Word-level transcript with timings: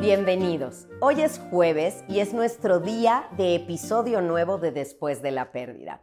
Bienvenidos. 0.00 0.88
Hoy 1.02 1.20
es 1.20 1.38
jueves 1.50 2.04
y 2.08 2.20
es 2.20 2.32
nuestro 2.32 2.80
día 2.80 3.28
de 3.36 3.54
episodio 3.54 4.22
nuevo 4.22 4.56
de 4.56 4.72
Después 4.72 5.20
de 5.20 5.30
la 5.30 5.52
Pérdida. 5.52 6.00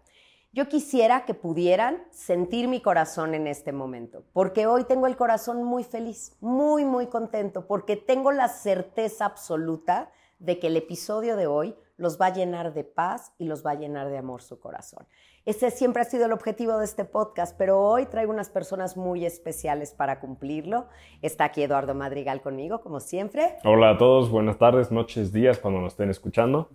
Yo 0.53 0.69
quisiera 0.69 1.25
que 1.25 1.33
pudieran 1.33 2.03
sentir 2.11 2.67
mi 2.67 2.79
corazón 2.79 3.33
en 3.33 3.47
este 3.47 3.71
momento, 3.71 4.23
porque 4.33 4.67
hoy 4.67 4.83
tengo 4.83 5.07
el 5.07 5.17
corazón 5.17 5.63
muy 5.63 5.83
feliz, 5.83 6.37
muy, 6.41 6.85
muy 6.85 7.07
contento, 7.07 7.65
porque 7.65 7.95
tengo 7.95 8.31
la 8.31 8.49
certeza 8.49 9.25
absoluta 9.25 10.11
de 10.37 10.59
que 10.59 10.67
el 10.67 10.77
episodio 10.77 11.35
de 11.35 11.47
hoy 11.47 11.75
los 11.97 12.21
va 12.21 12.27
a 12.27 12.33
llenar 12.33 12.75
de 12.75 12.83
paz 12.83 13.33
y 13.39 13.45
los 13.45 13.65
va 13.65 13.71
a 13.71 13.79
llenar 13.79 14.09
de 14.09 14.19
amor 14.19 14.43
su 14.43 14.59
corazón. 14.59 15.07
Ese 15.47 15.71
siempre 15.71 16.01
ha 16.01 16.05
sido 16.05 16.25
el 16.25 16.33
objetivo 16.33 16.77
de 16.77 16.83
este 16.83 17.05
podcast, 17.05 17.55
pero 17.57 17.81
hoy 17.81 18.05
traigo 18.05 18.33
unas 18.33 18.49
personas 18.49 18.97
muy 18.97 19.25
especiales 19.25 19.93
para 19.93 20.19
cumplirlo. 20.19 20.87
Está 21.21 21.45
aquí 21.45 21.63
Eduardo 21.63 21.95
Madrigal 21.95 22.41
conmigo, 22.41 22.81
como 22.81 22.99
siempre. 22.99 23.55
Hola 23.63 23.91
a 23.91 23.97
todos, 23.97 24.29
buenas 24.29 24.57
tardes, 24.57 24.91
noches, 24.91 25.31
días, 25.31 25.57
cuando 25.57 25.79
nos 25.79 25.93
estén 25.93 26.09
escuchando. 26.09 26.69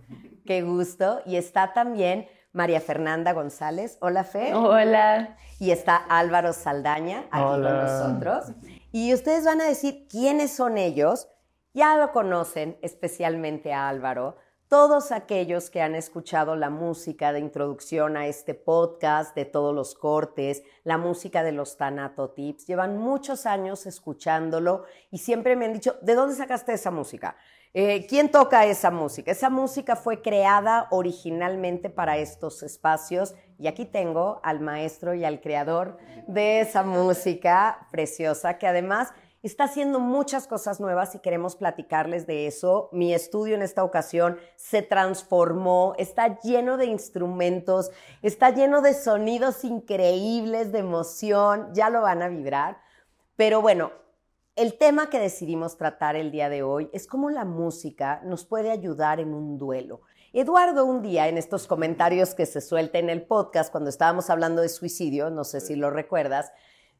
Qué 0.47 0.63
gusto. 0.63 1.21
Y 1.27 1.35
está 1.35 1.73
también 1.73 2.27
María 2.51 2.81
Fernanda 2.81 3.33
González. 3.33 3.99
Hola, 4.01 4.23
Fe. 4.23 4.55
Hola. 4.55 5.37
Y 5.59 5.69
está 5.69 5.95
Álvaro 5.95 6.51
Saldaña 6.51 7.25
aquí 7.29 7.43
con 7.43 7.61
nosotros. 7.61 8.53
Y 8.91 9.13
ustedes 9.13 9.45
van 9.45 9.61
a 9.61 9.65
decir 9.65 10.07
quiénes 10.09 10.51
son 10.51 10.79
ellos. 10.79 11.27
Ya 11.75 11.95
lo 11.95 12.11
conocen, 12.11 12.79
especialmente 12.81 13.71
a 13.71 13.87
Álvaro 13.87 14.35
todos 14.73 15.11
aquellos 15.11 15.69
que 15.69 15.83
han 15.83 15.93
escuchado 15.93 16.55
la 16.55 16.71
música 16.71 17.31
de 17.31 17.39
introducción 17.39 18.17
a 18.17 18.25
este 18.25 18.55
podcast, 18.55 19.35
de 19.35 19.45
todos 19.45 19.75
los 19.75 19.93
cortes, 19.93 20.63
la 20.83 20.97
música 20.97 21.43
de 21.43 21.51
los 21.51 21.77
Tanato 21.77 22.31
Tips, 22.31 22.65
llevan 22.65 22.97
muchos 22.97 23.45
años 23.45 23.85
escuchándolo 23.85 24.85
y 25.11 25.19
siempre 25.19 25.55
me 25.55 25.65
han 25.65 25.73
dicho, 25.73 25.97
¿de 26.01 26.15
dónde 26.15 26.33
sacaste 26.33 26.73
esa 26.73 26.89
música? 26.89 27.35
Eh, 27.75 28.07
¿Quién 28.07 28.31
toca 28.31 28.65
esa 28.65 28.89
música? 28.89 29.31
Esa 29.31 29.51
música 29.51 29.95
fue 29.95 30.23
creada 30.23 30.87
originalmente 30.89 31.91
para 31.91 32.17
estos 32.17 32.63
espacios 32.63 33.35
y 33.59 33.67
aquí 33.67 33.85
tengo 33.85 34.39
al 34.43 34.59
maestro 34.59 35.13
y 35.13 35.23
al 35.23 35.39
creador 35.39 35.99
de 36.27 36.61
esa 36.61 36.81
música 36.81 37.87
preciosa 37.91 38.57
que 38.57 38.65
además 38.65 39.13
está 39.43 39.65
haciendo 39.65 39.99
muchas 39.99 40.47
cosas 40.47 40.79
nuevas 40.79 41.13
y 41.15 41.19
queremos 41.19 41.57
platicarles 41.57 42.25
de 42.25 42.47
eso. 42.47 42.89
Mi 42.93 43.13
estudio 43.13 43.55
en 43.55 43.61
esta 43.61 43.83
ocasión 43.83 44.37
se 44.55 44.81
transformó, 44.81 45.93
está 45.97 46.39
lleno 46.39 46.77
de 46.77 46.85
instrumentos, 46.85 47.91
está 48.21 48.51
lleno 48.51 48.81
de 48.81 48.93
sonidos 48.93 49.65
increíbles, 49.65 50.71
de 50.71 50.79
emoción, 50.79 51.69
ya 51.73 51.89
lo 51.89 52.01
van 52.01 52.21
a 52.21 52.29
vibrar. 52.29 52.77
Pero 53.35 53.61
bueno, 53.61 53.91
el 54.55 54.77
tema 54.77 55.09
que 55.09 55.19
decidimos 55.19 55.77
tratar 55.77 56.15
el 56.15 56.31
día 56.31 56.47
de 56.47 56.63
hoy 56.63 56.89
es 56.93 57.05
cómo 57.05 57.29
la 57.29 57.43
música 57.43 58.21
nos 58.23 58.45
puede 58.45 58.71
ayudar 58.71 59.19
en 59.19 59.33
un 59.33 59.57
duelo. 59.57 60.01
Eduardo 60.31 60.85
un 60.85 61.01
día 61.01 61.27
en 61.27 61.37
estos 61.37 61.67
comentarios 61.67 62.33
que 62.33 62.45
se 62.45 62.61
suelta 62.61 62.97
en 62.97 63.09
el 63.09 63.23
podcast 63.23 63.71
cuando 63.71 63.89
estábamos 63.89 64.29
hablando 64.29 64.61
de 64.61 64.69
suicidio, 64.69 65.29
no 65.29 65.43
sé 65.43 65.59
si 65.59 65.75
lo 65.75 65.89
recuerdas, 65.89 66.51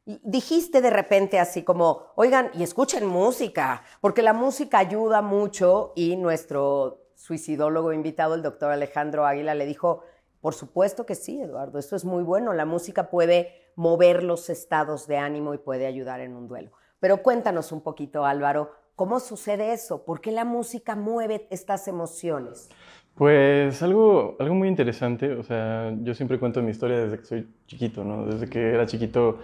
dijiste 0.06 0.80
de 0.80 0.90
repente 0.90 1.38
así 1.38 1.62
como, 1.62 2.12
oigan, 2.16 2.50
y 2.54 2.62
escuchen 2.62 3.06
música, 3.06 3.82
porque 4.00 4.22
la 4.22 4.32
música 4.32 4.78
ayuda 4.78 5.22
mucho 5.22 5.92
y 5.96 6.16
nuestro 6.16 7.00
suicidólogo 7.14 7.92
invitado, 7.92 8.34
el 8.34 8.42
doctor 8.42 8.70
Alejandro 8.70 9.26
Águila, 9.26 9.54
le 9.54 9.66
dijo, 9.66 10.02
por 10.40 10.54
supuesto 10.54 11.06
que 11.06 11.14
sí, 11.14 11.40
Eduardo, 11.40 11.78
esto 11.78 11.96
es 11.96 12.04
muy 12.04 12.22
bueno, 12.22 12.52
la 12.52 12.66
música 12.66 13.08
puede 13.08 13.70
mover 13.76 14.22
los 14.22 14.50
estados 14.50 15.06
de 15.06 15.16
ánimo 15.16 15.54
y 15.54 15.58
puede 15.58 15.86
ayudar 15.86 16.20
en 16.20 16.36
un 16.36 16.48
duelo. 16.48 16.72
Pero 17.00 17.22
cuéntanos 17.22 17.72
un 17.72 17.80
poquito, 17.80 18.26
Álvaro, 18.26 18.72
¿cómo 18.94 19.20
sucede 19.20 19.72
eso? 19.72 20.04
¿Por 20.04 20.20
qué 20.20 20.32
la 20.32 20.44
música 20.44 20.96
mueve 20.96 21.46
estas 21.50 21.88
emociones? 21.88 22.68
Pues 23.14 23.82
algo, 23.82 24.36
algo 24.38 24.54
muy 24.54 24.68
interesante, 24.68 25.32
o 25.32 25.42
sea, 25.42 25.94
yo 26.02 26.14
siempre 26.14 26.38
cuento 26.38 26.60
mi 26.62 26.72
historia 26.72 26.98
desde 26.98 27.18
que 27.18 27.24
soy 27.24 27.48
chiquito, 27.66 28.04
¿no? 28.04 28.26
Desde 28.26 28.48
que 28.48 28.60
era 28.60 28.86
chiquito 28.86 29.38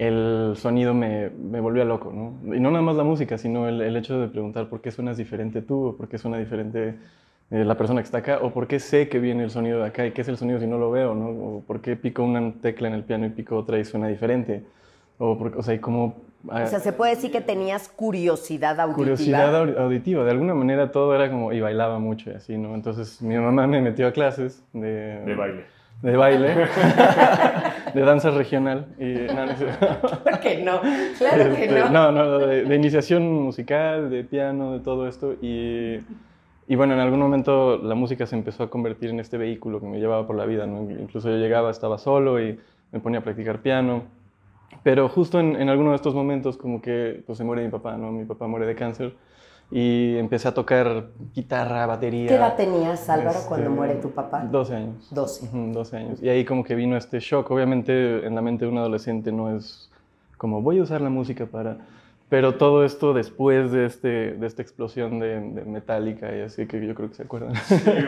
el 0.00 0.54
sonido 0.56 0.94
me, 0.94 1.28
me 1.28 1.60
volvía 1.60 1.84
loco, 1.84 2.10
¿no? 2.10 2.56
Y 2.56 2.58
no 2.58 2.70
nada 2.70 2.80
más 2.80 2.96
la 2.96 3.04
música, 3.04 3.36
sino 3.36 3.68
el, 3.68 3.82
el, 3.82 3.94
hecho 3.98 4.18
de 4.18 4.28
preguntar 4.28 4.70
por 4.70 4.80
qué 4.80 4.90
suenas 4.90 5.18
diferente 5.18 5.60
tú, 5.60 5.88
o 5.88 5.96
por 5.96 6.08
qué 6.08 6.16
suena 6.16 6.38
diferente 6.38 6.94
eh, 7.50 7.64
la 7.66 7.76
persona 7.76 8.00
que 8.00 8.06
está 8.06 8.18
acá, 8.18 8.38
o 8.40 8.50
por 8.50 8.66
qué 8.66 8.80
sé 8.80 9.10
que 9.10 9.18
viene 9.18 9.44
el 9.44 9.50
sonido 9.50 9.80
de 9.80 9.88
acá 9.88 10.06
y 10.06 10.12
qué 10.12 10.22
es 10.22 10.28
el 10.28 10.38
sonido 10.38 10.58
si 10.58 10.66
no 10.66 10.78
lo 10.78 10.90
veo, 10.90 11.14
¿no? 11.14 11.28
O 11.28 11.64
por 11.66 11.82
qué 11.82 11.96
pico 11.96 12.22
una 12.22 12.50
tecla 12.62 12.88
en 12.88 12.94
el 12.94 13.04
piano 13.04 13.26
y 13.26 13.28
pico 13.28 13.58
otra 13.58 13.78
y 13.78 13.84
suena 13.84 14.08
diferente. 14.08 14.64
O, 15.18 15.36
por, 15.36 15.54
o 15.58 15.62
sea, 15.62 15.74
y 15.74 15.80
cómo... 15.80 16.16
o 16.48 16.66
sea, 16.66 16.80
se 16.80 16.94
puede 16.94 17.14
decir 17.14 17.30
que 17.30 17.42
tenías 17.42 17.90
curiosidad 17.90 18.80
auditiva. 18.80 18.96
Curiosidad 18.96 19.78
auditiva. 19.78 20.24
De 20.24 20.30
alguna 20.30 20.54
manera 20.54 20.92
todo 20.92 21.14
era 21.14 21.30
como... 21.30 21.52
Y 21.52 21.60
bailaba 21.60 21.98
mucho 21.98 22.30
y 22.30 22.32
así, 22.32 22.56
¿no? 22.56 22.74
Entonces 22.74 23.20
mi 23.20 23.36
mamá 23.36 23.66
me 23.66 23.82
metió 23.82 24.06
a 24.06 24.12
clases 24.12 24.64
de... 24.72 25.20
De 25.26 25.34
baile 25.34 25.79
de 26.02 26.16
baile, 26.16 26.48
de 27.94 28.00
danza 28.00 28.30
regional. 28.30 28.86
Y, 28.98 29.32
no, 29.32 29.46
no, 29.46 30.40
que 30.40 30.62
no? 30.62 30.80
Claro 31.18 31.54
que 31.54 31.68
no. 31.68 31.90
No, 31.90 32.12
no, 32.12 32.38
de, 32.38 32.74
iniciación 32.74 33.30
musical, 33.30 34.10
de 34.10 34.24
piano, 34.24 34.72
de 34.72 34.80
todo 34.80 35.06
esto. 35.06 35.34
Y, 35.42 36.00
y, 36.68 36.76
bueno, 36.76 36.94
en 36.94 37.00
algún 37.00 37.20
momento 37.20 37.78
la 37.78 37.94
música 37.94 38.26
se 38.26 38.36
empezó 38.36 38.62
a 38.62 38.70
convertir 38.70 39.10
en 39.10 39.20
este 39.20 39.36
vehículo 39.36 39.80
que 39.80 39.86
me 39.86 39.98
llevaba 39.98 40.26
por 40.26 40.36
la 40.36 40.46
vida. 40.46 40.66
¿no? 40.66 40.90
Incluso 40.90 41.28
yo 41.28 41.36
llegaba, 41.36 41.70
estaba 41.70 41.98
solo 41.98 42.42
y 42.42 42.58
me 42.92 43.00
ponía 43.00 43.20
a 43.20 43.22
practicar 43.22 43.60
piano. 43.60 44.04
Pero 44.82 45.08
justo 45.08 45.40
en, 45.40 45.56
en 45.56 45.68
alguno 45.68 45.90
de 45.90 45.96
estos 45.96 46.14
momentos 46.14 46.56
como 46.56 46.80
que 46.80 47.22
pues, 47.26 47.36
se 47.36 47.44
muere 47.44 47.62
mi 47.62 47.70
papá, 47.70 47.96
¿no? 47.96 48.12
Mi 48.12 48.24
papá 48.24 48.46
muere 48.46 48.66
de 48.66 48.74
cáncer 48.74 49.12
y 49.70 50.16
empecé 50.16 50.48
a 50.48 50.54
tocar 50.54 51.10
guitarra, 51.34 51.86
batería. 51.86 52.28
¿Qué 52.28 52.34
edad 52.34 52.56
tenías, 52.56 53.08
Álvaro, 53.08 53.38
cuando 53.46 53.66
este, 53.66 53.76
muere 53.76 53.94
tu 53.96 54.10
papá? 54.10 54.44
12 54.44 54.74
años. 54.74 55.08
12. 55.10 55.48
12 55.52 55.96
años. 55.96 56.22
Y 56.22 56.28
ahí 56.28 56.44
como 56.44 56.64
que 56.64 56.74
vino 56.74 56.96
este 56.96 57.20
shock. 57.20 57.50
Obviamente 57.50 58.26
en 58.26 58.34
la 58.34 58.42
mente 58.42 58.64
de 58.64 58.70
un 58.70 58.78
adolescente 58.78 59.30
no 59.30 59.54
es 59.56 59.90
como 60.36 60.62
voy 60.62 60.78
a 60.78 60.82
usar 60.82 61.00
la 61.00 61.10
música 61.10 61.46
para... 61.46 61.78
Pero 62.28 62.54
todo 62.54 62.84
esto 62.84 63.12
después 63.12 63.72
de, 63.72 63.86
este, 63.86 64.08
de 64.32 64.46
esta 64.46 64.62
explosión 64.62 65.18
de, 65.18 65.40
de 65.40 65.64
Metallica 65.64 66.34
y 66.34 66.42
así 66.42 66.66
que 66.66 66.84
yo 66.86 66.94
creo 66.94 67.08
que 67.08 67.16
se 67.16 67.24
acuerdan. 67.24 67.54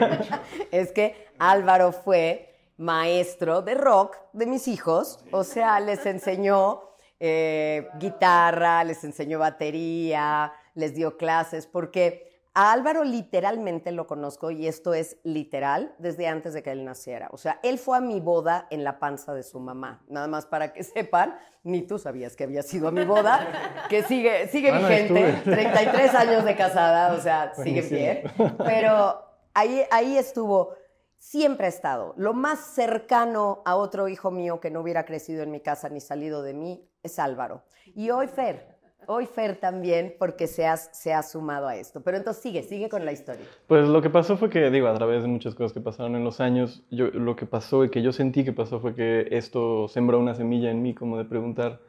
es 0.71 0.93
que 0.93 1.27
Álvaro 1.41 1.91
fue 1.91 2.55
maestro 2.77 3.63
de 3.63 3.75
rock 3.75 4.17
de 4.33 4.47
mis 4.47 4.69
hijos, 4.69 5.25
o 5.33 5.43
sea, 5.45 5.81
les 5.81 6.07
enseñó 6.07 6.83
eh, 7.19 7.89
guitarra, 7.99 8.83
les 8.83 9.05
enseñó 9.05 9.39
batería, 9.39 10.53
les 10.75 10.95
dio 10.95 11.17
clases, 11.17 11.67
porque 11.67 12.33
a 12.55 12.71
Álvaro 12.73 13.03
literalmente 13.05 13.93
lo 13.93 14.07
conozco 14.07 14.51
y 14.51 14.67
esto 14.67 14.93
es 14.93 15.17
literal 15.23 15.95
desde 15.99 16.27
antes 16.27 16.53
de 16.53 16.63
que 16.63 16.71
él 16.71 16.85
naciera. 16.85 17.31
O 17.33 17.39
sea, 17.39 17.59
él 17.63 17.79
fue 17.79 17.97
a 17.97 18.01
mi 18.01 18.21
boda 18.21 18.67
en 18.71 18.85
la 18.85 18.99
panza 18.99 19.33
de 19.33 19.43
su 19.43 19.59
mamá. 19.59 20.05
Nada 20.09 20.27
más 20.27 20.45
para 20.45 20.73
que 20.75 20.83
sepan, 20.85 21.35
ni 21.63 21.83
tú 21.83 21.99
sabías 21.99 22.37
que 22.37 22.45
había 22.45 22.63
sido 22.63 22.89
a 22.89 22.91
mi 22.91 23.05
boda, 23.05 23.87
que 23.89 24.03
sigue, 24.03 24.49
sigue 24.49 24.71
ah, 24.71 24.79
vigente, 24.79 25.41
33 25.45 26.15
años 26.15 26.45
de 26.45 26.55
casada, 26.55 27.15
o 27.15 27.21
sea, 27.21 27.55
sigue 27.55 27.83
bien. 27.83 28.23
Pero 28.59 29.25
ahí, 29.55 29.83
ahí 29.91 30.19
estuvo, 30.19 30.75
siempre 31.17 31.67
ha 31.67 31.71
estado. 31.71 32.13
Lo 32.19 32.35
más 32.35 32.59
cercano 32.59 33.63
a 33.65 33.77
otro 33.77 34.09
hijo 34.09 34.31
mío 34.31 34.61
que 34.61 34.71
no 34.71 34.81
hubiera 34.81 35.07
crecido 35.07 35.43
en 35.43 35.51
mi 35.51 35.61
casa 35.61 35.89
ni 35.89 36.03
salido 36.03 36.43
de 36.43 36.53
mí 36.53 36.87
es 37.03 37.19
Álvaro. 37.19 37.63
Y 37.95 38.11
hoy 38.11 38.27
Fer, 38.27 38.72
Hoy 39.07 39.27
Fer 39.27 39.57
también, 39.57 40.15
porque 40.19 40.47
se 40.47 40.67
se 40.93 41.13
ha 41.13 41.23
sumado 41.23 41.69
a 41.69 41.77
esto. 41.77 42.01
Pero 42.03 42.17
entonces 42.17 42.43
sigue, 42.43 42.63
sigue 42.63 42.89
con 42.89 43.05
la 43.05 43.13
historia. 43.13 43.45
Pues 43.67 43.89
lo 43.89 44.03
que 44.03 44.11
pasó 44.11 44.37
fue 44.37 44.51
que, 44.51 44.71
digo, 44.71 44.89
a 44.89 44.95
través 44.95 45.23
de 45.23 45.29
muchas 45.29 45.55
cosas 45.55 45.73
que 45.73 45.81
pasaron 45.81 46.17
en 46.17 46.25
los 46.25 46.41
años, 46.41 46.83
yo, 46.91 47.09
lo 47.09 47.37
que 47.37 47.47
pasó 47.47 47.85
y 47.85 47.91
que 47.91 48.03
yo 48.03 48.13
sentí 48.13 48.45
que 48.45 48.53
pasó 48.53 48.81
fue 48.81 48.95
que 48.95 49.29
esto 49.31 49.89
sembró 49.89 50.19
una 50.19 50.35
semilla 50.35 50.71
en 50.71 50.83
mí 50.83 50.95
como 50.95 51.19
de 51.19 51.25
preguntar 51.25 51.81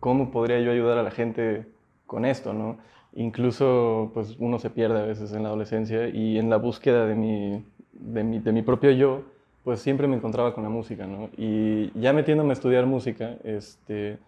cómo 0.00 0.30
podría 0.30 0.60
yo 0.60 0.70
ayudar 0.70 0.98
a 0.98 1.02
la 1.02 1.10
gente 1.10 1.66
con 2.06 2.24
esto, 2.24 2.52
¿no? 2.52 2.78
Incluso, 3.14 4.10
pues 4.12 4.36
uno 4.38 4.58
se 4.58 4.70
pierde 4.70 4.98
a 5.00 5.06
veces 5.06 5.32
en 5.32 5.44
la 5.44 5.48
adolescencia 5.48 6.08
y 6.08 6.38
en 6.38 6.50
la 6.50 6.56
búsqueda 6.56 7.06
de 7.06 7.14
mi, 7.14 7.64
de 7.92 8.24
mi, 8.24 8.38
de 8.40 8.52
mi 8.52 8.62
propio 8.62 8.90
yo, 8.90 9.22
pues 9.64 9.80
siempre 9.80 10.06
me 10.06 10.16
encontraba 10.16 10.54
con 10.54 10.62
la 10.62 10.68
música, 10.68 11.06
¿no? 11.06 11.30
Y 11.36 11.90
ya 11.98 12.12
metiéndome 12.12 12.50
a 12.50 12.52
estudiar 12.52 12.86
música, 12.86 13.36
este 13.44 14.18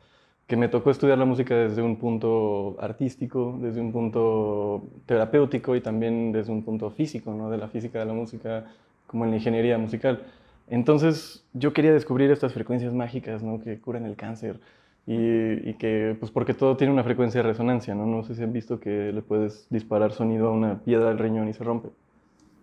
que 0.46 0.56
me 0.56 0.69
tocó 0.69 0.90
estudiar 0.90 1.19
la 1.19 1.25
música 1.25 1.56
desde 1.56 1.82
un 1.82 1.96
punto 1.96 2.76
artístico, 2.81 3.58
desde 3.60 3.81
un 3.81 3.93
punto 3.93 4.84
terapéutico 5.06 5.75
y 5.75 5.81
también 5.81 6.31
desde 6.32 6.52
un 6.52 6.62
punto 6.62 6.90
físico, 6.90 7.34
¿no? 7.34 7.50
de 7.50 7.58
la 7.58 7.69
física 7.69 7.98
de 7.98 8.04
la 8.04 8.12
música, 8.12 8.64
como 9.06 9.25
en 9.25 9.31
la 9.31 9.37
ingeniería 9.38 9.76
musical. 9.76 10.22
Entonces 10.69 11.44
yo 11.52 11.72
quería 11.72 11.93
descubrir 11.93 12.31
estas 12.31 12.52
frecuencias 12.52 12.94
mágicas 12.94 13.43
¿no? 13.43 13.60
que 13.60 13.81
curan 13.81 14.06
el 14.06 14.14
cáncer 14.16 14.60
y, 15.06 15.75
que, 15.75 16.16
pues 16.19 16.32
porque 16.32 16.54
todo 16.54 16.76
tiene 16.76 16.93
una 16.93 17.04
frecuencia 17.04 17.40
de 17.40 17.48
resonancia, 17.48 17.94
¿no? 17.94 18.06
No 18.06 18.25
sé 18.25 18.34
si 18.34 18.43
han 18.43 18.52
visto 18.52 18.81
que 18.81 19.12
le 19.12 19.22
puedes 19.22 19.69
disparar 19.70 20.12
sonido 20.12 20.48
a 20.48 20.50
una 20.50 20.81
piedra 20.82 21.10
del 21.10 21.19
riñón 21.19 21.48
y 21.48 21.52
se 21.52 21.62
rompe. 21.62 21.90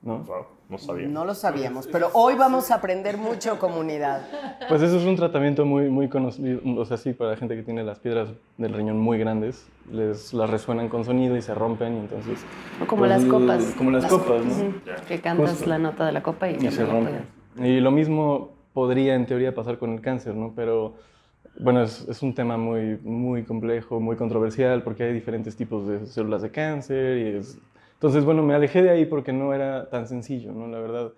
¿no? 0.02 0.26
No 0.70 0.78
sabía. 0.78 1.08
No 1.08 1.26
lo 1.26 1.36
sabíamos, 1.36 1.88
pero 1.88 2.10
hoy 2.14 2.36
vamos 2.36 2.72
a 2.72 2.76
aprender 2.76 3.18
mucho, 3.18 3.60
comunidad. 3.60 4.22
Pues 4.70 4.82
eso 4.82 4.98
es 4.98 5.06
un 5.06 5.16
tratamiento 5.16 5.66
muy, 5.66 5.90
muy 5.90 6.08
conocido, 6.10 6.62
o 6.78 6.86
sea, 6.86 6.98
sí, 6.98 7.14
para 7.14 7.32
la 7.32 7.38
gente 7.38 7.56
que 7.56 7.64
tiene 7.64 7.84
las 7.84 8.00
piedras 8.00 8.30
del 8.58 8.74
riñón 8.74 8.98
muy 8.98 9.18
grandes, 9.18 9.68
les 9.92 10.34
las 10.34 10.50
resuenan 10.50 10.90
con 10.90 11.06
sonido 11.06 11.36
y 11.38 11.42
se 11.42 11.54
rompen, 11.54 11.96
y 11.96 12.00
entonces... 12.00 12.40
como 12.88 13.02
pues, 13.02 13.12
las 13.12 13.26
copas. 13.26 13.74
Como 13.78 13.92
las, 13.92 14.06
copas, 14.06 14.46
¿no? 14.46 14.74
Que 15.08 15.20
cantas 15.20 15.68
la 15.68 15.78
nota 15.78 16.06
de 16.06 16.12
la 16.12 16.24
copa 16.24 16.50
y, 16.50 16.60
se 16.72 16.86
rompe. 16.86 17.12
Y 17.58 17.80
lo 17.80 17.92
mismo 17.92 18.52
podría 18.74 19.16
en 19.16 19.26
teoría 19.26 19.54
pasar 19.54 19.78
con 19.78 19.92
el 19.92 20.02
cáncer, 20.02 20.36
¿no? 20.36 20.54
Pero 20.56 20.96
bueno, 21.60 21.84
es, 21.84 22.08
es, 22.10 22.24
un 22.24 22.34
tema 22.34 22.58
muy, 22.58 22.98
muy 23.04 23.44
complejo, 23.44 24.00
muy 24.00 24.16
controversial, 24.16 24.82
porque 24.82 25.04
hay 25.04 25.14
diferentes 25.14 25.56
tipos 25.56 25.88
de 25.88 26.06
células 26.08 26.42
de 26.42 26.50
cáncer 26.50 27.18
y 27.18 27.38
es 27.38 27.60
entonces, 28.04 28.26
bueno, 28.26 28.44
me 28.44 28.54
alejé 28.54 28.84
de 28.84 28.90
ahí 28.90 29.06
porque 29.06 29.32
no 29.32 29.54
era 29.54 29.90
tan 29.90 30.10
sencillo, 30.10 30.52
¿no? 30.52 30.68
La 30.68 30.78
verdad, 30.78 31.14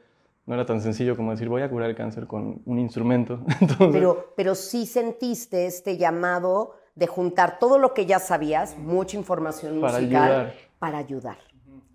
no 0.46 0.54
era 0.54 0.68
tan 0.68 0.82
sencillo 0.82 1.16
como 1.16 1.32
decir, 1.32 1.50
voy 1.50 1.64
a 1.64 1.70
curar 1.72 1.90
el 1.90 1.96
cáncer 1.96 2.28
con 2.28 2.62
un 2.64 2.78
instrumento. 2.78 3.40
pero, 3.92 4.34
pero 4.36 4.54
sí 4.54 4.86
sentiste 4.86 5.66
este 5.66 5.98
llamado 5.98 6.76
de 6.94 7.08
juntar 7.08 7.58
todo 7.58 7.80
lo 7.80 7.96
que 7.96 8.06
ya 8.06 8.20
sabías, 8.20 8.78
mucha 8.78 9.18
información 9.18 9.82
para 9.82 9.98
musical, 9.98 10.24
ayudar. 10.32 10.54
para 10.78 10.98
ayudar. 11.00 11.38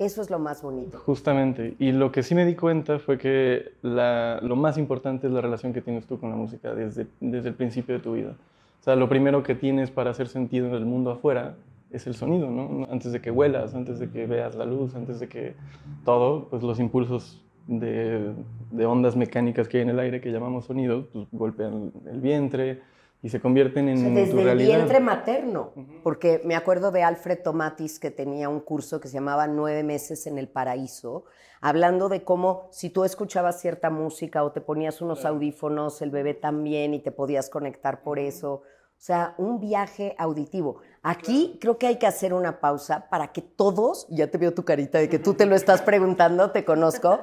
Eso 0.00 0.22
es 0.22 0.28
lo 0.28 0.40
más 0.40 0.60
bonito. 0.60 0.98
Justamente. 0.98 1.76
Y 1.78 1.92
lo 1.92 2.10
que 2.10 2.24
sí 2.24 2.34
me 2.34 2.44
di 2.44 2.56
cuenta 2.56 2.98
fue 2.98 3.16
que 3.16 3.74
la, 3.82 4.40
lo 4.42 4.56
más 4.56 4.76
importante 4.76 5.28
es 5.28 5.32
la 5.32 5.40
relación 5.40 5.72
que 5.72 5.82
tienes 5.82 6.04
tú 6.06 6.18
con 6.18 6.30
la 6.30 6.36
música 6.36 6.74
desde, 6.74 7.06
desde 7.20 7.50
el 7.50 7.54
principio 7.54 7.94
de 7.94 8.00
tu 8.00 8.14
vida. 8.14 8.34
O 8.80 8.82
sea, 8.82 8.96
lo 8.96 9.08
primero 9.08 9.44
que 9.44 9.54
tienes 9.54 9.92
para 9.92 10.10
hacer 10.10 10.26
sentido 10.26 10.66
en 10.66 10.74
el 10.74 10.84
mundo 10.84 11.12
afuera 11.12 11.54
es 11.90 12.06
el 12.06 12.14
sonido, 12.14 12.50
¿no? 12.50 12.86
Antes 12.90 13.12
de 13.12 13.20
que 13.20 13.30
huelas, 13.30 13.74
antes 13.74 13.98
de 13.98 14.10
que 14.10 14.26
veas 14.26 14.54
la 14.54 14.64
luz, 14.64 14.94
antes 14.94 15.20
de 15.20 15.28
que 15.28 15.54
todo, 16.04 16.48
pues 16.48 16.62
los 16.62 16.78
impulsos 16.78 17.44
de, 17.66 18.32
de 18.70 18.86
ondas 18.86 19.16
mecánicas 19.16 19.68
que 19.68 19.78
hay 19.78 19.82
en 19.82 19.90
el 19.90 19.98
aire 19.98 20.20
que 20.20 20.30
llamamos 20.30 20.66
sonido, 20.66 21.08
pues 21.12 21.26
golpean 21.32 21.92
el 22.06 22.20
vientre 22.20 22.80
y 23.22 23.28
se 23.28 23.40
convierten 23.40 23.88
en 23.88 24.06
o 24.06 24.14
desde 24.14 24.32
tu 24.32 24.38
realidad. 24.38 24.70
el 24.70 24.76
vientre 24.76 25.00
materno, 25.00 25.72
porque 26.02 26.40
me 26.44 26.56
acuerdo 26.56 26.90
de 26.90 27.02
Alfred 27.02 27.40
Tomatis 27.42 27.98
que 27.98 28.10
tenía 28.10 28.48
un 28.48 28.60
curso 28.60 29.00
que 29.00 29.08
se 29.08 29.14
llamaba 29.14 29.46
Nueve 29.46 29.82
meses 29.82 30.26
en 30.26 30.38
el 30.38 30.48
paraíso, 30.48 31.24
hablando 31.60 32.08
de 32.08 32.24
cómo 32.24 32.68
si 32.70 32.88
tú 32.88 33.04
escuchabas 33.04 33.60
cierta 33.60 33.90
música 33.90 34.42
o 34.42 34.52
te 34.52 34.60
ponías 34.60 35.02
unos 35.02 35.24
audífonos, 35.24 36.00
el 36.00 36.10
bebé 36.10 36.34
también 36.34 36.94
y 36.94 37.00
te 37.00 37.12
podías 37.12 37.50
conectar 37.50 38.02
por 38.02 38.18
eso. 38.18 38.62
O 39.00 39.02
sea, 39.02 39.34
un 39.38 39.60
viaje 39.60 40.14
auditivo. 40.18 40.80
Aquí 41.02 41.56
creo 41.60 41.78
que 41.78 41.86
hay 41.86 41.98
que 41.98 42.06
hacer 42.06 42.34
una 42.34 42.60
pausa 42.60 43.08
para 43.08 43.28
que 43.28 43.40
todos, 43.40 44.06
ya 44.10 44.30
te 44.30 44.36
veo 44.36 44.52
tu 44.52 44.64
carita 44.64 44.98
de 44.98 45.08
que 45.08 45.18
tú 45.18 45.32
te 45.32 45.46
lo 45.46 45.56
estás 45.56 45.80
preguntando, 45.80 46.50
te 46.50 46.64
conozco, 46.64 47.20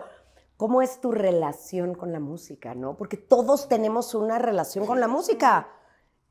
¿cómo 0.58 0.82
es 0.82 1.00
tu 1.00 1.12
relación 1.12 1.94
con 1.94 2.12
la 2.12 2.20
música, 2.20 2.74
no? 2.74 2.98
Porque 2.98 3.18
todos 3.18 3.68
tenemos 3.68 4.16
una 4.16 4.40
relación 4.40 4.88
con 4.88 5.00
la 5.00 5.08
música. 5.08 5.68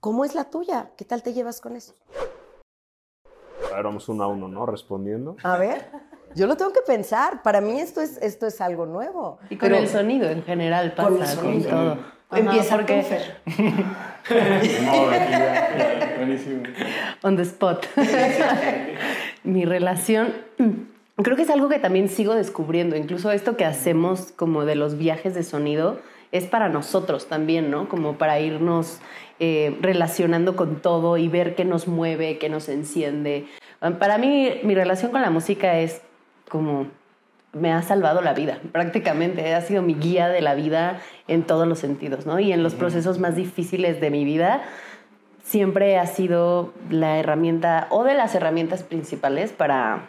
¿Cómo 0.00 0.24
es 0.24 0.34
la 0.34 0.50
tuya? 0.50 0.90
¿Qué 0.96 1.04
tal 1.04 1.22
te 1.22 1.32
llevas 1.32 1.60
con 1.60 1.76
eso? 1.76 1.94
A 3.72 3.76
ver, 3.76 3.84
vamos 3.84 4.08
uno 4.08 4.24
a 4.24 4.26
uno, 4.26 4.48
¿no? 4.48 4.66
Respondiendo. 4.66 5.36
A 5.42 5.56
ver, 5.56 5.90
yo 6.34 6.46
lo 6.46 6.56
tengo 6.56 6.72
que 6.72 6.82
pensar. 6.82 7.42
Para 7.42 7.60
mí 7.60 7.80
esto 7.80 8.00
es, 8.00 8.18
esto 8.18 8.46
es 8.46 8.60
algo 8.60 8.86
nuevo. 8.86 9.38
Y 9.50 9.56
con 9.56 9.72
el 9.72 9.88
sonido 9.88 10.28
en 10.28 10.42
general 10.42 10.94
pasa, 10.94 11.40
con, 11.40 11.62
todo. 11.62 11.98
Empieza 12.32 12.76
porque... 12.76 13.04
Buenísimo. 16.16 16.62
On 17.22 17.36
the 17.36 17.42
spot. 17.42 17.86
Mi 19.44 19.64
relación, 19.64 20.34
creo 21.16 21.36
que 21.36 21.42
es 21.42 21.50
algo 21.50 21.68
que 21.68 21.78
también 21.78 22.08
sigo 22.08 22.34
descubriendo. 22.34 22.96
Incluso 22.96 23.30
esto 23.30 23.56
que 23.56 23.64
hacemos 23.64 24.32
como 24.32 24.64
de 24.64 24.74
los 24.74 24.98
viajes 24.98 25.34
de 25.34 25.44
sonido 25.44 26.00
es 26.32 26.46
para 26.46 26.68
nosotros 26.68 27.28
también, 27.28 27.70
¿no? 27.70 27.88
Como 27.88 28.18
para 28.18 28.40
irnos 28.40 28.98
eh, 29.38 29.76
relacionando 29.80 30.56
con 30.56 30.80
todo 30.82 31.18
y 31.18 31.28
ver 31.28 31.54
qué 31.54 31.64
nos 31.64 31.86
mueve, 31.86 32.38
qué 32.38 32.48
nos 32.48 32.68
enciende. 32.68 33.46
Para 34.00 34.18
mí, 34.18 34.60
mi 34.64 34.74
relación 34.74 35.12
con 35.12 35.22
la 35.22 35.30
música 35.30 35.78
es 35.78 36.02
como 36.48 36.88
me 37.56 37.72
ha 37.72 37.82
salvado 37.82 38.20
la 38.20 38.34
vida, 38.34 38.58
prácticamente. 38.72 39.54
Ha 39.54 39.60
sido 39.62 39.82
mi 39.82 39.94
guía 39.94 40.28
de 40.28 40.40
la 40.40 40.54
vida 40.54 41.00
en 41.26 41.42
todos 41.42 41.66
los 41.66 41.78
sentidos, 41.78 42.26
¿no? 42.26 42.38
Y 42.38 42.52
en 42.52 42.62
los 42.62 42.74
procesos 42.74 43.18
más 43.18 43.34
difíciles 43.34 44.00
de 44.00 44.10
mi 44.10 44.24
vida, 44.24 44.62
siempre 45.42 45.98
ha 45.98 46.06
sido 46.06 46.72
la 46.90 47.18
herramienta 47.18 47.86
o 47.90 48.04
de 48.04 48.14
las 48.14 48.34
herramientas 48.34 48.82
principales 48.82 49.52
para, 49.52 50.08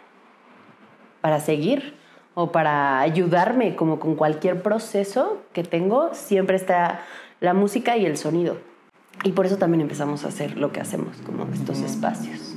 para 1.20 1.40
seguir 1.40 1.94
o 2.34 2.52
para 2.52 3.00
ayudarme 3.00 3.76
como 3.76 3.98
con 3.98 4.14
cualquier 4.14 4.62
proceso 4.62 5.42
que 5.52 5.64
tengo, 5.64 6.10
siempre 6.12 6.56
está 6.56 7.00
la 7.40 7.54
música 7.54 7.96
y 7.96 8.06
el 8.06 8.16
sonido. 8.16 8.58
Y 9.24 9.32
por 9.32 9.46
eso 9.46 9.56
también 9.56 9.80
empezamos 9.80 10.24
a 10.24 10.28
hacer 10.28 10.56
lo 10.56 10.70
que 10.70 10.80
hacemos, 10.80 11.16
como 11.26 11.48
estos 11.52 11.80
espacios. 11.80 12.54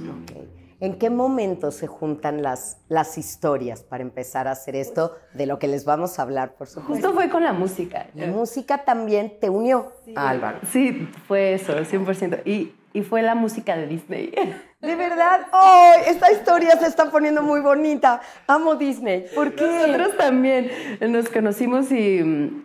¿En 0.81 0.95
qué 0.95 1.11
momento 1.11 1.69
se 1.69 1.85
juntan 1.85 2.41
las, 2.41 2.77
las 2.89 3.19
historias 3.19 3.83
para 3.83 4.01
empezar 4.01 4.47
a 4.47 4.51
hacer 4.51 4.75
esto 4.75 5.15
de 5.35 5.45
lo 5.45 5.59
que 5.59 5.67
les 5.67 5.85
vamos 5.85 6.17
a 6.17 6.23
hablar, 6.23 6.55
por 6.55 6.65
supuesto? 6.65 6.93
Justo 6.93 7.13
fue 7.13 7.29
con 7.29 7.43
la 7.43 7.53
música. 7.53 8.07
La 8.15 8.25
música 8.25 8.83
también 8.83 9.37
te 9.39 9.51
unió 9.51 9.93
a 10.15 10.29
Álvaro. 10.29 10.57
Sí, 10.71 11.07
fue 11.27 11.53
eso, 11.53 11.73
100%. 11.73 12.41
Y, 12.45 12.73
y 12.93 13.03
fue 13.03 13.21
la 13.21 13.35
música 13.35 13.77
de 13.77 13.85
Disney. 13.85 14.33
¿De 14.81 14.95
verdad? 14.95 15.41
¡Oh! 15.53 15.93
Esta 16.07 16.31
historia 16.31 16.75
se 16.79 16.87
está 16.87 17.11
poniendo 17.11 17.43
muy 17.43 17.59
bonita. 17.59 18.19
Amo 18.47 18.73
Disney. 18.73 19.27
¿Por 19.35 19.53
qué? 19.53 19.67
Nosotros 19.67 20.17
también 20.17 20.71
nos 20.99 21.29
conocimos 21.29 21.91
y 21.91 22.23
mm, 22.23 22.63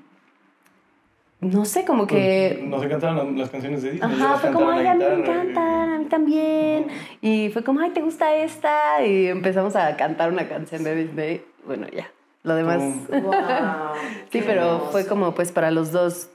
no 1.41 1.65
sé, 1.67 1.85
como 1.85 2.07
que... 2.07 2.65
Nos 2.67 2.83
encantaron 2.83 3.39
las, 3.39 3.51
canciones 3.51 3.83
de 3.83 3.93
Disney. 3.93 4.11
Ajá, 4.11 4.39
fue 4.39 4.53
como, 4.53 4.71
ay, 4.71 4.87
a 4.87 4.95
mí 4.95 5.05
me 5.05 5.15
encantan, 5.15 5.91
a 5.91 5.99
mí 5.99 6.05
también. 6.07 6.87
Y 7.21 7.51
fue 7.51 7.63
como, 7.63 7.81
ay, 7.81 7.91
¿te 7.91 8.01
gusta 8.01 8.35
esta? 8.37 9.05
Y 9.05 9.27
empezamos 9.27 9.77
a 9.77 9.97
cantar 9.97 10.33
una 10.33 10.49
canción 10.49 10.83
de 10.83 10.95
Disney. 10.95 11.45
Bueno, 11.67 11.87
ya, 11.95 12.11
lo 12.43 12.55
demás. 12.55 12.83
Wow, 13.11 13.33
sí, 14.31 14.43
pero 14.47 14.89
fue 14.91 15.07
como, 15.07 15.35
pues, 15.35 15.53
para 15.53 15.71
los 15.71 15.93
dos 15.93 16.31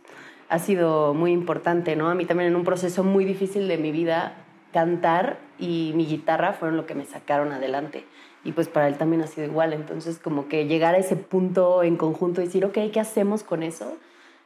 ha 0.49 0.59
sido 0.59 1.13
muy 1.15 1.31
importante, 1.31 1.95
¿no? 1.95 2.09
A 2.09 2.15
mí 2.15 2.25
también 2.25 2.49
en 2.49 2.55
un 2.55 2.63
proceso 2.63 3.03
muy 3.03 3.25
difícil 3.25 3.67
de 3.67 3.77
mi 3.77 3.91
vida, 3.91 4.33
cantar 4.71 5.39
y 5.57 5.93
mi 5.95 6.05
guitarra 6.05 6.53
fueron 6.53 6.77
lo 6.77 6.85
que 6.85 6.93
me 6.93 7.05
sacaron 7.05 7.51
adelante. 7.53 8.05
Y 8.43 8.51
pues 8.51 8.67
para 8.67 8.87
él 8.87 8.97
también 8.97 9.21
ha 9.21 9.27
sido 9.27 9.47
igual. 9.47 9.71
Entonces, 9.73 10.19
como 10.19 10.47
que 10.47 10.65
llegar 10.65 10.95
a 10.95 10.97
ese 10.97 11.15
punto 11.15 11.83
en 11.83 11.95
conjunto 11.95 12.41
y 12.41 12.45
decir, 12.45 12.65
ok, 12.65 12.77
¿qué 12.91 12.99
hacemos 12.99 13.43
con 13.43 13.63
eso? 13.63 13.97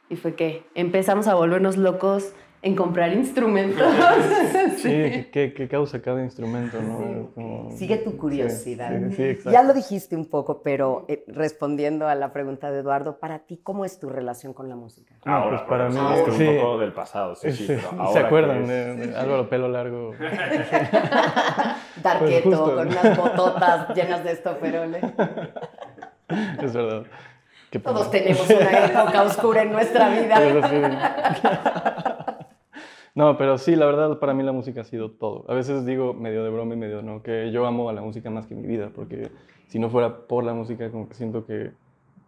Y 0.08 0.16
fue 0.16 0.34
que 0.34 0.64
empezamos 0.74 1.26
a 1.26 1.34
volvernos 1.34 1.76
locos 1.76 2.32
en 2.66 2.74
comprar 2.74 3.12
instrumentos. 3.12 3.86
Sí, 4.76 5.28
¿qué, 5.32 5.68
causa 5.70 6.02
cada 6.02 6.22
instrumento? 6.22 6.78
¿no? 6.80 7.70
Sigue 7.76 7.96
tu 7.96 8.16
curiosidad. 8.16 8.92
ya 9.50 9.62
lo 9.62 9.72
dijiste 9.72 10.16
un 10.16 10.26
poco, 10.26 10.62
pero 10.62 11.06
eh, 11.08 11.24
respondiendo 11.28 12.06
a 12.06 12.14
la 12.14 12.32
pregunta 12.32 12.70
de 12.70 12.80
Eduardo, 12.80 13.18
para 13.18 13.40
ti, 13.40 13.58
¿cómo 13.62 13.84
es 13.84 13.98
tu 13.98 14.10
relación 14.10 14.52
con 14.52 14.68
la 14.68 14.76
música? 14.76 15.14
Ahora, 15.24 15.56
pues 15.56 15.62
para 15.62 15.88
mí 15.88 15.96
es 15.96 16.28
un 16.28 16.56
poco 16.56 16.78
del 16.78 16.92
pasado, 16.92 17.34
sí, 17.36 17.52
sí. 17.52 17.66
¿Se 18.12 18.18
acuerdan 18.18 18.66
de, 18.66 19.14
Álvaro 19.16 19.48
Pelo 19.48 19.68
Largo? 19.68 20.12
Darqueto, 22.02 22.50
pues 22.50 22.58
con 22.58 22.88
unas 22.88 23.16
bototas 23.16 23.96
llenas 23.96 24.24
de 24.24 24.32
estoferole. 24.32 25.00
Es 26.60 26.74
verdad. 26.74 27.04
Todos 27.80 28.10
tenemos 28.10 28.48
una 28.48 28.86
época 28.86 29.22
oscura 29.22 29.62
en 29.62 29.72
nuestra 29.72 30.08
vida. 30.08 31.36
No, 33.16 33.38
pero 33.38 33.56
sí, 33.56 33.76
la 33.76 33.86
verdad 33.86 34.18
para 34.18 34.34
mí 34.34 34.42
la 34.42 34.52
música 34.52 34.82
ha 34.82 34.84
sido 34.84 35.10
todo. 35.10 35.46
A 35.48 35.54
veces 35.54 35.86
digo 35.86 36.12
medio 36.12 36.44
de 36.44 36.50
broma 36.50 36.74
y 36.74 36.76
medio 36.76 37.00
no, 37.00 37.22
que 37.22 37.50
yo 37.50 37.64
amo 37.64 37.88
a 37.88 37.94
la 37.94 38.02
música 38.02 38.28
más 38.28 38.46
que 38.46 38.54
mi 38.54 38.66
vida, 38.66 38.90
porque 38.94 39.30
si 39.68 39.78
no 39.78 39.88
fuera 39.88 40.26
por 40.26 40.44
la 40.44 40.52
música, 40.52 40.90
como 40.90 41.08
que 41.08 41.14
siento 41.14 41.46
que 41.46 41.70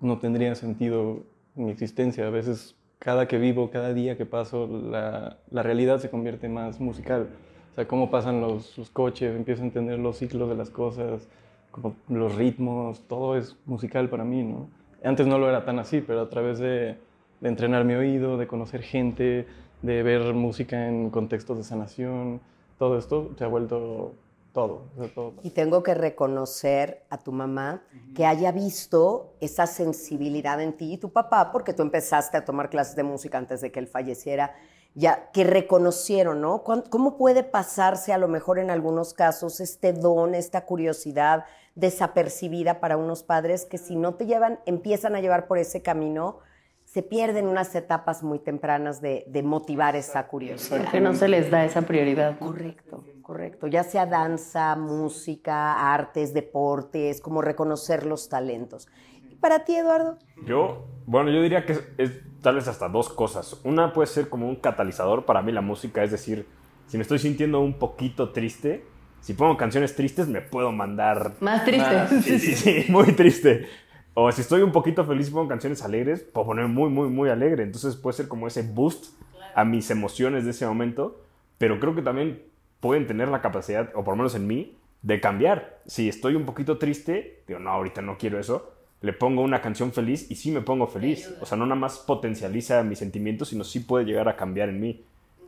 no 0.00 0.19
tendría 0.19 0.55
sentido 0.55 1.25
mi 1.57 1.71
existencia. 1.71 2.26
A 2.26 2.31
veces 2.31 2.75
cada 2.99 3.28
que 3.28 3.37
vivo, 3.37 3.71
cada 3.71 3.93
día 3.93 4.17
que 4.17 4.25
paso, 4.25 4.67
la, 4.67 5.37
la 5.50 5.62
realidad 5.62 5.99
se 5.99 6.09
convierte 6.09 6.49
más 6.49 6.81
musical. 6.81 7.28
O 7.73 7.75
sea, 7.75 7.87
cómo 7.87 8.11
pasan 8.11 8.40
los, 8.40 8.78
los 8.78 8.88
coches, 8.88 9.37
empiezo 9.37 9.61
a 9.61 9.67
entender 9.67 9.99
los 9.99 10.17
ciclos 10.17 10.49
de 10.49 10.57
las 10.57 10.71
cosas, 10.71 11.28
como 11.71 11.97
los 12.09 12.35
ritmos, 12.35 13.02
todo 13.07 13.37
es 13.37 13.59
musical 13.67 14.09
para 14.09 14.25
mí, 14.25 14.43
¿no? 14.43 14.71
Antes 15.02 15.26
no 15.26 15.38
lo 15.38 15.49
era 15.49 15.64
tan 15.64 15.78
así, 15.78 16.00
pero 16.00 16.23
a 16.23 16.28
través 16.28 16.59
de, 16.59 16.99
entrenar 17.40 17.85
mi 17.85 17.95
oído, 17.95 18.37
de 18.37 18.47
conocer 18.49 18.83
gente, 18.83 19.47
de 19.83 20.02
ver 20.02 20.35
música 20.35 20.88
en 20.88 21.11
contextos 21.11 21.59
de 21.59 21.64
sanación, 21.64 22.40
todo 22.78 22.99
esto 22.99 23.31
se 23.38 23.45
ha 23.45 23.49
vuelto 23.49 24.14
todo, 24.52 24.83
todo. 25.14 25.35
Y 25.43 25.50
tengo 25.50 25.85
que 25.85 25.95
reconocer 25.95 27.05
a 27.11 27.19
tu 27.19 27.31
mamá 27.31 27.83
que 28.17 28.26
haya 28.26 28.50
visto 28.50 29.35
esa 29.40 29.67
sensibilidad 29.69 30.61
en 30.61 30.76
ti 30.76 30.95
y 30.95 30.99
tu 30.99 31.11
papá, 31.12 31.52
porque 31.52 31.73
tú 31.73 31.83
empezaste 31.83 32.37
a 32.37 32.45
tomar 32.45 32.69
clases 32.71 32.97
de 32.97 33.05
música 33.05 33.38
antes 33.38 33.61
de 33.61 33.71
que 33.71 33.78
él 33.78 33.87
falleciera, 33.87 34.57
ya 34.95 35.31
que 35.31 35.45
reconocieron, 35.45 36.40
¿no? 36.40 36.64
¿Cómo 36.64 37.17
puede 37.17 37.45
pasarse 37.45 38.12
a 38.12 38.19
lo 38.19 38.26
mejor 38.26 38.59
en 38.59 38.71
algunos 38.71 39.14
casos 39.14 39.61
este 39.61 39.93
don, 39.93 40.35
esta 40.35 40.64
curiosidad 40.64 41.45
desapercibida 41.78 42.80
para 42.80 42.97
unos 42.97 43.23
padres 43.23 43.64
que 43.64 43.78
si 43.78 43.94
no 43.94 44.14
te 44.14 44.26
llevan, 44.26 44.58
empiezan 44.66 45.14
a 45.14 45.20
llevar 45.20 45.47
por 45.47 45.58
ese 45.58 45.80
camino, 45.80 46.40
se 46.85 47.02
pierden 47.02 47.47
unas 47.47 47.73
etapas 47.75 48.25
muy 48.25 48.40
tempranas 48.40 49.00
de, 49.00 49.25
motivar 49.44 49.94
esa 49.94 50.26
curiosidad. 50.26 50.90
Que 50.90 51.00
no 51.00 51.14
se 51.14 51.28
les 51.28 51.50
da 51.50 51.64
esa 51.64 51.82
prioridad. 51.82 52.37
Correcto, 52.38 53.04
correcto. 53.23 53.68
Ya 53.68 53.85
sea 53.85 54.06
danza, 54.06 54.75
música, 54.75 55.92
artes, 55.92 56.35
deportes, 56.35 57.20
como 57.20 57.42
reconocer 57.42 58.06
los 58.06 58.28
talentos. 58.28 58.88
¿Y 59.30 59.37
para 59.37 59.64
ti, 59.64 59.76
Eduardo? 59.76 60.18
Yo, 60.47 60.88
bueno, 61.06 61.30
yo 61.30 61.42
diría 61.42 61.64
que 61.64 61.78
es, 61.99 62.12
tal 62.42 62.56
vez 62.56 62.66
hasta 62.66 62.88
dos 62.88 63.08
cosas. 63.08 63.61
Una 63.64 63.92
puede 63.92 64.08
ser 64.08 64.28
como 64.28 64.49
un 64.49 64.56
catalizador 64.56 65.26
para 65.26 65.42
mí 65.42 65.52
la 65.52 65.61
música, 65.61 66.02
es 66.02 66.11
decir, 66.11 66.49
si 66.87 66.97
me 66.97 67.02
estoy 67.02 67.20
sintiendo 67.20 67.61
un 67.61 67.78
poquito 67.78 68.32
triste, 68.32 68.85
si 69.20 69.34
pongo 69.34 69.56
canciones 69.56 69.94
tristes 69.94 70.28
me 70.28 70.40
puedo 70.40 70.72
mandar... 70.72 71.34
Más 71.40 71.64
triste. 71.64 72.08
sí, 72.22 72.38
sí, 72.38 72.54
sí, 72.54 72.84
muy 72.92 73.12
triste. 73.12 73.66
O 74.14 74.32
si 74.32 74.40
estoy 74.40 74.62
un 74.62 74.72
poquito 74.72 75.04
feliz 75.04 75.28
y 75.28 75.30
pongo 75.30 75.48
canciones 75.48 75.82
alegres, 75.82 76.22
puedo 76.22 76.48
ponerme 76.48 76.72
muy, 76.72 76.90
muy, 76.90 77.08
muy 77.08 77.30
alegre. 77.30 77.62
Entonces 77.62 77.96
puede 77.96 78.16
ser 78.16 78.28
como 78.28 78.46
ese 78.46 78.62
boost 78.62 79.14
a 79.54 79.64
mis 79.64 79.90
emociones 79.90 80.44
de 80.44 80.50
ese 80.50 80.66
momento. 80.66 81.22
Pero 81.58 81.78
creo 81.80 81.94
que 81.94 82.02
también 82.02 82.42
pueden 82.80 83.06
tener 83.06 83.28
la 83.28 83.40
capacidad, 83.40 83.90
o 83.94 84.04
por 84.04 84.14
lo 84.14 84.18
menos 84.18 84.34
en 84.34 84.46
mí, 84.46 84.76
de 85.02 85.20
cambiar. 85.20 85.80
Si 85.87 86.08
estoy 86.08 86.34
un 86.34 86.44
poquito 86.44 86.78
triste, 86.78 87.42
digo, 87.46 87.60
no, 87.60 87.70
ahorita 87.70 88.02
no 88.02 88.18
quiero 88.18 88.38
eso, 88.38 88.72
le 89.00 89.12
pongo 89.12 89.42
una 89.42 89.60
canción 89.60 89.92
feliz 89.92 90.30
y 90.30 90.37
sí 90.37 90.50
me 90.50 90.62
pongo 90.62 90.87
feliz. 90.87 91.32
O 91.40 91.46
sea, 91.46 91.56
no 91.56 91.66
nada 91.66 91.80
más 91.80 91.98
potencializa 91.98 92.82
mis 92.82 92.98
sentimientos, 92.98 93.48
sino 93.48 93.64
sí 93.64 93.80
puede 93.80 94.04
llegar 94.04 94.28
a 94.28 94.37
cambiar 94.37 94.68
en 94.68 94.80
mí. 94.80 95.04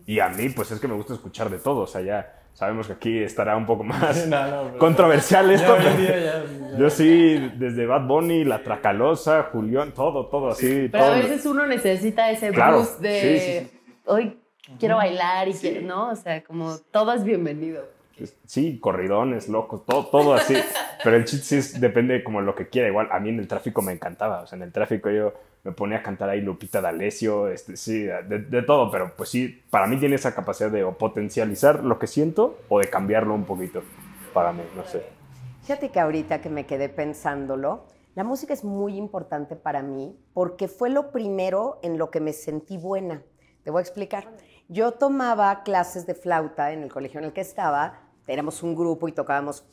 Y 0.06 0.20
a 0.20 0.28
mí, 0.28 0.48
pues 0.50 0.70
es 0.70 0.80
que 0.80 0.88
me 0.88 0.94
gusta 0.94 1.14
escuchar 1.14 1.50
de 1.50 1.58
todo. 1.58 1.82
O 1.82 1.86
sea, 1.86 2.00
ya 2.00 2.40
Sabemos 2.52 2.88
que 2.88 2.92
aquí 2.92 3.18
estará 3.22 3.56
un 3.56 3.64
poco 3.64 3.84
más 3.84 4.28
controversial 4.78 5.50
esto. 5.50 5.76
yo 6.78 6.90
sí, 6.90 7.50
desde 7.56 7.86
Bad 7.86 8.06
Bunny, 8.06 8.44
La 8.44 8.62
Tracalosa, 8.62 9.44
Julián, 9.44 9.92
todo, 9.92 10.26
todo 10.26 10.48
así. 10.48 10.88
Pero 10.90 11.04
a 11.04 11.10
veces 11.10 11.46
uno 11.46 11.66
necesita 11.66 12.30
ese 12.30 12.50
boost 12.50 13.00
de 13.00 13.70
hoy 14.04 14.38
quiero 14.78 14.96
bailar 14.96 15.48
y 15.48 15.54
quiero, 15.54 15.86
¿no? 15.86 16.10
O 16.10 16.16
sea, 16.16 16.42
como 16.44 16.76
todo 16.90 17.12
es 17.14 17.24
bienvenido. 17.24 17.88
Sí, 18.46 18.78
corridones, 18.78 19.48
locos, 19.48 19.84
todo, 19.86 20.06
todo 20.06 20.34
así. 20.34 20.54
Pero 21.04 21.16
el 21.16 21.24
chiste 21.24 21.62
sí 21.62 21.78
depende 21.80 22.22
como 22.22 22.40
lo 22.40 22.54
que 22.54 22.68
quiera. 22.68 22.88
Igual 22.88 23.08
a 23.10 23.20
mí 23.20 23.30
en 23.30 23.38
el 23.38 23.48
tráfico 23.48 23.82
me 23.82 23.92
encantaba. 23.92 24.42
O 24.42 24.46
sea, 24.46 24.56
en 24.56 24.62
el 24.62 24.72
tráfico 24.72 25.10
yo 25.10 25.32
me 25.62 25.72
ponía 25.72 25.98
a 25.98 26.02
cantar 26.02 26.30
ahí 26.30 26.40
Lupita 26.40 26.80
D'Alessio, 26.80 27.48
este, 27.48 27.76
sí, 27.76 28.04
de, 28.04 28.62
todo, 28.62 28.90
pero 28.90 29.14
pues 29.14 29.28
sí, 29.28 29.62
para 29.70 29.86
mí 29.86 29.98
tiene 29.98 30.14
esa 30.14 30.34
capacidad 30.34 30.70
de 30.70 30.84
potencializar 30.86 31.84
lo 31.84 31.98
que 31.98 32.06
siento 32.06 32.58
o 32.68 32.78
de 32.78 32.88
cambiarlo 32.88 33.34
un 33.34 33.44
poquito 33.44 33.82
para 34.32 34.52
mí, 34.52 34.62
no 34.74 34.84
sé. 34.84 35.02
Fíjate 35.62 35.90
que 35.90 36.00
ahorita 36.00 36.40
que 36.40 36.48
me 36.48 36.64
quedé 36.64 36.88
pensándolo, 36.88 37.84
la 38.14 38.24
música 38.24 38.54
es 38.54 38.64
muy 38.64 38.96
importante 38.96 39.54
para 39.54 39.82
mí 39.82 40.16
porque 40.32 40.66
fue 40.66 40.88
lo 40.88 41.12
primero 41.12 41.78
en 41.82 41.98
lo 41.98 42.10
que 42.10 42.20
me 42.20 42.32
sentí 42.32 42.78
buena. 42.78 43.22
Te 43.62 43.70
voy 43.70 43.80
a 43.80 43.82
explicar. 43.82 44.28
Yo 44.68 44.92
tomaba 44.92 45.62
clases 45.62 46.06
de 46.06 46.14
flauta 46.14 46.72
en 46.72 46.82
el 46.82 46.92
colegio 46.92 47.20
en 47.20 47.26
el 47.26 47.32
que 47.32 47.42
estaba, 47.42 48.00
éramos 48.32 48.62
un 48.62 48.74
grupo 48.74 49.08
y 49.08 49.12
tocábamos 49.12 49.64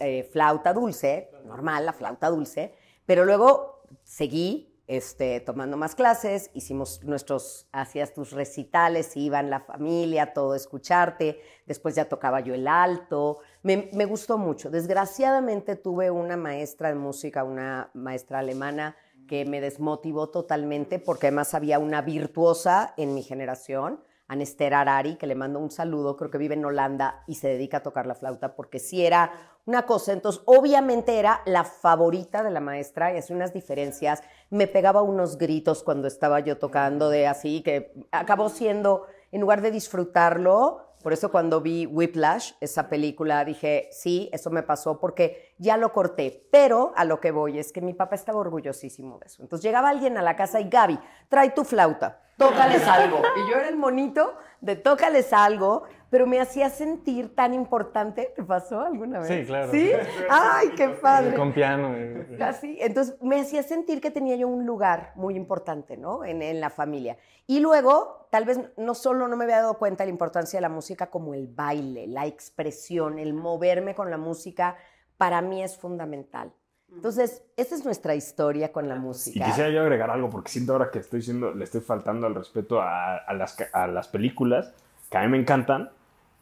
eh, 0.00 0.28
flauta 0.32 0.72
dulce, 0.72 1.30
normal, 1.44 1.86
la 1.86 1.92
flauta 1.92 2.28
dulce, 2.28 2.74
pero 3.06 3.24
luego 3.24 3.82
seguí 4.02 4.70
este, 4.86 5.38
tomando 5.38 5.76
más 5.76 5.94
clases, 5.94 6.50
hicimos 6.52 7.04
nuestros, 7.04 7.68
hacías 7.70 8.12
tus 8.12 8.32
recitales, 8.32 9.16
iban 9.16 9.48
la 9.48 9.60
familia, 9.60 10.32
todo 10.32 10.56
escucharte, 10.56 11.40
después 11.64 11.94
ya 11.94 12.08
tocaba 12.08 12.40
yo 12.40 12.54
el 12.54 12.66
alto, 12.66 13.38
me, 13.62 13.88
me, 13.92 14.04
gustó 14.04 14.36
mucho. 14.36 14.68
Desgraciadamente 14.68 15.76
tuve 15.76 16.10
una 16.10 16.36
maestra 16.36 16.88
de 16.88 16.96
música, 16.96 17.44
una 17.44 17.92
maestra 17.94 18.40
alemana, 18.40 18.96
que 19.28 19.44
me 19.44 19.60
desmotivó 19.60 20.28
totalmente 20.30 20.98
porque 20.98 21.28
además 21.28 21.54
había 21.54 21.78
una 21.78 22.02
virtuosa 22.02 22.94
en 22.96 23.14
mi 23.14 23.22
generación, 23.22 24.02
Anester 24.30 24.74
Arari, 24.74 25.16
que 25.16 25.26
le 25.26 25.34
mando 25.34 25.58
un 25.58 25.72
saludo, 25.72 26.16
creo 26.16 26.30
que 26.30 26.38
vive 26.38 26.54
en 26.54 26.64
Holanda 26.64 27.24
y 27.26 27.34
se 27.34 27.48
dedica 27.48 27.78
a 27.78 27.82
tocar 27.82 28.06
la 28.06 28.14
flauta, 28.14 28.54
porque 28.54 28.78
sí 28.78 29.04
era 29.04 29.32
una 29.66 29.86
cosa. 29.86 30.12
Entonces, 30.12 30.40
obviamente 30.46 31.18
era 31.18 31.42
la 31.46 31.64
favorita 31.64 32.44
de 32.44 32.52
la 32.52 32.60
maestra 32.60 33.12
y 33.12 33.18
hacía 33.18 33.34
unas 33.34 33.52
diferencias. 33.52 34.22
Me 34.48 34.68
pegaba 34.68 35.02
unos 35.02 35.36
gritos 35.36 35.82
cuando 35.82 36.06
estaba 36.06 36.38
yo 36.38 36.58
tocando 36.58 37.10
de 37.10 37.26
así, 37.26 37.62
que 37.62 37.92
acabó 38.12 38.50
siendo, 38.50 39.08
en 39.32 39.40
lugar 39.40 39.62
de 39.62 39.72
disfrutarlo, 39.72 40.89
por 41.02 41.12
eso 41.12 41.30
cuando 41.30 41.60
vi 41.60 41.86
Whiplash, 41.86 42.52
esa 42.60 42.88
película, 42.88 43.44
dije, 43.44 43.88
sí, 43.90 44.28
eso 44.32 44.50
me 44.50 44.62
pasó 44.62 45.00
porque 45.00 45.54
ya 45.58 45.76
lo 45.76 45.92
corté. 45.92 46.46
Pero 46.52 46.92
a 46.94 47.04
lo 47.04 47.20
que 47.20 47.30
voy 47.30 47.58
es 47.58 47.72
que 47.72 47.80
mi 47.80 47.94
papá 47.94 48.16
estaba 48.16 48.38
orgullosísimo 48.38 49.18
de 49.18 49.26
eso. 49.26 49.42
Entonces 49.42 49.64
llegaba 49.64 49.88
alguien 49.88 50.18
a 50.18 50.22
la 50.22 50.36
casa 50.36 50.60
y 50.60 50.68
Gaby, 50.68 50.98
trae 51.28 51.50
tu 51.50 51.64
flauta, 51.64 52.20
tócales 52.36 52.86
algo. 52.86 53.22
Y 53.36 53.50
yo 53.50 53.56
era 53.56 53.68
el 53.68 53.76
monito 53.76 54.34
de 54.60 54.76
tócales 54.76 55.32
algo, 55.32 55.84
pero 56.10 56.26
me 56.26 56.40
hacía 56.40 56.68
sentir 56.68 57.34
tan 57.34 57.54
importante. 57.54 58.32
¿Te 58.34 58.42
pasó 58.42 58.80
alguna 58.80 59.20
vez? 59.20 59.28
Sí, 59.28 59.46
claro. 59.46 59.70
¿Sí? 59.70 59.92
¡Ay, 60.28 60.70
qué 60.76 60.88
padre! 60.88 61.36
Con 61.36 61.52
piano. 61.52 61.94
Así. 62.40 62.76
Entonces 62.80 63.16
me 63.22 63.40
hacía 63.40 63.62
sentir 63.62 64.00
que 64.00 64.10
tenía 64.10 64.36
yo 64.36 64.48
un 64.48 64.66
lugar 64.66 65.12
muy 65.14 65.36
importante, 65.36 65.96
¿no? 65.96 66.24
En, 66.24 66.42
en 66.42 66.60
la 66.60 66.70
familia. 66.70 67.16
Y 67.46 67.60
luego, 67.60 68.26
tal 68.30 68.44
vez 68.44 68.60
no 68.76 68.94
solo 68.94 69.28
no 69.28 69.36
me 69.36 69.44
había 69.44 69.58
dado 69.58 69.78
cuenta 69.78 70.02
de 70.02 70.08
la 70.08 70.12
importancia 70.12 70.56
de 70.56 70.62
la 70.62 70.68
música, 70.68 71.10
como 71.10 71.32
el 71.32 71.46
baile, 71.46 72.06
la 72.06 72.26
expresión, 72.26 73.18
el 73.18 73.32
moverme 73.32 73.94
con 73.94 74.10
la 74.10 74.18
música, 74.18 74.76
para 75.16 75.40
mí 75.42 75.62
es 75.62 75.76
fundamental. 75.76 76.52
Entonces, 76.92 77.44
esa 77.56 77.76
es 77.76 77.84
nuestra 77.84 78.16
historia 78.16 78.72
con 78.72 78.88
la 78.88 78.96
música. 78.96 79.38
Y 79.38 79.48
quisiera 79.48 79.70
yo 79.70 79.82
agregar 79.82 80.10
algo, 80.10 80.28
porque 80.28 80.50
siento 80.50 80.72
ahora 80.72 80.90
que 80.90 80.98
estoy 80.98 81.20
diciendo, 81.20 81.52
le 81.52 81.62
estoy 81.62 81.80
faltando 81.82 82.26
al 82.26 82.34
respeto 82.34 82.80
a, 82.80 83.16
a, 83.16 83.32
las, 83.32 83.56
a 83.72 83.86
las 83.86 84.08
películas, 84.08 84.74
que 85.08 85.18
a 85.18 85.22
mí 85.22 85.28
me 85.28 85.38
encantan, 85.38 85.90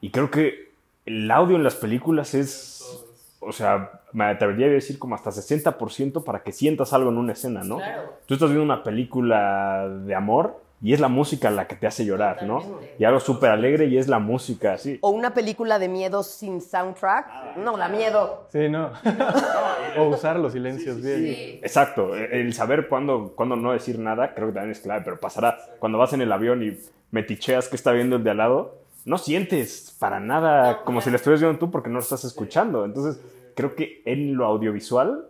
y 0.00 0.10
creo 0.10 0.30
que 0.30 0.72
el 1.06 1.30
audio 1.30 1.56
en 1.56 1.64
las 1.64 1.74
películas 1.74 2.34
es, 2.34 3.04
o 3.40 3.52
sea, 3.52 4.00
me 4.12 4.24
atrevería 4.24 4.66
a 4.66 4.70
decir 4.70 4.98
como 4.98 5.14
hasta 5.14 5.30
60% 5.30 6.24
para 6.24 6.42
que 6.42 6.52
sientas 6.52 6.92
algo 6.92 7.10
en 7.10 7.18
una 7.18 7.32
escena, 7.32 7.62
¿no? 7.64 7.76
Claro. 7.76 8.14
Tú 8.26 8.34
estás 8.34 8.50
viendo 8.50 8.64
una 8.64 8.82
película 8.82 9.88
de 9.88 10.14
amor 10.14 10.60
y 10.80 10.92
es 10.92 11.00
la 11.00 11.08
música 11.08 11.50
la 11.50 11.66
que 11.66 11.74
te 11.74 11.86
hace 11.86 12.04
llorar, 12.04 12.44
¿no? 12.44 12.62
Y 12.98 13.04
algo 13.04 13.18
súper 13.18 13.50
alegre 13.50 13.86
y 13.86 13.98
es 13.98 14.06
la 14.06 14.20
música, 14.20 14.74
así. 14.74 14.98
O 15.00 15.10
una 15.10 15.34
película 15.34 15.78
de 15.78 15.88
miedo 15.88 16.22
sin 16.22 16.60
soundtrack, 16.60 17.56
no, 17.56 17.76
da 17.76 17.88
miedo. 17.88 18.46
Sí, 18.52 18.68
no. 18.68 18.92
o 19.98 20.04
usar 20.04 20.38
los 20.38 20.52
silencios 20.52 21.02
bien. 21.02 21.58
Exacto, 21.62 22.14
el 22.14 22.52
saber 22.54 22.88
cuándo, 22.88 23.32
cuándo 23.34 23.56
no 23.56 23.72
decir 23.72 23.98
nada 23.98 24.34
creo 24.34 24.48
que 24.48 24.54
también 24.54 24.72
es 24.72 24.80
clave, 24.80 25.02
pero 25.04 25.18
pasará 25.18 25.58
cuando 25.80 25.98
vas 25.98 26.12
en 26.12 26.22
el 26.22 26.30
avión 26.30 26.62
y 26.62 26.78
meticheas 27.10 27.68
que 27.68 27.76
está 27.76 27.90
viendo 27.92 28.16
el 28.16 28.24
de 28.24 28.30
al 28.30 28.36
lado, 28.36 28.76
no 29.08 29.16
sientes 29.16 29.96
para 29.98 30.20
nada 30.20 30.84
como 30.84 31.00
si 31.00 31.10
le 31.10 31.16
estuvieras 31.16 31.40
viendo 31.40 31.58
tú 31.58 31.70
porque 31.70 31.88
no 31.88 31.94
lo 31.94 32.00
estás 32.00 32.24
escuchando. 32.24 32.84
Entonces, 32.84 33.20
creo 33.56 33.74
que 33.74 34.02
en 34.04 34.36
lo 34.36 34.44
audiovisual 34.44 35.26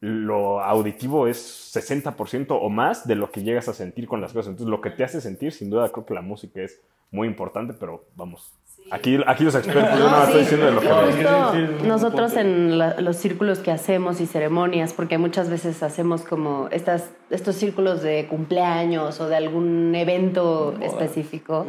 lo 0.00 0.60
auditivo 0.60 1.26
es 1.26 1.72
60% 1.74 2.48
o 2.50 2.68
más 2.68 3.06
de 3.06 3.14
lo 3.14 3.30
que 3.30 3.42
llegas 3.42 3.68
a 3.68 3.72
sentir 3.72 4.06
con 4.06 4.20
las 4.20 4.34
cosas. 4.34 4.50
Entonces, 4.50 4.70
lo 4.70 4.82
que 4.82 4.90
te 4.90 5.04
hace 5.04 5.22
sentir, 5.22 5.52
sin 5.52 5.70
duda, 5.70 5.88
creo 5.88 6.04
que 6.04 6.12
la 6.12 6.20
música 6.20 6.60
es 6.60 6.82
muy 7.10 7.26
importante, 7.26 7.72
pero 7.72 8.04
vamos. 8.14 8.52
Aquí, 8.90 9.18
aquí 9.26 9.44
los 9.44 9.54
expertos, 9.54 9.98
yo 9.98 10.10
no 10.10 10.24
estoy 10.24 10.40
diciendo 10.40 10.66
de 10.66 10.72
lo 10.72 10.80
que 10.82 11.86
Nosotros 11.86 12.36
en 12.36 12.78
los 12.78 13.16
círculos 13.16 13.60
que 13.60 13.70
hacemos 13.70 14.20
y 14.20 14.26
ceremonias, 14.26 14.92
porque 14.92 15.16
muchas 15.16 15.48
veces 15.48 15.82
hacemos 15.82 16.20
como 16.20 16.68
estas, 16.70 17.08
estos 17.30 17.56
círculos 17.56 18.02
de 18.02 18.26
cumpleaños 18.26 19.18
o 19.20 19.28
de 19.28 19.36
algún 19.36 19.94
evento 19.94 20.74
específico, 20.82 21.66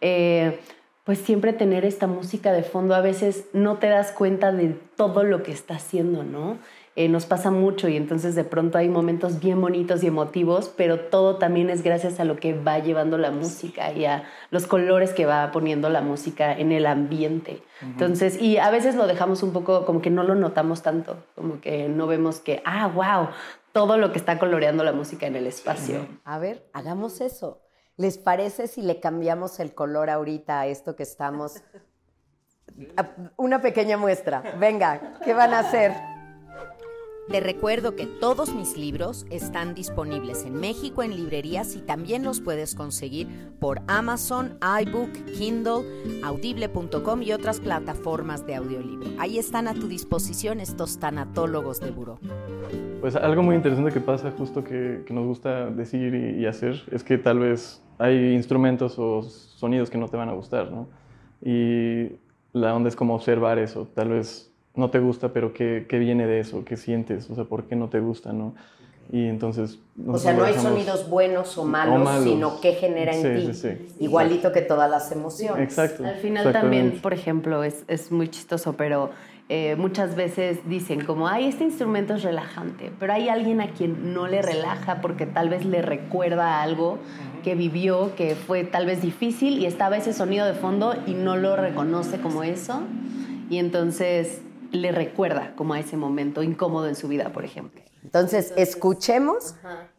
eh, 0.00 0.58
pues 1.04 1.18
siempre 1.18 1.52
tener 1.52 1.84
esta 1.84 2.06
música 2.06 2.52
de 2.52 2.62
fondo, 2.62 2.94
a 2.94 3.00
veces 3.00 3.44
no 3.52 3.76
te 3.76 3.88
das 3.88 4.10
cuenta 4.10 4.52
de 4.52 4.74
todo 4.96 5.22
lo 5.22 5.42
que 5.42 5.52
está 5.52 5.74
haciendo, 5.74 6.24
¿no? 6.24 6.58
Eh, 6.96 7.08
nos 7.08 7.26
pasa 7.26 7.50
mucho 7.50 7.88
y 7.88 7.96
entonces 7.96 8.36
de 8.36 8.44
pronto 8.44 8.78
hay 8.78 8.88
momentos 8.88 9.40
bien 9.40 9.60
bonitos 9.60 10.04
y 10.04 10.06
emotivos, 10.06 10.72
pero 10.76 11.00
todo 11.00 11.36
también 11.36 11.68
es 11.68 11.82
gracias 11.82 12.20
a 12.20 12.24
lo 12.24 12.36
que 12.36 12.54
va 12.54 12.78
llevando 12.78 13.18
la 13.18 13.32
música 13.32 13.92
y 13.92 14.04
a 14.04 14.22
los 14.50 14.68
colores 14.68 15.12
que 15.12 15.26
va 15.26 15.50
poniendo 15.50 15.88
la 15.88 16.02
música 16.02 16.56
en 16.56 16.70
el 16.70 16.86
ambiente. 16.86 17.62
Entonces, 17.82 18.40
y 18.40 18.58
a 18.58 18.70
veces 18.70 18.94
lo 18.94 19.08
dejamos 19.08 19.42
un 19.42 19.52
poco 19.52 19.84
como 19.84 20.00
que 20.00 20.10
no 20.10 20.22
lo 20.22 20.36
notamos 20.36 20.82
tanto, 20.82 21.16
como 21.34 21.60
que 21.60 21.88
no 21.88 22.06
vemos 22.06 22.38
que, 22.38 22.62
ah, 22.64 22.86
wow, 22.86 23.28
todo 23.72 23.98
lo 23.98 24.12
que 24.12 24.18
está 24.18 24.38
coloreando 24.38 24.84
la 24.84 24.92
música 24.92 25.26
en 25.26 25.34
el 25.34 25.48
espacio. 25.48 26.06
A 26.24 26.38
ver, 26.38 26.64
hagamos 26.72 27.20
eso. 27.20 27.63
¿Les 27.96 28.18
parece 28.18 28.66
si 28.66 28.82
le 28.82 29.00
cambiamos 29.00 29.60
el 29.60 29.74
color 29.74 30.10
ahorita 30.10 30.60
a 30.60 30.66
esto 30.66 30.96
que 30.96 31.04
estamos 31.04 31.62
Una 33.36 33.60
pequeña 33.60 33.96
muestra. 33.96 34.56
Venga, 34.58 35.14
¿qué 35.24 35.32
van 35.32 35.54
a 35.54 35.60
hacer? 35.60 35.92
Te 37.30 37.40
recuerdo 37.40 37.96
que 37.96 38.06
todos 38.06 38.54
mis 38.54 38.76
libros 38.76 39.24
están 39.30 39.74
disponibles 39.74 40.44
en 40.44 40.60
México 40.60 41.02
en 41.02 41.16
librerías 41.16 41.74
y 41.74 41.80
también 41.80 42.22
los 42.22 42.42
puedes 42.42 42.74
conseguir 42.74 43.26
por 43.58 43.80
Amazon, 43.86 44.58
iBook, 44.82 45.10
Kindle, 45.36 46.22
audible.com 46.22 47.22
y 47.22 47.32
otras 47.32 47.60
plataformas 47.60 48.46
de 48.46 48.56
audiolibro. 48.56 49.08
Ahí 49.18 49.38
están 49.38 49.68
a 49.68 49.74
tu 49.74 49.88
disposición 49.88 50.60
estos 50.60 50.98
tanatólogos 51.00 51.80
de 51.80 51.90
buró. 51.92 52.18
Pues 53.00 53.16
algo 53.16 53.42
muy 53.42 53.56
interesante 53.56 53.90
que 53.90 54.00
pasa, 54.00 54.30
justo 54.30 54.62
que, 54.62 55.02
nos 55.08 55.26
gusta 55.26 55.70
decir 55.70 56.14
y, 56.14 56.44
hacer, 56.44 56.82
es 56.92 57.02
que 57.02 57.16
tal 57.16 57.38
vez 57.38 57.82
hay 57.98 58.34
instrumentos 58.34 58.98
o 58.98 59.22
sonidos 59.22 59.88
que 59.88 59.96
no 59.96 60.08
te 60.08 60.18
van 60.18 60.28
a 60.28 60.34
gustar, 60.34 60.70
¿no? 60.70 60.88
Y 61.42 62.16
la 62.52 62.74
onda 62.74 62.88
es 62.88 62.96
como 62.96 63.14
observar 63.14 63.58
eso, 63.58 63.88
tal 63.94 64.10
vez 64.10 64.53
no 64.74 64.90
te 64.90 64.98
gusta, 64.98 65.32
pero 65.32 65.52
¿qué, 65.52 65.86
qué 65.88 65.98
viene 65.98 66.26
de 66.26 66.40
eso? 66.40 66.64
¿Qué 66.64 66.76
sientes? 66.76 67.30
O 67.30 67.34
sea, 67.34 67.44
¿por 67.44 67.64
qué 67.64 67.76
no 67.76 67.88
te 67.88 68.00
gusta? 68.00 68.32
¿no? 68.32 68.54
Y 69.12 69.26
entonces... 69.26 69.78
O 70.06 70.18
sea, 70.18 70.32
no 70.32 70.44
hay 70.44 70.54
sonidos 70.54 71.08
buenos 71.08 71.56
o 71.58 71.64
malos, 71.64 72.24
sino 72.24 72.60
qué 72.60 72.72
genera 72.72 73.14
en 73.14 73.52
ti. 73.52 73.68
Igualito 74.00 74.52
que 74.52 74.62
todas 74.62 74.90
las 74.90 75.12
emociones. 75.12 75.62
Exacto. 75.62 76.04
Al 76.04 76.16
final 76.16 76.52
también, 76.52 76.98
por 77.00 77.12
ejemplo, 77.12 77.62
es, 77.62 77.84
es 77.86 78.10
muy 78.10 78.28
chistoso, 78.28 78.72
pero 78.72 79.10
eh, 79.50 79.76
muchas 79.76 80.16
veces 80.16 80.60
dicen 80.66 81.04
como, 81.04 81.28
ay, 81.28 81.46
este 81.48 81.64
instrumento 81.64 82.14
es 82.14 82.22
relajante, 82.22 82.90
pero 82.98 83.12
hay 83.12 83.28
alguien 83.28 83.60
a 83.60 83.72
quien 83.72 84.14
no 84.14 84.26
le 84.26 84.40
relaja 84.40 85.02
porque 85.02 85.26
tal 85.26 85.50
vez 85.50 85.66
le 85.66 85.82
recuerda 85.82 86.62
algo 86.62 86.98
que 87.42 87.54
vivió, 87.54 88.16
que 88.16 88.36
fue 88.36 88.64
tal 88.64 88.86
vez 88.86 89.02
difícil 89.02 89.58
y 89.58 89.66
estaba 89.66 89.98
ese 89.98 90.14
sonido 90.14 90.46
de 90.46 90.54
fondo 90.54 90.94
y 91.06 91.12
no 91.12 91.36
lo 91.36 91.56
reconoce 91.56 92.18
como 92.20 92.42
eso. 92.42 92.80
Y 93.50 93.58
entonces 93.58 94.40
le 94.74 94.92
recuerda 94.92 95.54
como 95.56 95.74
a 95.74 95.80
ese 95.80 95.96
momento 95.96 96.42
incómodo 96.42 96.88
en 96.88 96.96
su 96.96 97.08
vida, 97.08 97.30
por 97.32 97.44
ejemplo. 97.44 97.82
Entonces, 98.02 98.52
escuchemos 98.56 99.54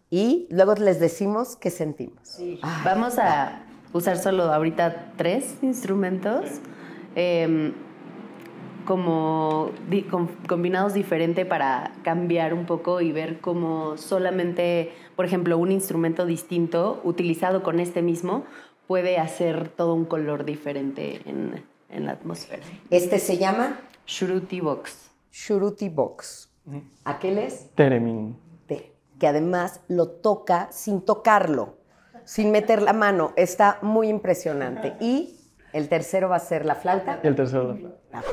y 0.09 0.47
luego 0.51 0.75
les 0.75 0.99
decimos 0.99 1.55
qué 1.55 1.69
sentimos. 1.71 2.39
Vamos 2.83 3.17
a 3.17 3.63
usar 3.93 4.17
solo 4.17 4.43
ahorita 4.43 5.13
tres 5.17 5.55
instrumentos. 5.61 6.45
Em, 7.15 7.73
como 8.85 9.71
combinados 10.47 10.93
diferente 10.93 11.43
para 11.43 11.91
cambiar 12.03 12.53
un 12.53 12.67
poco 12.67 13.01
y 13.01 13.11
ver 13.11 13.39
cómo 13.39 13.97
solamente, 13.97 14.91
por 15.15 15.25
ejemplo, 15.25 15.57
un 15.57 15.71
instrumento 15.71 16.25
distinto 16.27 17.01
utilizado 17.03 17.63
con 17.63 17.79
este 17.79 18.03
mismo 18.03 18.45
puede 18.85 19.17
hacer 19.17 19.69
todo 19.69 19.95
un 19.95 20.05
color 20.05 20.45
diferente 20.45 21.21
en, 21.25 21.63
en 21.89 22.05
la 22.05 22.11
atmósfera. 22.11 22.61
¿Este 22.91 23.17
se 23.17 23.37
llama? 23.37 23.79
Shuruti 24.05 24.61
Box. 24.61 25.11
Shuruti 25.31 25.89
Box. 25.89 26.51
¿Aquel 27.03 27.37
es? 27.39 27.69
Teremin. 27.75 28.37
que 29.19 29.27
además 29.27 29.79
lo 29.87 30.09
toca 30.09 30.67
sin 30.71 31.01
tocarlo, 31.01 31.77
sin 32.25 32.51
meter 32.51 32.81
la 32.81 32.91
mano. 32.91 33.31
Está 33.37 33.79
muy 33.81 34.09
impresionante. 34.09 34.95
Y 34.99 35.39
el 35.71 35.87
tercero 35.87 36.27
va 36.27 36.35
a 36.35 36.39
ser 36.39 36.65
la 36.65 36.75
flauta. 36.75 37.19
el 37.23 37.35
tercero 37.35 37.69
la 37.69 37.75
flauta. 37.75 38.29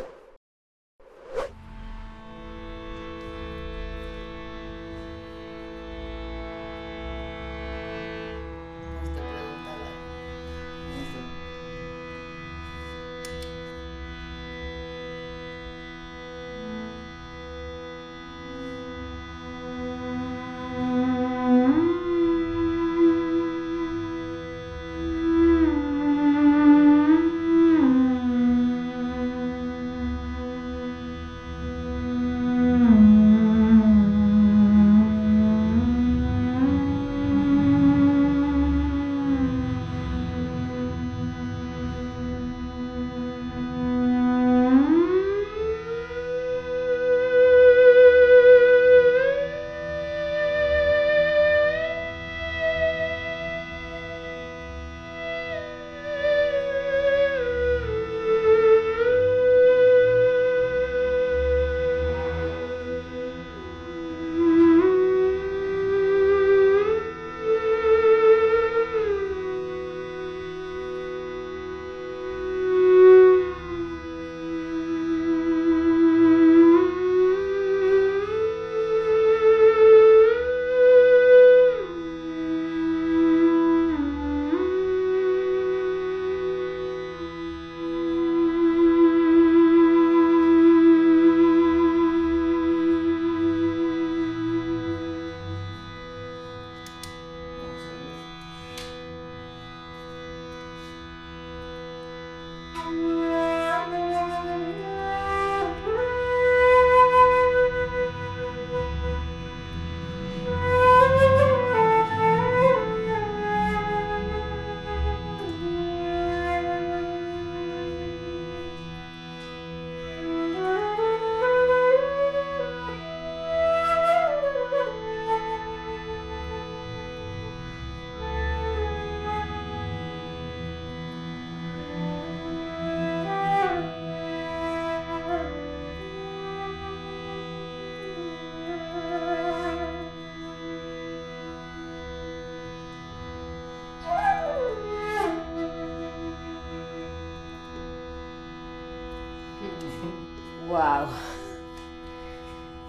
Wow. 150.73 151.07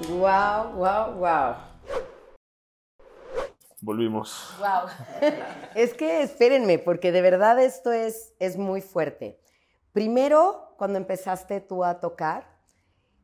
Wow, 0.08 0.72
wow, 0.78 1.14
wow. 1.20 1.56
Volvimos. 3.82 4.56
Wow. 4.58 4.88
es 5.76 5.94
que 5.94 6.22
espérenme, 6.22 6.80
porque 6.80 7.12
de 7.12 7.22
verdad 7.22 7.62
esto 7.62 7.92
es, 7.92 8.36
es 8.40 8.56
muy 8.56 8.80
fuerte. 8.80 9.38
Primero, 9.92 10.76
cuando 10.78 10.98
empezaste 10.98 11.60
tú 11.60 11.84
a 11.84 12.00
tocar, 12.00 12.48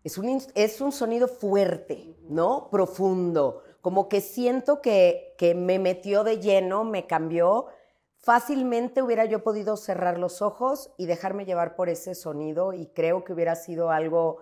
es 0.03 0.17
un, 0.17 0.41
es 0.53 0.81
un 0.81 0.91
sonido 0.91 1.29
fuerte, 1.29 2.17
¿no? 2.27 2.67
Profundo. 2.69 3.63
Como 3.79 4.09
que 4.09 4.19
siento 4.19 4.81
que, 4.81 5.35
que 5.37 5.55
me 5.55 5.79
metió 5.79 6.25
de 6.25 6.41
lleno, 6.41 6.83
me 6.83 7.07
cambió 7.07 7.67
fácilmente 8.19 9.01
hubiera 9.01 9.25
yo 9.25 9.43
podido 9.43 9.77
cerrar 9.77 10.17
los 10.19 10.41
ojos 10.41 10.91
y 10.97 11.05
dejarme 11.05 11.45
llevar 11.45 11.75
por 11.75 11.89
ese 11.89 12.15
sonido 12.15 12.73
y 12.73 12.87
creo 12.87 13.23
que 13.23 13.33
hubiera 13.33 13.55
sido 13.55 13.91
algo 13.91 14.39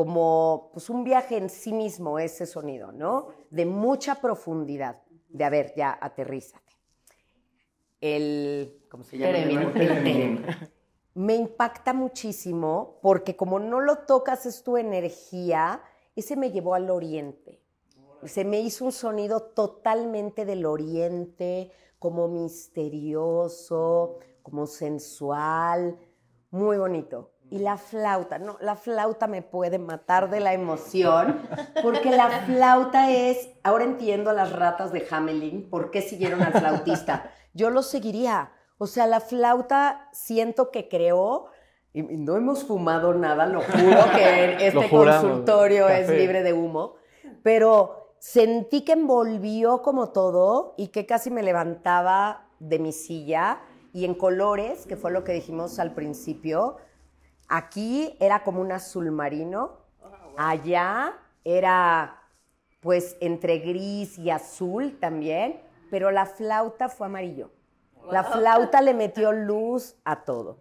como 0.00 0.70
pues 0.72 0.88
un 0.88 1.04
viaje 1.04 1.36
en 1.36 1.50
sí 1.50 1.74
mismo 1.74 2.18
ese 2.18 2.46
sonido, 2.46 2.90
¿no? 2.90 3.26
De 3.50 3.66
mucha 3.66 4.14
profundidad, 4.14 5.02
de 5.28 5.44
a 5.44 5.50
ver, 5.50 5.74
ya 5.76 5.98
aterrízate. 6.00 6.72
El, 8.00 8.80
¿cómo 8.90 9.04
se 9.04 9.18
llama? 9.18 9.36
me 11.14 11.34
impacta 11.34 11.92
muchísimo 11.92 12.98
porque 13.02 13.36
como 13.36 13.58
no 13.58 13.82
lo 13.82 13.98
tocas 14.06 14.46
es 14.46 14.62
tu 14.62 14.78
energía, 14.78 15.82
ese 16.16 16.34
me 16.34 16.50
llevó 16.50 16.72
al 16.72 16.88
oriente. 16.88 17.60
Se 18.24 18.46
me 18.46 18.58
hizo 18.58 18.86
un 18.86 18.92
sonido 18.92 19.42
totalmente 19.42 20.46
del 20.46 20.64
oriente, 20.64 21.72
como 21.98 22.26
misterioso, 22.26 24.16
como 24.42 24.66
sensual, 24.66 25.98
muy 26.50 26.78
bonito. 26.78 27.32
Y 27.50 27.58
la 27.58 27.76
flauta, 27.76 28.38
no, 28.38 28.56
la 28.60 28.76
flauta 28.76 29.26
me 29.26 29.42
puede 29.42 29.80
matar 29.80 30.30
de 30.30 30.38
la 30.38 30.54
emoción, 30.54 31.40
porque 31.82 32.12
la 32.12 32.28
flauta 32.46 33.10
es, 33.10 33.50
ahora 33.64 33.82
entiendo 33.82 34.30
a 34.30 34.34
las 34.34 34.52
ratas 34.52 34.92
de 34.92 35.04
Hamelin, 35.10 35.68
por 35.68 35.90
qué 35.90 36.00
siguieron 36.00 36.42
al 36.42 36.52
flautista. 36.52 37.32
Yo 37.52 37.70
lo 37.70 37.82
seguiría. 37.82 38.52
O 38.78 38.86
sea, 38.86 39.08
la 39.08 39.18
flauta 39.18 40.08
siento 40.12 40.70
que 40.70 40.88
creó, 40.88 41.46
y 41.92 42.02
no 42.02 42.36
hemos 42.36 42.64
fumado 42.64 43.14
nada, 43.14 43.46
lo 43.46 43.62
juro 43.62 43.98
que 44.14 44.66
este 44.66 44.88
consultorio 44.88 45.88
es 45.88 46.08
libre 46.08 46.44
de 46.44 46.52
humo, 46.52 46.94
pero 47.42 48.14
sentí 48.20 48.82
que 48.82 48.92
envolvió 48.92 49.82
como 49.82 50.10
todo 50.10 50.74
y 50.76 50.88
que 50.88 51.04
casi 51.04 51.30
me 51.30 51.42
levantaba 51.42 52.46
de 52.60 52.78
mi 52.78 52.92
silla 52.92 53.60
y 53.92 54.04
en 54.04 54.14
colores, 54.14 54.86
que 54.86 54.96
fue 54.96 55.10
lo 55.10 55.24
que 55.24 55.32
dijimos 55.32 55.80
al 55.80 55.94
principio, 55.94 56.76
Aquí 57.52 58.16
era 58.20 58.44
como 58.44 58.60
un 58.60 58.70
azul 58.70 59.10
marino, 59.10 59.72
allá 60.36 61.14
era 61.44 62.22
pues 62.78 63.16
entre 63.20 63.58
gris 63.58 64.16
y 64.18 64.30
azul 64.30 64.96
también, 65.00 65.60
pero 65.90 66.12
la 66.12 66.26
flauta 66.26 66.88
fue 66.88 67.08
amarillo. 67.08 67.50
La 68.08 68.22
flauta 68.22 68.80
le 68.80 68.94
metió 68.94 69.32
luz 69.32 69.96
a 70.04 70.22
todo. 70.22 70.58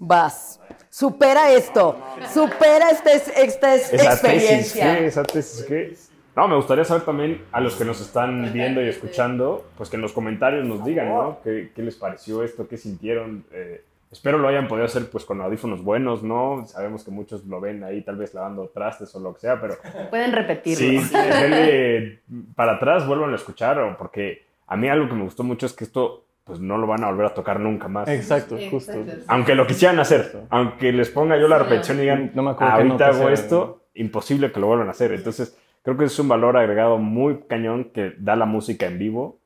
Vas, 0.00 0.60
supera 0.90 1.52
esto, 1.52 1.96
supera 2.34 2.90
esta, 2.90 3.12
esta 3.12 3.76
experiencia. 3.76 4.98
¿Esa 4.98 5.22
tesis 5.22 5.64
qué? 5.64 5.96
No, 6.34 6.48
me 6.48 6.56
gustaría 6.56 6.84
saber 6.84 7.04
también 7.04 7.44
a 7.52 7.60
los 7.60 7.76
que 7.76 7.84
nos 7.84 8.00
están 8.00 8.52
viendo 8.52 8.82
y 8.82 8.88
escuchando, 8.88 9.64
pues 9.76 9.90
que 9.90 9.94
en 9.94 10.02
los 10.02 10.12
comentarios 10.12 10.66
nos 10.66 10.84
digan, 10.84 11.08
¿no? 11.08 11.38
¿Qué, 11.44 11.70
les 11.76 11.94
pareció 11.94 12.42
esto? 12.42 12.66
¿Qué 12.66 12.78
sintieron? 12.78 13.44
Eh, 13.52 13.84
Espero 14.12 14.36
lo 14.36 14.46
hayan 14.46 14.68
podido 14.68 14.84
hacer 14.84 15.08
pues 15.10 15.24
con 15.24 15.40
audífonos 15.40 15.82
buenos, 15.82 16.22
¿no? 16.22 16.66
Sabemos 16.66 17.02
que 17.02 17.10
muchos 17.10 17.46
lo 17.46 17.62
ven 17.62 17.82
ahí 17.82 18.02
tal 18.02 18.16
vez 18.16 18.34
lavando 18.34 18.68
trastes 18.68 19.14
o 19.14 19.20
lo 19.20 19.32
que 19.32 19.40
sea, 19.40 19.58
pero... 19.58 19.76
Pueden 20.10 20.32
repetirlo. 20.32 21.00
Sí, 21.00 22.20
para 22.54 22.74
atrás, 22.74 23.06
vuelvan 23.06 23.32
a 23.32 23.36
escuchar, 23.36 23.96
porque 23.96 24.44
a 24.66 24.76
mí 24.76 24.86
algo 24.88 25.08
que 25.08 25.14
me 25.14 25.24
gustó 25.24 25.44
mucho 25.44 25.64
es 25.64 25.72
que 25.72 25.84
esto 25.84 26.26
pues 26.44 26.60
no 26.60 26.76
lo 26.76 26.86
van 26.86 27.04
a 27.04 27.06
volver 27.08 27.26
a 27.26 27.34
tocar 27.34 27.58
nunca 27.58 27.88
más. 27.88 28.06
Exacto, 28.08 28.58
justo. 28.70 28.92
Aunque 29.28 29.54
lo 29.54 29.66
quisieran 29.66 29.98
hacer, 29.98 30.44
aunque 30.50 30.92
les 30.92 31.08
ponga 31.08 31.38
yo 31.38 31.48
la 31.48 31.58
repetición 31.58 31.96
y 31.98 32.02
digan, 32.02 32.32
no 32.34 32.42
me 32.42 32.50
acuerdo 32.50 32.74
ahorita 32.74 33.06
hago 33.06 33.30
esto, 33.30 33.86
imposible 33.94 34.52
que 34.52 34.60
lo 34.60 34.66
vuelvan 34.66 34.88
a 34.88 34.90
hacer. 34.90 35.12
Entonces, 35.12 35.58
creo 35.82 35.96
que 35.96 36.04
es 36.04 36.18
un 36.18 36.28
valor 36.28 36.58
agregado 36.58 36.98
muy 36.98 37.44
cañón 37.48 37.92
que 37.94 38.12
da 38.18 38.36
la 38.36 38.44
música 38.44 38.86
en 38.86 38.98
vivo 38.98 39.38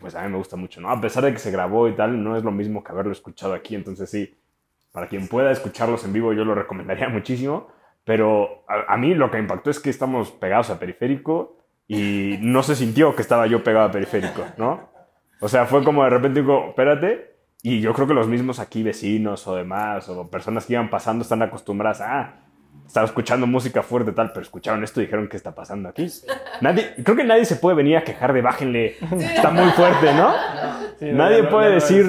pues 0.00 0.14
a 0.14 0.22
mí 0.22 0.30
me 0.30 0.36
gusta 0.36 0.56
mucho, 0.56 0.80
¿no? 0.80 0.90
A 0.90 1.00
pesar 1.00 1.24
de 1.24 1.32
que 1.32 1.38
se 1.38 1.50
grabó 1.50 1.88
y 1.88 1.94
tal, 1.94 2.22
no 2.22 2.36
es 2.36 2.44
lo 2.44 2.50
mismo 2.50 2.84
que 2.84 2.92
haberlo 2.92 3.12
escuchado 3.12 3.54
aquí, 3.54 3.74
entonces 3.74 4.10
sí, 4.10 4.36
para 4.92 5.08
quien 5.08 5.28
pueda 5.28 5.50
escucharlos 5.50 6.04
en 6.04 6.12
vivo 6.12 6.32
yo 6.32 6.44
lo 6.44 6.54
recomendaría 6.54 7.08
muchísimo, 7.10 7.68
pero 8.04 8.64
a, 8.68 8.96
mí 8.96 9.14
lo 9.14 9.30
que 9.30 9.38
impactó 9.38 9.70
es 9.70 9.80
que 9.80 9.90
estamos 9.90 10.30
pegados 10.32 10.70
a 10.70 10.78
periférico 10.78 11.58
y 11.86 12.38
no 12.40 12.62
se 12.62 12.74
sintió 12.74 13.14
que 13.14 13.22
estaba 13.22 13.46
yo 13.46 13.62
pegado 13.62 13.86
a 13.86 13.90
periférico, 13.90 14.44
¿no? 14.56 14.90
O 15.40 15.48
sea, 15.48 15.66
fue 15.66 15.84
como 15.84 16.04
de 16.04 16.10
repente 16.10 16.40
digo, 16.40 16.68
espérate, 16.70 17.36
y 17.62 17.80
yo 17.80 17.92
creo 17.92 18.06
que 18.06 18.14
los 18.14 18.28
mismos 18.28 18.60
aquí 18.60 18.82
vecinos 18.82 19.46
o 19.46 19.54
demás, 19.54 20.08
o 20.08 20.30
personas 20.30 20.66
que 20.66 20.74
iban 20.74 20.90
pasando 20.90 21.22
están 21.22 21.42
acostumbradas 21.42 22.00
a, 22.00 22.20
ah, 22.20 22.47
estaba 22.88 23.04
escuchando 23.04 23.46
música 23.46 23.82
fuerte 23.82 24.12
tal, 24.12 24.32
pero 24.32 24.40
escucharon 24.40 24.82
esto 24.82 25.00
y 25.00 25.04
dijeron, 25.04 25.28
¿qué 25.28 25.36
está 25.36 25.54
pasando 25.54 25.90
aquí? 25.90 26.10
Nadie, 26.62 26.94
creo 27.04 27.16
que 27.16 27.24
nadie 27.24 27.44
se 27.44 27.56
puede 27.56 27.76
venir 27.76 27.98
a 27.98 28.02
quejar 28.02 28.32
de 28.32 28.40
bájenle, 28.40 28.96
está 29.20 29.50
muy 29.50 29.70
fuerte, 29.72 30.14
¿no? 30.14 30.32
nadie 31.12 31.44
puede 31.44 31.74
decir, 31.74 32.06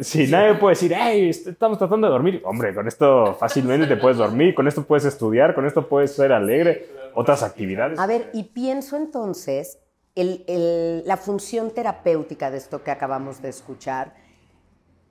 sí, 0.00 0.26
nadie 0.26 0.54
puede 0.56 0.72
decir, 0.72 0.92
hey, 0.94 1.30
estamos 1.30 1.78
tratando 1.78 2.06
de 2.06 2.12
dormir. 2.12 2.42
Hombre, 2.44 2.74
con 2.74 2.86
esto 2.86 3.34
fácilmente 3.40 3.86
te 3.86 3.96
puedes 3.96 4.18
dormir, 4.18 4.54
con 4.54 4.68
esto 4.68 4.84
puedes 4.84 5.06
estudiar, 5.06 5.54
con 5.54 5.66
esto 5.66 5.88
puedes 5.88 6.14
ser 6.14 6.30
alegre, 6.30 6.90
otras 7.14 7.42
actividades. 7.42 7.98
A 7.98 8.06
ver, 8.06 8.28
y 8.34 8.44
pienso 8.44 8.96
entonces, 8.96 9.78
la 10.14 11.16
función 11.16 11.70
terapéutica 11.70 12.50
de 12.50 12.58
esto 12.58 12.82
que 12.82 12.90
acabamos 12.90 13.40
de 13.40 13.48
escuchar, 13.48 14.12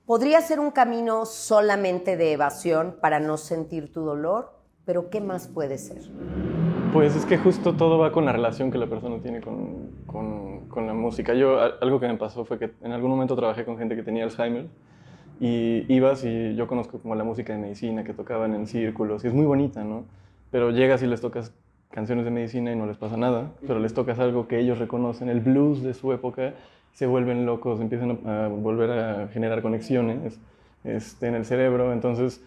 ¿podría 0.06 0.40
ser 0.42 0.60
un 0.60 0.70
camino 0.70 1.26
solamente 1.26 2.16
de 2.16 2.32
evasión 2.32 2.98
para 3.00 3.18
no 3.18 3.36
sentir 3.36 3.92
tu 3.92 4.02
dolor? 4.04 4.51
Pero 4.84 5.10
¿qué 5.10 5.20
más 5.20 5.48
puede 5.48 5.78
ser? 5.78 6.02
Pues 6.92 7.16
es 7.16 7.24
que 7.24 7.38
justo 7.38 7.74
todo 7.74 7.98
va 7.98 8.12
con 8.12 8.24
la 8.24 8.32
relación 8.32 8.70
que 8.70 8.78
la 8.78 8.86
persona 8.86 9.18
tiene 9.22 9.40
con, 9.40 9.90
con, 10.06 10.86
la 10.86 10.94
música. 10.94 11.34
Yo, 11.34 11.58
algo 11.60 12.00
que 12.00 12.08
me 12.08 12.16
pasó 12.16 12.44
fue 12.44 12.58
que 12.58 12.72
en 12.82 12.92
algún 12.92 13.10
momento 13.10 13.36
trabajé 13.36 13.64
con 13.64 13.78
gente 13.78 13.94
que 13.94 14.02
tenía 14.02 14.24
Alzheimer 14.24 14.66
y 15.38 15.84
ibas 15.92 16.24
y 16.24 16.54
yo 16.54 16.66
conozco 16.66 16.98
como 16.98 17.14
la 17.14 17.24
música 17.24 17.52
de 17.52 17.58
medicina 17.58 18.04
que 18.04 18.14
tocaban 18.14 18.54
en 18.54 18.66
círculos 18.66 19.24
y 19.24 19.28
es 19.28 19.34
muy 19.34 19.46
bonita, 19.46 19.84
¿no? 19.84 20.04
Pero 20.50 20.70
llegas 20.70 21.02
y 21.02 21.06
les 21.06 21.20
tocas 21.20 21.54
canciones 21.90 22.24
de 22.24 22.30
medicina 22.30 22.72
y 22.72 22.76
no 22.76 22.86
les 22.86 22.96
pasa 22.96 23.16
nada, 23.16 23.52
pero 23.66 23.78
les 23.78 23.94
tocas 23.94 24.18
algo 24.18 24.48
que 24.48 24.58
ellos 24.58 24.78
reconocen, 24.78 25.28
el 25.28 25.40
blues 25.40 25.82
de 25.82 25.94
su 25.94 26.12
época, 26.12 26.54
se 26.92 27.06
vuelven 27.06 27.46
locos, 27.46 27.80
empiezan 27.80 28.18
a, 28.26 28.48
volver 28.48 28.90
a 28.90 29.28
generar 29.28 29.62
conexiones 29.62 30.38
este, 30.84 31.28
en 31.28 31.34
el 31.34 31.44
cerebro, 31.44 31.92
entonces 31.92 32.42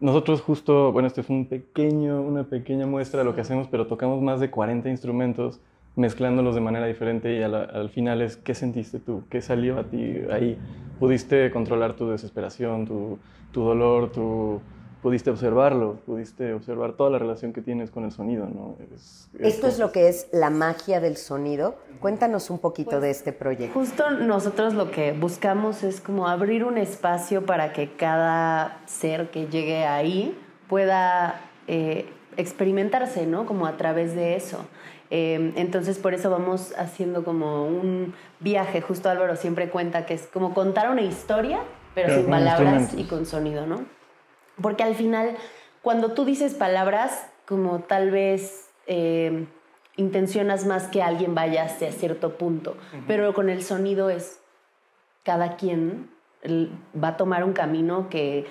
nosotros 0.00 0.40
justo, 0.42 0.92
bueno, 0.92 1.08
este 1.08 1.22
fue 1.22 1.36
un 1.36 1.46
pequeño, 1.46 2.20
una 2.20 2.44
pequeña 2.44 2.86
muestra 2.86 3.20
de 3.20 3.24
lo 3.24 3.34
que 3.34 3.40
hacemos, 3.40 3.68
pero 3.68 3.86
tocamos 3.86 4.20
más 4.22 4.40
de 4.40 4.50
40 4.50 4.88
instrumentos 4.88 5.60
mezclándolos 5.96 6.54
de 6.54 6.60
manera 6.60 6.86
diferente 6.86 7.36
y 7.36 7.42
al, 7.42 7.88
final 7.90 8.20
es 8.20 8.36
qué 8.36 8.54
sentiste 8.54 8.98
tú, 8.98 9.22
qué 9.30 9.40
salió 9.40 9.78
a 9.78 9.84
ti 9.84 10.22
ahí. 10.32 10.58
Pudiste 10.98 11.50
controlar 11.50 11.94
tu 11.94 12.08
desesperación, 12.08 12.86
tu, 12.86 13.18
tu 13.52 13.62
dolor, 13.62 14.10
tu, 14.10 14.60
pudiste 15.04 15.28
observarlo, 15.28 15.96
pudiste 16.06 16.54
observar 16.54 16.94
toda 16.94 17.10
la 17.10 17.18
relación 17.18 17.52
que 17.52 17.60
tienes 17.60 17.90
con 17.90 18.06
el 18.06 18.10
sonido, 18.10 18.46
¿no? 18.46 18.78
Esto 19.38 19.66
es 19.66 19.78
lo 19.78 19.92
que 19.92 20.08
es 20.08 20.28
la 20.32 20.48
magia 20.48 20.98
del 20.98 21.18
sonido. 21.18 21.76
Cuéntanos 22.00 22.48
un 22.48 22.58
poquito 22.58 22.92
de 22.92 23.08
pues, 23.08 23.18
este 23.18 23.34
proyecto. 23.34 23.78
Justo 23.78 24.10
nosotros 24.12 24.72
lo 24.72 24.90
que 24.90 25.12
buscamos 25.12 25.82
es 25.82 26.00
como 26.00 26.26
abrir 26.26 26.64
un 26.64 26.78
espacio 26.78 27.44
para 27.44 27.74
que 27.74 27.92
cada 27.92 28.80
ser 28.86 29.28
que 29.28 29.46
llegue 29.46 29.84
ahí 29.84 30.34
pueda 30.70 31.38
eh, 31.68 32.06
experimentarse, 32.38 33.26
¿no? 33.26 33.44
Como 33.44 33.66
a 33.66 33.76
través 33.76 34.16
de 34.16 34.36
eso. 34.36 34.64
Eh, 35.10 35.52
entonces 35.56 35.98
por 35.98 36.14
eso 36.14 36.30
vamos 36.30 36.72
haciendo 36.78 37.24
como 37.24 37.66
un 37.66 38.14
viaje. 38.40 38.80
Justo 38.80 39.10
Álvaro 39.10 39.36
siempre 39.36 39.68
cuenta 39.68 40.06
que 40.06 40.14
es 40.14 40.26
como 40.28 40.54
contar 40.54 40.88
una 40.88 41.02
historia, 41.02 41.60
pero 41.94 42.14
sin 42.14 42.24
palabras 42.24 42.94
y 42.96 43.04
con 43.04 43.26
sonido, 43.26 43.66
¿no? 43.66 43.84
Porque 44.60 44.82
al 44.82 44.94
final, 44.94 45.36
cuando 45.82 46.12
tú 46.12 46.24
dices 46.24 46.54
palabras, 46.54 47.26
como 47.46 47.80
tal 47.80 48.10
vez 48.10 48.70
eh, 48.86 49.46
intencionas 49.96 50.66
más 50.66 50.88
que 50.88 51.02
alguien 51.02 51.34
vaya 51.34 51.64
hacia 51.64 51.92
cierto 51.92 52.36
punto, 52.36 52.76
pero 53.06 53.34
con 53.34 53.48
el 53.48 53.62
sonido 53.62 54.10
es 54.10 54.40
cada 55.22 55.56
quien 55.56 56.10
va 56.46 57.08
a 57.08 57.16
tomar 57.16 57.44
un 57.44 57.52
camino 57.52 58.08
que, 58.08 58.46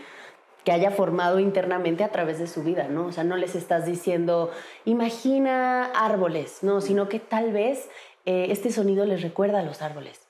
que 0.63 0.71
haya 0.71 0.91
formado 0.91 1.39
internamente 1.39 2.03
a 2.03 2.09
través 2.09 2.39
de 2.39 2.47
su 2.47 2.63
vida, 2.63 2.87
¿no? 2.87 3.07
O 3.07 3.11
sea, 3.11 3.23
no 3.23 3.35
les 3.35 3.55
estás 3.55 3.85
diciendo, 3.85 4.51
imagina 4.85 5.85
árboles, 5.85 6.59
no, 6.63 6.81
sino 6.81 7.09
que 7.09 7.19
tal 7.19 7.51
vez 7.51 7.89
eh, 8.25 8.47
este 8.49 8.71
sonido 8.71 9.05
les 9.05 9.21
recuerda 9.21 9.59
a 9.59 9.63
los 9.63 9.81
árboles. 9.81 10.27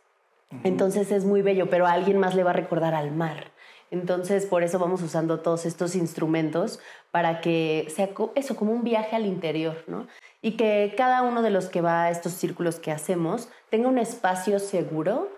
Entonces 0.64 1.12
es 1.12 1.26
muy 1.26 1.42
bello, 1.42 1.68
pero 1.70 1.88
a 1.88 1.94
alguien 1.94 2.20
más 2.20 2.36
le 2.36 2.44
va 2.44 2.52
a 2.52 2.54
recordar 2.54 2.94
al 2.94 3.12
mar. 3.12 3.53
Entonces, 3.94 4.48
por 4.48 4.64
eso 4.64 4.80
vamos 4.80 5.04
usando 5.04 5.42
todos 5.42 5.68
estos 5.68 5.96
instrumentos 5.96 6.80
para 7.12 7.42
que 7.42 7.86
sea 7.96 8.10
eso 8.34 8.56
como 8.56 8.72
un 8.72 8.84
viaje 8.84 9.16
al 9.16 9.28
interior, 9.28 9.84
¿no? 9.86 10.08
Y 10.42 10.54
que 10.54 10.96
cada 10.98 11.22
uno 11.22 11.44
de 11.44 11.52
los 11.52 11.70
que 11.70 11.82
va 11.82 12.06
a 12.06 12.10
estos 12.10 12.34
círculos 12.34 12.80
que 12.80 12.92
hacemos 12.92 13.50
tenga 13.70 13.88
un 13.88 14.00
espacio 14.00 14.58
seguro 14.58 15.30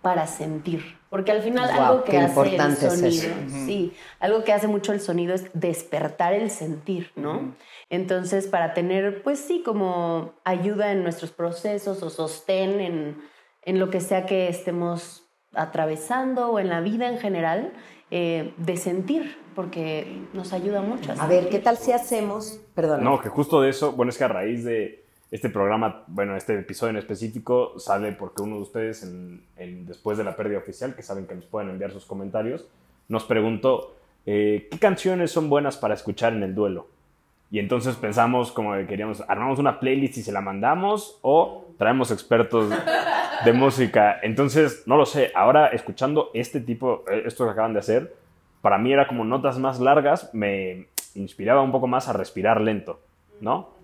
para 0.00 0.26
sentir, 0.26 0.96
porque 1.10 1.30
al 1.30 1.42
final 1.42 1.68
algo 1.68 2.04
que 2.04 2.16
hace 2.16 2.56
el 2.56 2.74
sonido, 2.74 3.34
sí, 3.66 3.92
algo 4.18 4.44
que 4.44 4.54
hace 4.54 4.66
mucho 4.66 4.94
el 4.94 5.00
sonido 5.00 5.34
es 5.34 5.50
despertar 5.52 6.32
el 6.32 6.50
sentir, 6.50 7.12
¿no? 7.16 7.54
Entonces, 7.90 8.46
para 8.46 8.72
tener, 8.72 9.22
pues 9.22 9.40
sí, 9.40 9.62
como 9.62 10.32
ayuda 10.44 10.92
en 10.92 11.02
nuestros 11.02 11.32
procesos 11.32 12.02
o 12.02 12.08
sostén 12.08 12.80
en, 12.80 13.22
en 13.60 13.78
lo 13.78 13.90
que 13.90 14.00
sea 14.00 14.24
que 14.24 14.48
estemos 14.48 15.29
atravesando 15.54 16.50
o 16.50 16.58
en 16.58 16.68
la 16.68 16.80
vida 16.80 17.08
en 17.08 17.18
general, 17.18 17.72
eh, 18.10 18.52
de 18.56 18.76
sentir, 18.76 19.36
porque 19.54 20.24
nos 20.32 20.52
ayuda 20.52 20.82
mucho. 20.82 21.12
A, 21.18 21.26
ver, 21.26 21.48
¿qué 21.48 21.58
tal 21.58 21.76
si 21.76 21.92
hacemos? 21.92 22.60
Perdón. 22.74 23.04
No, 23.04 23.20
que 23.20 23.28
justo 23.28 23.60
de 23.60 23.70
eso, 23.70 23.92
bueno, 23.92 24.10
es 24.10 24.18
que 24.18 24.24
a 24.24 24.28
raíz 24.28 24.64
de 24.64 25.04
este 25.30 25.48
programa, 25.48 26.02
bueno, 26.08 26.36
este 26.36 26.58
episodio 26.58 26.90
en 26.90 26.96
específico, 26.96 27.78
sale 27.78 28.12
porque 28.12 28.42
uno 28.42 28.56
de 28.56 28.62
ustedes, 28.62 29.04
en, 29.04 29.86
después 29.86 30.18
de 30.18 30.24
la 30.24 30.34
pérdida 30.34 30.58
oficial, 30.58 30.94
que 30.96 31.02
saben 31.02 31.26
que 31.26 31.36
nos 31.36 31.44
pueden 31.44 31.70
enviar 31.70 31.92
sus 31.92 32.04
comentarios, 32.04 32.66
nos 33.08 33.24
preguntó, 33.24 33.94
eh, 34.26 34.68
¿qué 34.70 34.78
canciones 34.78 35.30
son 35.30 35.48
buenas 35.48 35.76
para 35.76 35.94
escuchar 35.94 36.32
en 36.32 36.42
el 36.42 36.54
duelo? 36.54 36.88
Y 37.52 37.58
entonces 37.58 37.96
pensamos 37.96 38.52
como 38.52 38.74
que 38.74 38.86
queríamos, 38.86 39.22
armamos 39.28 39.58
una 39.58 39.80
playlist 39.80 40.18
y 40.18 40.22
se 40.22 40.32
la 40.32 40.40
mandamos 40.40 41.18
o 41.22 41.66
traemos 41.78 42.10
expertos 42.10 42.70
de 43.44 43.52
música. 43.52 44.18
Entonces, 44.22 44.82
no 44.86 44.96
lo 44.96 45.06
sé, 45.06 45.30
ahora 45.34 45.68
escuchando 45.68 46.30
este 46.34 46.60
tipo, 46.60 47.04
eh, 47.10 47.22
esto 47.26 47.44
que 47.44 47.50
acaban 47.50 47.72
de 47.72 47.80
hacer, 47.80 48.14
para 48.60 48.78
mí 48.78 48.92
era 48.92 49.06
como 49.06 49.24
notas 49.24 49.58
más 49.58 49.80
largas, 49.80 50.30
me 50.34 50.86
inspiraba 51.14 51.62
un 51.62 51.72
poco 51.72 51.86
más 51.86 52.08
a 52.08 52.12
respirar 52.12 52.60
lento, 52.60 53.00
¿no? 53.40 53.80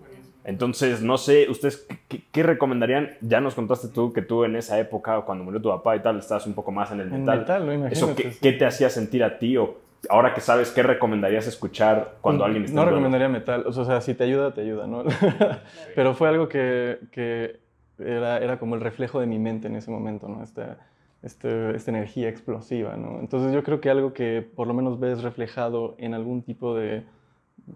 Entonces, 0.47 1.01
no 1.01 1.17
sé, 1.17 1.49
¿ustedes 1.49 1.85
qué, 2.31 2.41
recomendarían? 2.43 3.17
Ya 3.19 3.41
nos 3.41 3.53
contaste 3.53 3.89
tú 3.89 4.13
que 4.13 4.21
tú 4.21 4.45
en 4.45 4.55
esa 4.55 4.79
época, 4.79 5.19
cuando 5.21 5.43
murió 5.43 5.61
tu 5.61 5.67
papá 5.67 5.97
y 5.97 5.99
tal, 5.99 6.19
estabas 6.19 6.47
un 6.47 6.53
poco 6.53 6.71
más 6.71 6.89
en 6.91 7.01
el 7.01 7.09
metal. 7.09 7.39
metal, 7.39 7.65
no 7.65 7.87
Eso, 7.87 8.15
¿qué, 8.15 8.53
te 8.53 8.65
hacía 8.65 8.89
sentir 8.89 9.25
a 9.25 9.39
ti 9.39 9.57
o 9.57 9.75
ahora 10.09 10.33
que 10.33 10.39
sabes, 10.39 10.71
¿qué 10.71 10.83
recomendarías 10.83 11.47
escuchar 11.47 12.13
cuando 12.21 12.45
alguien 12.45 12.63
está 12.63 12.75
No 12.75 12.85
recomendaría 12.85 13.27
metal, 13.27 13.65
o 13.67 13.73
sea, 13.73 13.99
si 13.99 14.13
te 14.13 14.23
ayuda, 14.23 14.53
te 14.53 14.61
ayuda, 14.61 14.87
¿no? 14.87 15.03
Pero 15.95 16.13
fue 16.13 16.29
algo 16.29 16.47
que, 16.47 16.97
que 17.11 17.59
era, 17.99 18.37
era, 18.39 18.59
como 18.59 18.75
el 18.75 18.81
reflejo 18.81 19.19
de 19.19 19.27
mi 19.27 19.39
mente 19.39 19.67
en 19.67 19.75
ese 19.75 19.91
momento, 19.91 20.27
¿no? 20.27 20.43
Esta, 20.43 20.77
este, 21.23 21.75
esta 21.75 21.91
energía 21.91 22.29
explosiva, 22.29 22.95
¿no? 22.97 23.19
Entonces 23.19 23.53
yo 23.53 23.63
creo 23.63 23.81
que 23.81 23.89
algo 23.89 24.13
que 24.13 24.41
por 24.41 24.67
lo 24.67 24.73
menos 24.73 24.99
ves 24.99 25.23
reflejado 25.23 25.95
en 25.97 26.13
algún 26.13 26.41
tipo 26.41 26.75
de, 26.75 27.03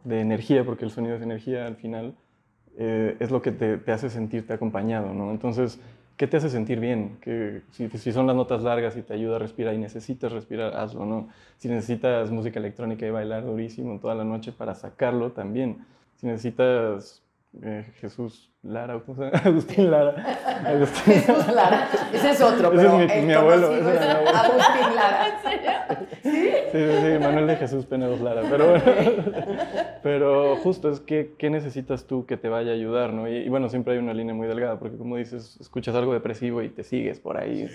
de 0.03 0.21
energía, 0.21 0.63
porque 0.63 0.85
el 0.85 0.91
sonido 0.91 1.15
es 1.15 1.21
energía 1.21 1.65
al 1.65 1.75
final, 1.75 2.15
eh, 2.77 3.17
es 3.19 3.31
lo 3.31 3.41
que 3.41 3.51
te, 3.51 3.77
te, 3.77 3.91
hace 3.91 4.09
sentirte 4.09 4.53
acompañado, 4.53 5.13
¿no? 5.13 5.31
Entonces 5.31 5.79
¿qué 6.21 6.27
te 6.27 6.37
hace 6.37 6.51
sentir 6.51 6.79
bien? 6.79 7.17
Que 7.19 7.63
si, 7.71 7.89
si, 7.89 8.11
son 8.11 8.27
las 8.27 8.35
notas 8.35 8.61
largas 8.61 8.95
y 8.95 9.01
te 9.01 9.15
ayuda 9.15 9.37
a 9.37 9.39
respirar 9.39 9.73
y 9.73 9.79
necesitas 9.79 10.31
respirar, 10.31 10.75
hazlo, 10.75 11.03
¿no? 11.03 11.29
Si 11.57 11.67
necesitas 11.67 12.29
música 12.29 12.59
electrónica 12.59 13.07
y 13.07 13.09
bailar 13.09 13.43
durísimo 13.43 13.99
toda 13.99 14.13
la 14.13 14.23
noche 14.23 14.51
para 14.51 14.75
sacarlo, 14.75 15.31
también. 15.31 15.79
Si 16.17 16.27
necesitas 16.27 17.20
eh, 17.61 17.91
Jesús 17.99 18.49
Lara, 18.63 18.93
Agustín 19.43 19.91
Lara. 19.91 20.15
Agustín. 20.65 21.15
Jesús 21.15 21.47
Lara. 21.53 21.89
Ese 22.13 22.29
es 22.29 22.41
otro, 22.41 22.71
ese 22.73 23.17
es 23.17 23.25
mi, 23.25 23.33
abuelo. 23.33 23.75
Ese 23.75 23.95
es 23.95 24.01
Agustín 24.01 24.95
Lara. 24.95 25.41
¿Sí? 26.23 26.51
Sí, 26.71 26.79
sí, 27.01 27.19
Manuel 27.19 27.47
de 27.47 27.55
Jesús 27.57 27.85
Penedos 27.85 28.21
Lara. 28.21 28.43
Pero 28.49 28.69
bueno, 28.69 28.83
pero 30.01 30.55
justo 30.57 30.89
es 30.89 31.01
que, 31.01 31.35
¿qué 31.37 31.49
necesitas 31.49 32.05
tú 32.05 32.25
que 32.25 32.37
te 32.37 32.47
vaya 32.47 32.71
a 32.71 32.75
ayudar? 32.75 33.11
¿no? 33.11 33.27
Y, 33.27 33.49
bueno, 33.49 33.67
siempre 33.67 33.93
hay 33.93 33.99
una 33.99 34.13
línea 34.13 34.33
muy 34.33 34.47
delgada, 34.47 34.79
porque 34.79 34.97
como 34.97 35.17
dices, 35.17 35.57
escuchas 35.59 35.93
algo 35.95 36.13
depresivo 36.13 36.61
y 36.61 36.69
te 36.69 36.83
sigues 36.83 37.19
por 37.19 37.37
ahí. 37.37 37.69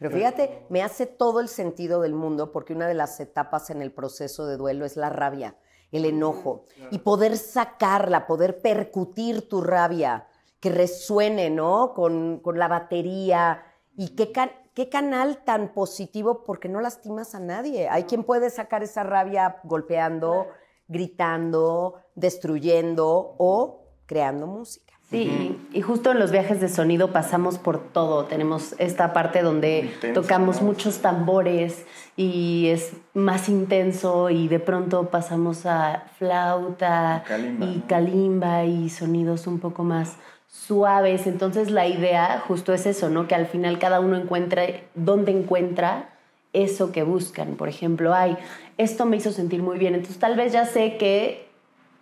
Pero 0.00 0.10
fíjate, 0.10 0.66
me 0.68 0.82
hace 0.82 1.06
todo 1.06 1.40
el 1.40 1.48
sentido 1.48 2.02
del 2.02 2.12
mundo, 2.12 2.52
porque 2.52 2.74
una 2.74 2.86
de 2.86 2.94
las 2.94 3.18
etapas 3.20 3.70
en 3.70 3.80
el 3.80 3.90
proceso 3.90 4.46
de 4.46 4.58
duelo 4.58 4.84
es 4.84 4.96
la 4.98 5.08
rabia 5.08 5.54
el 5.96 6.04
enojo, 6.04 6.64
y 6.90 6.98
poder 6.98 7.36
sacarla, 7.36 8.26
poder 8.26 8.60
percutir 8.60 9.48
tu 9.48 9.60
rabia, 9.60 10.26
que 10.60 10.70
resuene, 10.70 11.50
¿no? 11.50 11.94
Con, 11.94 12.42
la 12.54 12.68
batería. 12.68 13.62
Y 13.96 14.16
qué, 14.16 14.32
qué 14.74 14.88
canal 14.88 15.44
tan 15.44 15.72
positivo 15.72 16.42
porque 16.42 16.68
no 16.68 16.80
lastimas 16.80 17.34
a 17.34 17.40
nadie. 17.40 17.88
Hay 17.88 18.04
quien 18.04 18.24
puede 18.24 18.50
sacar 18.50 18.82
esa 18.82 19.02
rabia 19.02 19.60
golpeando, 19.62 20.48
gritando, 20.88 22.00
destruyendo 22.14 23.36
o 23.38 23.84
creando 24.06 24.46
música. 24.46 24.83
Sí, 25.14 25.58
y 25.72 25.80
justo 25.80 26.10
en 26.10 26.18
los 26.18 26.32
viajes 26.32 26.60
de 26.60 26.68
sonido 26.68 27.12
pasamos 27.12 27.58
por 27.58 27.78
todo. 27.78 28.24
Tenemos 28.24 28.74
esta 28.78 29.12
parte 29.12 29.42
donde 29.42 29.90
tocamos 30.12 30.60
muchos 30.60 30.98
tambores 30.98 31.86
y 32.16 32.66
es 32.68 32.92
más 33.14 33.48
intenso 33.48 34.30
y 34.30 34.48
de 34.48 34.58
pronto 34.58 35.10
pasamos 35.10 35.66
a 35.66 36.04
flauta 36.18 37.22
y 37.60 37.80
calimba 37.88 38.64
y 38.64 38.88
sonidos 38.88 39.46
un 39.46 39.60
poco 39.60 39.84
más 39.84 40.16
suaves. 40.48 41.26
Entonces 41.26 41.70
la 41.70 41.86
idea 41.86 42.42
justo 42.46 42.72
es 42.72 42.86
eso, 42.86 43.08
¿no? 43.08 43.28
Que 43.28 43.34
al 43.34 43.46
final 43.46 43.78
cada 43.78 44.00
uno 44.00 44.16
encuentre 44.16 44.84
dónde 44.94 45.32
encuentra 45.32 46.10
eso 46.52 46.92
que 46.92 47.02
buscan. 47.02 47.54
Por 47.54 47.68
ejemplo, 47.68 48.14
ay, 48.14 48.36
esto 48.78 49.06
me 49.06 49.16
hizo 49.16 49.32
sentir 49.32 49.62
muy 49.62 49.78
bien. 49.78 49.94
Entonces 49.94 50.18
tal 50.18 50.36
vez 50.36 50.52
ya 50.52 50.66
sé 50.66 50.96
que 50.96 51.48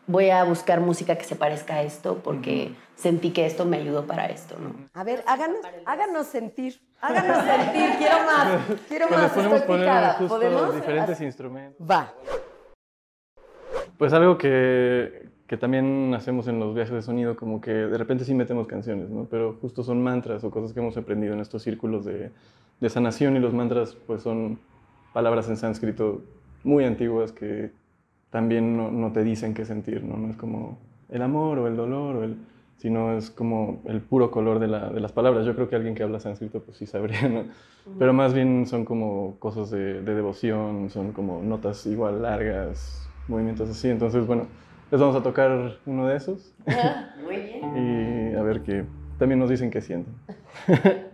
voy 0.06 0.30
a 0.30 0.44
buscar 0.44 0.80
música 0.80 1.16
que 1.16 1.24
se 1.24 1.36
parezca 1.36 1.74
a 1.76 1.82
esto 1.82 2.20
porque 2.22 2.72
sentí 2.96 3.30
que 3.30 3.46
esto 3.46 3.64
me 3.64 3.78
ayudó 3.78 4.06
para 4.06 4.26
esto, 4.26 4.56
¿no? 4.58 4.74
A 4.94 5.04
ver, 5.04 5.22
háganos, 5.26 5.58
háganos 5.84 6.26
sentir, 6.26 6.80
háganos 7.00 7.44
sentir, 7.44 7.90
quiero 7.98 8.16
más, 8.24 8.60
quiero 8.88 9.08
pues 9.08 9.20
más. 9.20 9.32
podemos 9.32 9.62
poner 9.62 10.12
justo 10.14 10.72
diferentes 10.72 11.20
instrumentos. 11.20 11.88
Va. 11.88 12.12
Pues 13.98 14.12
algo 14.12 14.36
que, 14.36 15.28
que 15.46 15.56
también 15.56 16.12
hacemos 16.14 16.48
en 16.48 16.58
los 16.58 16.74
viajes 16.74 16.94
de 16.94 17.02
sonido, 17.02 17.36
como 17.36 17.60
que 17.60 17.70
de 17.72 17.98
repente 17.98 18.24
sí 18.24 18.34
metemos 18.34 18.66
canciones, 18.66 19.10
¿no? 19.10 19.26
Pero 19.30 19.58
justo 19.60 19.84
son 19.84 20.02
mantras 20.02 20.42
o 20.44 20.50
cosas 20.50 20.72
que 20.72 20.80
hemos 20.80 20.96
aprendido 20.96 21.34
en 21.34 21.40
estos 21.40 21.62
círculos 21.62 22.04
de, 22.04 22.30
de 22.80 22.90
sanación 22.90 23.36
y 23.36 23.38
los 23.38 23.54
mantras 23.54 23.94
pues 24.06 24.22
son 24.22 24.58
palabras 25.12 25.48
en 25.48 25.56
sánscrito 25.56 26.22
muy 26.64 26.84
antiguas 26.84 27.32
que 27.32 27.70
también 28.32 28.76
no, 28.76 28.90
no, 28.90 29.12
te 29.12 29.22
dicen 29.22 29.54
qué 29.54 29.64
sentir, 29.64 30.02
¿no? 30.02 30.16
No 30.16 30.30
es 30.30 30.36
como 30.36 30.78
el 31.10 31.22
amor 31.22 31.60
o 31.60 31.68
el 31.68 31.76
dolor, 31.76 32.16
o 32.16 32.24
el, 32.24 32.36
sino 32.78 33.16
es 33.16 33.30
como 33.30 33.80
el 33.84 34.00
puro 34.00 34.32
color 34.32 34.58
de, 34.58 34.66
la, 34.66 34.88
de, 34.88 34.98
las 34.98 35.12
palabras. 35.12 35.46
Yo 35.46 35.54
creo 35.54 35.68
que 35.68 35.76
alguien 35.76 35.94
que 35.94 36.02
habla 36.02 36.18
sánscrito 36.18 36.60
pues 36.60 36.78
sí 36.78 36.86
sabría, 36.86 37.28
¿no? 37.28 37.44
Pero 37.98 38.12
más 38.12 38.34
bien 38.34 38.66
son 38.66 38.84
como 38.84 39.36
cosas 39.38 39.70
de, 39.70 40.02
de, 40.02 40.14
devoción, 40.14 40.90
son 40.90 41.12
como 41.12 41.42
notas 41.42 41.86
igual 41.86 42.22
largas, 42.22 43.08
movimientos 43.28 43.68
así. 43.68 43.88
Entonces, 43.88 44.26
bueno, 44.26 44.46
les 44.90 45.00
vamos 45.00 45.14
a 45.14 45.22
tocar 45.22 45.76
uno 45.86 46.08
de 46.08 46.16
esos. 46.16 46.54
Muy 47.22 47.36
bien. 47.36 48.32
y 48.32 48.34
a 48.34 48.42
ver 48.42 48.62
qué 48.62 48.84
también 49.22 49.38
nos 49.38 49.50
dicen 49.50 49.70
qué 49.70 49.80
sienten. 49.80 50.12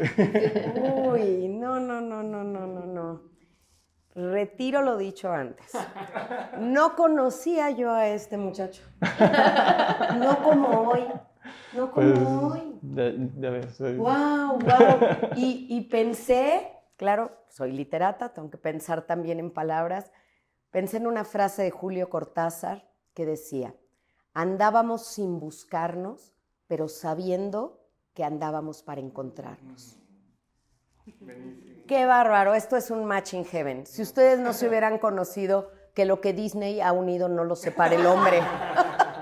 Uy, 1.10 1.48
no, 1.48 1.78
no, 1.80 2.00
no, 2.00 2.22
no, 2.22 2.44
no, 2.44 2.66
no, 2.66 2.86
no. 2.86 3.30
Retiro 4.14 4.82
lo 4.82 4.96
dicho 4.96 5.30
antes. 5.30 5.72
No 6.58 6.96
conocía 6.96 7.70
yo 7.70 7.92
a 7.92 8.08
este 8.08 8.36
muchacho. 8.36 8.82
No 10.18 10.42
como 10.42 10.68
hoy. 10.90 11.04
No 11.74 11.90
como 11.92 12.12
Pues, 12.12 12.18
hoy. 12.28 12.78
ya, 12.82 13.12
ya 13.38 13.50
ves. 13.50 13.78
Wow, 13.96 14.58
wow. 14.58 15.30
Y, 15.36 15.66
y 15.70 15.82
pensé, 15.82 16.72
claro, 16.96 17.30
soy 17.48 17.72
literata, 17.72 18.32
tengo 18.32 18.50
que 18.50 18.58
pensar 18.58 19.02
también 19.06 19.38
en 19.38 19.52
palabras. 19.52 20.10
Pensé 20.70 20.96
en 20.98 21.06
una 21.06 21.24
frase 21.24 21.62
de 21.62 21.70
Julio 21.70 22.10
Cortázar 22.10 22.90
que 23.14 23.26
decía, 23.26 23.74
andábamos 24.34 25.06
sin 25.06 25.38
buscarnos, 25.38 26.34
pero 26.66 26.88
sabiendo 26.88 27.79
que 28.20 28.24
andábamos 28.24 28.82
para 28.82 29.00
encontrarnos. 29.00 29.98
Qué 31.88 32.04
bárbaro, 32.04 32.52
esto 32.52 32.76
es 32.76 32.90
un 32.90 33.06
match 33.06 33.32
in 33.32 33.46
heaven. 33.46 33.86
Si 33.86 34.02
ustedes 34.02 34.38
no 34.38 34.52
se 34.52 34.68
hubieran 34.68 34.98
conocido, 34.98 35.70
que 35.94 36.04
lo 36.04 36.20
que 36.20 36.34
Disney 36.34 36.82
ha 36.82 36.92
unido 36.92 37.30
no 37.30 37.44
lo 37.44 37.56
separe 37.56 37.96
el 37.96 38.04
hombre. 38.04 38.42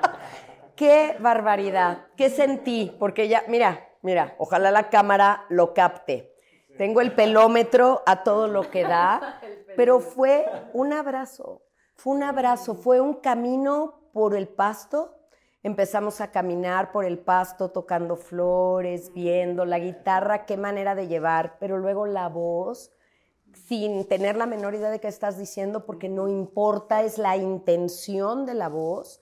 Qué 0.74 1.16
barbaridad, 1.20 2.06
qué 2.16 2.28
sentí, 2.28 2.92
porque 2.98 3.28
ya, 3.28 3.44
mira, 3.46 3.88
mira, 4.02 4.34
ojalá 4.38 4.72
la 4.72 4.90
cámara 4.90 5.44
lo 5.48 5.74
capte. 5.74 6.34
Tengo 6.76 7.00
el 7.00 7.14
pelómetro 7.14 8.02
a 8.04 8.24
todo 8.24 8.48
lo 8.48 8.68
que 8.68 8.82
da, 8.82 9.40
pero 9.76 10.00
fue 10.00 10.44
un 10.72 10.92
abrazo, 10.92 11.62
fue 11.94 12.14
un 12.14 12.24
abrazo, 12.24 12.74
fue 12.74 13.00
un 13.00 13.14
camino 13.14 14.10
por 14.12 14.34
el 14.34 14.48
pasto. 14.48 15.17
Empezamos 15.62 16.20
a 16.20 16.30
caminar 16.30 16.92
por 16.92 17.04
el 17.04 17.18
pasto 17.18 17.70
tocando 17.70 18.16
flores, 18.16 19.12
viendo 19.12 19.64
la 19.64 19.78
guitarra, 19.78 20.46
qué 20.46 20.56
manera 20.56 20.94
de 20.94 21.08
llevar, 21.08 21.56
pero 21.58 21.78
luego 21.78 22.06
la 22.06 22.28
voz, 22.28 22.92
sin 23.52 24.06
tener 24.06 24.36
la 24.36 24.46
menor 24.46 24.74
idea 24.74 24.90
de 24.90 25.00
qué 25.00 25.08
estás 25.08 25.36
diciendo, 25.36 25.84
porque 25.84 26.08
no 26.08 26.28
importa, 26.28 27.02
es 27.02 27.18
la 27.18 27.36
intención 27.36 28.46
de 28.46 28.54
la 28.54 28.68
voz 28.68 29.20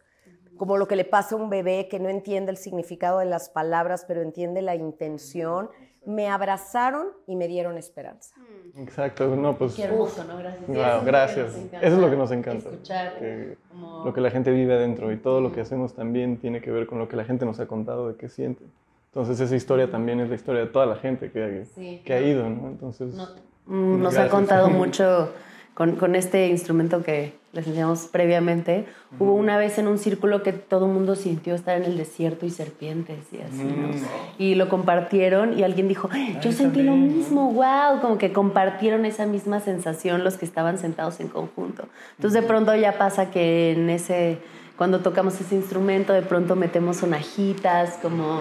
como 0.57 0.77
lo 0.77 0.89
que 0.89 0.97
le 0.97 1.05
pasa 1.05 1.35
a 1.35 1.39
un 1.39 1.51
bebé 1.51 1.89
que 1.89 2.01
no 2.01 2.09
entiende 2.09 2.51
el 2.51 2.57
significado 2.57 3.19
de 3.19 3.27
las 3.27 3.49
palabras, 3.51 4.05
pero 4.07 4.23
entiende 4.23 4.63
la 4.63 4.75
intención, 4.75 5.71
me 6.07 6.29
abrazaron 6.29 7.09
y 7.27 7.37
me 7.37 7.49
dieron 7.49 7.77
esperanza. 7.77 8.35
Exacto, 8.77 9.35
no, 9.37 9.57
pues. 9.59 9.75
Qué 9.75 9.83
hermoso, 9.85 10.25
¿no? 10.25 10.39
Gracias. 10.39 10.67
Wow, 10.67 10.77
Eso 10.77 10.87
es 10.87 10.95
lo 10.95 11.01
que 11.01 11.07
gracias. 11.07 11.47
nos 11.47 11.57
encanta, 11.57 11.87
Eso 11.87 11.97
es 11.97 12.03
lo 12.03 12.11
que 12.11 12.17
nos 12.17 12.31
encanta. 12.31 12.69
Escuchar 12.71 13.19
que 13.19 13.59
como- 13.71 14.05
Lo 14.05 14.15
que 14.15 14.21
la 14.21 14.31
gente 14.31 14.51
vive 14.53 14.75
adentro 14.75 15.13
y 15.13 15.17
todo 15.17 15.41
lo 15.41 15.53
que 15.53 15.61
hacemos 15.61 15.95
también 15.95 16.39
tiene 16.39 16.61
que 16.61 16.71
ver 16.71 16.87
con 16.87 16.99
lo 16.99 17.09
que 17.09 17.17
la 17.17 17.25
gente 17.25 17.45
nos 17.45 17.59
ha 17.61 17.67
contado 17.67 18.09
de 18.09 18.17
qué 18.17 18.29
siente. 18.29 18.65
Entonces 19.13 19.41
esa 19.41 19.57
historia 19.57 19.91
también 19.91 20.21
es 20.21 20.29
la 20.29 20.35
historia 20.35 20.61
de 20.63 20.67
toda 20.69 20.87
la 20.87 20.97
gente 20.97 21.31
que, 21.31 21.65
Sí. 21.75 22.03
que 22.05 22.13
ha 22.13 22.21
ido, 22.21 22.49
¿no? 22.49 22.69
Entonces, 22.69 23.15
No- 23.15 23.27
Mm, 23.69 24.01
Nos 24.01 24.15
ha 24.15 24.19
Gracias. 24.19 24.31
contado 24.31 24.69
mucho 24.71 25.31
con, 25.77 25.97
con 25.97 26.15
este 26.15 26.49
instrumento 26.49 27.03
que 27.03 27.35
les 27.53 27.67
enseñamos 27.67 28.09
previamente. 28.11 28.87
Hubo 29.21 29.35
una 29.35 29.59
vez 29.59 29.77
en 29.77 29.89
un 29.89 29.99
círculo 29.99 30.43
que 30.43 30.55
todo 30.55 30.87
el 30.87 30.93
mundo 30.93 31.17
sintió 31.17 31.55
estar 31.55 31.77
en 31.77 31.85
el 31.85 31.99
desierto 31.99 32.47
y 32.47 32.51
serpientes 32.51 33.19
y 33.31 33.43
así, 33.43 33.63
¿no? 33.63 33.91
Y 34.39 34.55
lo 34.55 34.71
compartieron 34.71 35.59
y 35.59 35.65
alguien 35.65 35.87
dijo, 35.87 36.09
"Ay, 36.11 36.39
yo 36.41 36.51
sentí 36.51 36.83
lo 36.83 36.97
mismo, 36.97 37.53
wow, 37.53 38.01
como 38.01 38.17
que 38.17 38.33
compartieron 38.33 39.05
esa 39.05 39.27
misma 39.27 39.61
sensación 39.61 40.25
los 40.25 40.39
que 40.39 40.47
estaban 40.47 40.79
sentados 40.79 41.21
en 41.21 41.29
conjunto. 41.29 41.85
Entonces 42.17 42.41
de 42.41 42.49
pronto 42.49 42.75
ya 42.75 42.97
pasa 42.97 43.31
que 43.31 43.73
en 43.73 43.91
ese, 43.91 44.39
cuando 44.79 45.01
tocamos 45.01 45.39
ese 45.43 45.57
instrumento, 45.57 46.15
de 46.15 46.23
pronto 46.23 46.57
metemos 46.57 46.97
sonajitas, 46.97 47.99
como 48.01 48.41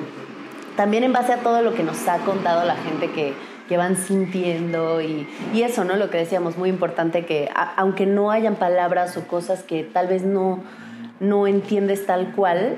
también 0.77 1.03
en 1.03 1.11
base 1.11 1.33
a 1.33 1.39
todo 1.39 1.61
lo 1.61 1.73
que 1.73 1.83
nos 1.83 2.07
ha 2.07 2.19
contado 2.19 2.63
la 2.63 2.77
gente 2.77 3.11
que, 3.11 3.33
que 3.67 3.77
van 3.77 3.95
sintiendo 3.97 5.01
y, 5.01 5.27
y 5.53 5.63
eso, 5.63 5.83
¿no? 5.83 5.95
Lo 5.95 6.09
que 6.09 6.17
decíamos, 6.17 6.57
muy 6.57 6.69
importante 6.69 7.25
que 7.25 7.49
a- 7.53 7.73
aunque 7.75 8.05
no 8.05 8.31
hayan 8.31 8.55
palabras 8.55 9.17
o 9.17 9.27
cosas 9.27 9.63
que 9.63 9.83
tal 9.83 10.07
vez 10.07 10.23
no, 10.23 10.63
no 11.19 11.47
entiendes 11.47 12.05
tal 12.05 12.33
cual, 12.35 12.75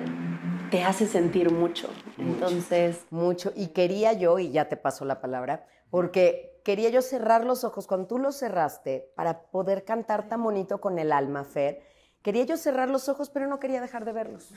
te 0.71 0.83
hace 0.83 1.07
sentir 1.07 1.51
mucho. 1.51 1.89
Entonces, 2.17 3.05
Mucho. 3.09 3.51
Y 3.55 3.67
quería 3.67 4.13
yo, 4.13 4.39
y 4.39 4.51
ya 4.51 4.69
te 4.69 4.77
paso 4.77 5.05
la 5.05 5.21
palabra, 5.21 5.65
porque 5.89 6.59
quería 6.63 6.89
yo 6.89 7.01
cerrar 7.01 7.45
los 7.45 7.63
ojos. 7.63 7.87
Cuando 7.87 8.07
tú 8.07 8.17
los 8.19 8.35
cerraste, 8.37 9.11
para 9.15 9.43
poder 9.43 9.83
cantar 9.85 10.27
tan 10.27 10.43
bonito 10.43 10.79
con 10.81 10.99
el 10.99 11.11
alma, 11.11 11.43
Fer, 11.45 11.81
quería 12.27 12.43
yo 12.43 12.57
cerrar 12.57 12.89
los 12.89 13.07
ojos, 13.07 13.29
pero 13.29 13.47
no 13.47 13.57
quería 13.57 13.79
dejar 13.79 14.03
de 14.03 14.11
verlos. 14.11 14.49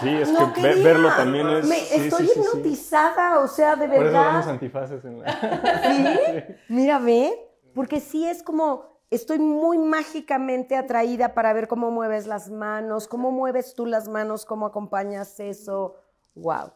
Sí, 0.00 0.08
es 0.08 0.32
No 0.32 0.54
que 0.54 0.62
quería. 0.62 0.82
verlo 0.82 1.10
también 1.14 1.46
es... 1.50 1.66
Me- 1.68 1.76
sí, 1.76 1.94
estoy 2.06 2.26
sí, 2.26 2.32
sí, 2.32 2.40
sí. 2.42 2.48
hipnotizada, 2.48 3.40
o 3.40 3.48
sea, 3.48 3.76
de 3.76 3.86
por 3.86 3.96
eso 3.96 4.04
verdad. 4.04 4.24
damos 4.24 4.46
antifaces 4.46 5.04
en 5.04 5.20
la... 5.20 5.30
¿Sí? 5.84 6.54
Mira, 6.70 6.98
ve, 6.98 7.38
porque 7.74 8.00
sí 8.00 8.26
es 8.26 8.42
como, 8.42 9.02
estoy 9.10 9.38
muy 9.40 9.76
mágicamente 9.76 10.74
atraída 10.74 11.34
para 11.34 11.52
ver 11.52 11.68
cómo 11.68 11.90
mueves 11.90 12.26
las 12.26 12.48
manos, 12.48 13.06
cómo 13.08 13.30
mueves 13.30 13.74
tú 13.74 13.84
las 13.84 14.08
manos, 14.08 14.46
cómo 14.46 14.64
acompañas 14.64 15.38
eso. 15.38 15.96
Wow. 16.34 16.72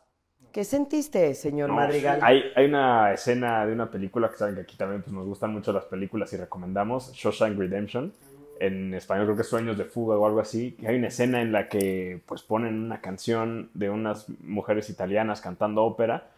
¿Qué 0.53 0.65
sentiste, 0.65 1.33
señor 1.35 1.71
No, 1.71 1.77
Madrigal? 1.77 2.21
Hay, 2.23 2.43
hay 2.55 2.67
una 2.67 3.15
escena 3.15 3.65
de 3.65 3.73
una 3.73 3.91
película 3.91 4.29
que 4.29 4.37
saben 4.37 4.55
que 4.57 4.61
aquí 4.61 4.77
también 4.77 5.01
pues, 5.01 5.15
nos 5.15 5.25
gustan 5.25 5.51
mucho 5.51 5.73
las 5.73 5.87
películas 5.87 6.31
y 6.35 6.37
recomendamos, 6.37 7.11
Shawshank 7.15 7.59
Redemption. 7.59 8.12
En 8.64 8.94
español 8.94 9.25
creo 9.25 9.37
que 9.37 9.42
es 9.42 9.48
Sueños 9.48 9.77
de 9.77 9.85
Fuga 9.85 10.16
o 10.16 10.25
algo 10.25 10.38
así. 10.40 10.73
que 10.79 10.87
Hay 10.87 10.96
una 10.96 11.08
escena 11.08 11.42
en 11.42 11.50
la 11.50 11.69
que 11.69 12.21
pues 12.27 12.42
ponen 12.42 12.81
una 12.81 13.00
canción 13.00 13.71
de 13.75 13.90
unas 13.90 14.29
mujeres 14.44 14.88
italianas 14.88 15.40
cantando 15.40 15.83
ópera 15.83 16.29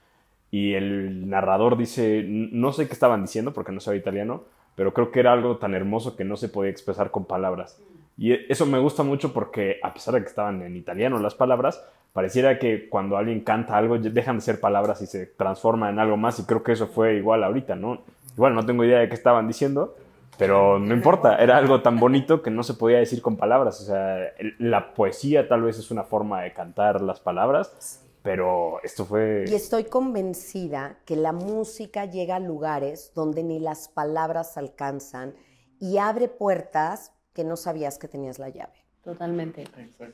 y 0.51 0.72
el 0.72 1.29
narrador 1.29 1.77
dice, 1.77 2.20
"N- 2.20 2.49
no 2.53 2.72
sé 2.72 2.87
qué 2.87 2.95
estaban 2.95 3.20
diciendo 3.22 3.53
porque 3.53 3.72
no 3.72 3.81
sabe 3.81 3.99
italiano, 3.99 4.45
pero 4.75 4.95
creo 4.95 5.11
que 5.11 5.20
era 5.20 5.33
algo 5.35 5.59
tan 5.59 5.75
hermoso 5.75 6.16
que 6.16 6.25
no 6.25 6.37
se 6.37 6.49
podía 6.49 6.70
expresar 6.70 7.11
con 7.11 7.27
palabras. 7.27 7.79
Y 8.16 8.33
e- 8.33 8.47
eso 8.49 8.64
me 8.64 8.79
gusta 8.79 9.03
mucho 9.03 9.35
porque 9.35 9.79
a 9.83 9.93
pesar 9.93 10.14
de 10.14 10.20
que 10.22 10.29
estaban 10.29 10.62
en 10.62 10.77
italiano 10.77 11.18
las 11.18 11.35
palabras, 11.35 11.85
pareciera 12.14 12.59
que 12.59 12.89
cuando 12.89 13.16
alguien 13.18 13.41
canta 13.41 13.77
algo 13.77 13.99
dejan 13.99 14.37
de 14.37 14.41
ser 14.43 14.61
palabras 14.61 15.03
y 15.03 15.07
se 15.07 15.27
transforma 15.27 15.91
en 15.91 15.99
algo 15.99 16.16
más 16.16 16.39
y 16.39 16.45
creo 16.45 16.62
que 16.62 16.72
eso 16.72 16.87
fue 16.87 17.16
igual 17.16 17.45
ahorita, 17.45 17.75
¿no? 17.75 18.03
Igual 18.35 18.55
no 18.55 18.64
tengo 18.64 18.83
idea 18.85 19.01
de 19.01 19.09
qué 19.09 19.14
estaban 19.14 19.47
diciendo, 19.47 19.95
pero 20.39 20.78
no 20.78 20.95
importa, 20.95 21.37
era 21.37 21.57
algo 21.57 21.82
tan 21.82 21.99
bonito 21.99 22.43
que 22.43 22.51
no 22.51 22.62
se 22.62 22.74
podía 22.74 22.99
decir 22.99 23.22
con 23.22 23.37
palabras, 23.37 23.80
o 23.80 23.85
sea, 23.85 24.18
la 24.59 24.95
poesía 24.95 25.49
tal 25.49 25.62
vez 25.62 25.78
es 25.78 25.91
una 25.91 26.05
forma 26.05 26.43
de 26.43 26.53
cantar 26.53 27.01
las 27.01 27.20
palabras, 27.20 28.05
pero 28.22 28.82
esto 28.82 29.05
fue... 29.05 29.45
Y 29.47 29.55
estoy 29.55 29.85
convencida 29.85 30.99
que 31.05 31.16
la 31.16 31.32
música 31.32 32.07
llega 32.07 32.37
a 32.37 32.41
lugares 32.41 33.12
donde 33.14 33.43
ni 33.43 33.61
las 33.61 33.89
palabras 33.89 34.57
alcanzan 34.57 35.35
y 35.78 35.99
abre 35.99 36.28
puertas 36.28 37.12
que 37.35 37.45
no 37.45 37.57
sabías 37.57 37.99
que 37.99 38.09
tenías 38.09 38.39
la 38.39 38.49
llave. 38.49 38.72
totalmente. 39.03 39.64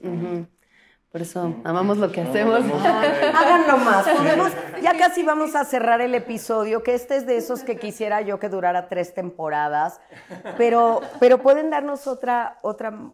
Ujú. 0.03 0.47
Por 1.11 1.23
eso 1.23 1.57
amamos 1.65 1.99
lo 1.99 2.13
que 2.13 2.21
hacemos. 2.21 2.61
Háganlo 2.61 3.79
más. 3.79 4.09
Podemos, 4.09 4.53
ya 4.81 4.97
casi 4.97 5.25
vamos 5.25 5.57
a 5.57 5.65
cerrar 5.65 6.01
el 6.01 6.15
episodio, 6.15 6.85
que 6.85 6.95
este 6.95 7.17
es 7.17 7.27
de 7.27 7.37
esos 7.37 7.65
que 7.65 7.79
quisiera 7.79 8.21
yo 8.21 8.39
que 8.39 8.49
durara 8.49 8.89
tres 8.89 9.13
temporadas, 9.13 10.01
pero, 10.57 11.01
pero 11.19 11.43
pueden 11.43 11.69
darnos 11.69 12.07
otra, 12.07 12.59
otra, 12.63 13.13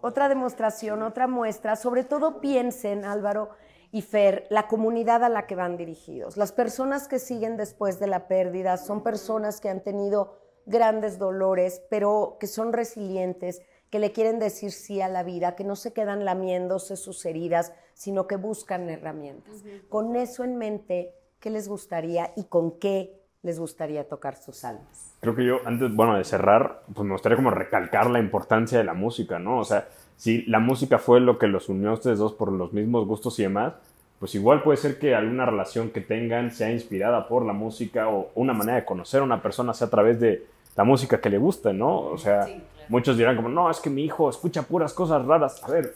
otra 0.00 0.28
demostración, 0.28 1.04
otra 1.04 1.28
muestra. 1.28 1.76
Sobre 1.76 2.02
todo 2.02 2.40
piensen, 2.40 3.04
Álvaro 3.04 3.50
y 3.92 4.02
Fer, 4.02 4.48
la 4.50 4.66
comunidad 4.66 5.22
a 5.22 5.28
la 5.28 5.46
que 5.46 5.54
van 5.54 5.76
dirigidos. 5.76 6.36
Las 6.36 6.50
personas 6.50 7.06
que 7.06 7.20
siguen 7.20 7.56
después 7.56 8.00
de 8.00 8.08
la 8.08 8.26
pérdida 8.26 8.76
son 8.76 9.04
personas 9.04 9.60
que 9.60 9.68
han 9.68 9.84
tenido 9.84 10.40
grandes 10.66 11.20
dolores, 11.20 11.80
pero 11.90 12.38
que 12.40 12.48
son 12.48 12.72
resilientes, 12.72 13.62
que 13.90 13.98
le 13.98 14.12
quieren 14.12 14.38
decir 14.38 14.72
sí 14.72 15.00
a 15.00 15.08
la 15.08 15.22
vida, 15.22 15.54
que 15.54 15.64
no 15.64 15.76
se 15.76 15.92
quedan 15.92 16.24
lamiéndose 16.24 16.96
sus 16.96 17.24
heridas, 17.24 17.72
sino 17.94 18.26
que 18.26 18.36
buscan 18.36 18.88
herramientas. 18.88 19.62
Con 19.88 20.16
eso 20.16 20.44
en 20.44 20.56
mente, 20.56 21.14
¿qué 21.40 21.50
les 21.50 21.68
gustaría 21.68 22.32
y 22.36 22.44
con 22.44 22.78
qué 22.78 23.22
les 23.42 23.60
gustaría 23.60 24.08
tocar 24.08 24.36
sus 24.36 24.64
almas? 24.64 25.14
Creo 25.20 25.36
que 25.36 25.44
yo, 25.44 25.58
antes, 25.64 25.94
bueno, 25.94 26.16
de 26.16 26.24
cerrar, 26.24 26.82
pues 26.92 27.06
me 27.06 27.12
gustaría 27.12 27.36
como 27.36 27.50
recalcar 27.50 28.10
la 28.10 28.18
importancia 28.18 28.76
de 28.76 28.84
la 28.84 28.94
música, 28.94 29.38
¿no? 29.38 29.60
O 29.60 29.64
sea, 29.64 29.88
si 30.16 30.42
la 30.42 30.58
música 30.58 30.98
fue 30.98 31.20
lo 31.20 31.38
que 31.38 31.46
los 31.46 31.68
unió 31.68 31.90
a 31.90 31.94
ustedes 31.94 32.18
dos 32.18 32.34
por 32.34 32.50
los 32.50 32.72
mismos 32.72 33.06
gustos 33.06 33.38
y 33.38 33.44
demás, 33.44 33.74
pues 34.18 34.34
igual 34.34 34.62
puede 34.62 34.78
ser 34.78 34.98
que 34.98 35.14
alguna 35.14 35.46
relación 35.46 35.90
que 35.90 36.00
tengan 36.00 36.50
sea 36.50 36.72
inspirada 36.72 37.28
por 37.28 37.44
la 37.44 37.52
música 37.52 38.08
o 38.08 38.30
una 38.34 38.54
manera 38.54 38.78
de 38.78 38.84
conocer 38.84 39.20
a 39.20 39.24
una 39.24 39.42
persona 39.42 39.74
sea 39.74 39.88
a 39.88 39.90
través 39.90 40.18
de 40.18 40.46
la 40.74 40.84
música 40.84 41.20
que 41.20 41.30
le 41.30 41.38
gusta, 41.38 41.72
¿no? 41.72 41.98
O 41.98 42.18
sea, 42.18 42.46
muchos 42.88 43.16
dirán 43.16 43.36
como, 43.36 43.48
no, 43.48 43.70
es 43.70 43.80
que 43.80 43.90
mi 43.90 44.04
hijo 44.04 44.28
escucha 44.30 44.62
puras 44.62 44.92
cosas 44.94 45.24
raras. 45.24 45.62
A 45.64 45.70
ver, 45.70 45.94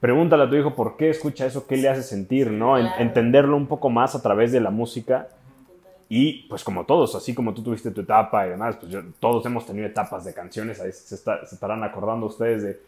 pregúntale 0.00 0.44
a 0.44 0.48
tu 0.50 0.56
hijo 0.56 0.74
por 0.74 0.96
qué 0.96 1.10
escucha 1.10 1.46
eso, 1.46 1.66
qué 1.66 1.76
le 1.76 1.88
hace 1.88 2.02
sentir, 2.02 2.50
¿no? 2.50 2.78
En- 2.78 2.88
entenderlo 2.98 3.56
un 3.56 3.66
poco 3.66 3.90
más 3.90 4.14
a 4.14 4.22
través 4.22 4.52
de 4.52 4.60
la 4.60 4.70
música. 4.70 5.28
Y 6.08 6.42
pues 6.48 6.62
como 6.62 6.84
todos, 6.84 7.14
así 7.14 7.34
como 7.34 7.54
tú 7.54 7.62
tuviste 7.62 7.90
tu 7.90 8.02
etapa 8.02 8.46
y 8.46 8.50
demás, 8.50 8.76
pues 8.76 8.92
yo- 8.92 9.02
todos 9.18 9.44
hemos 9.46 9.64
tenido 9.66 9.86
etapas 9.86 10.24
de 10.24 10.34
canciones, 10.34 10.80
ahí 10.80 10.92
se, 10.92 11.14
está- 11.14 11.44
se 11.46 11.54
estarán 11.54 11.82
acordando 11.82 12.26
ustedes 12.26 12.62
de 12.62 12.80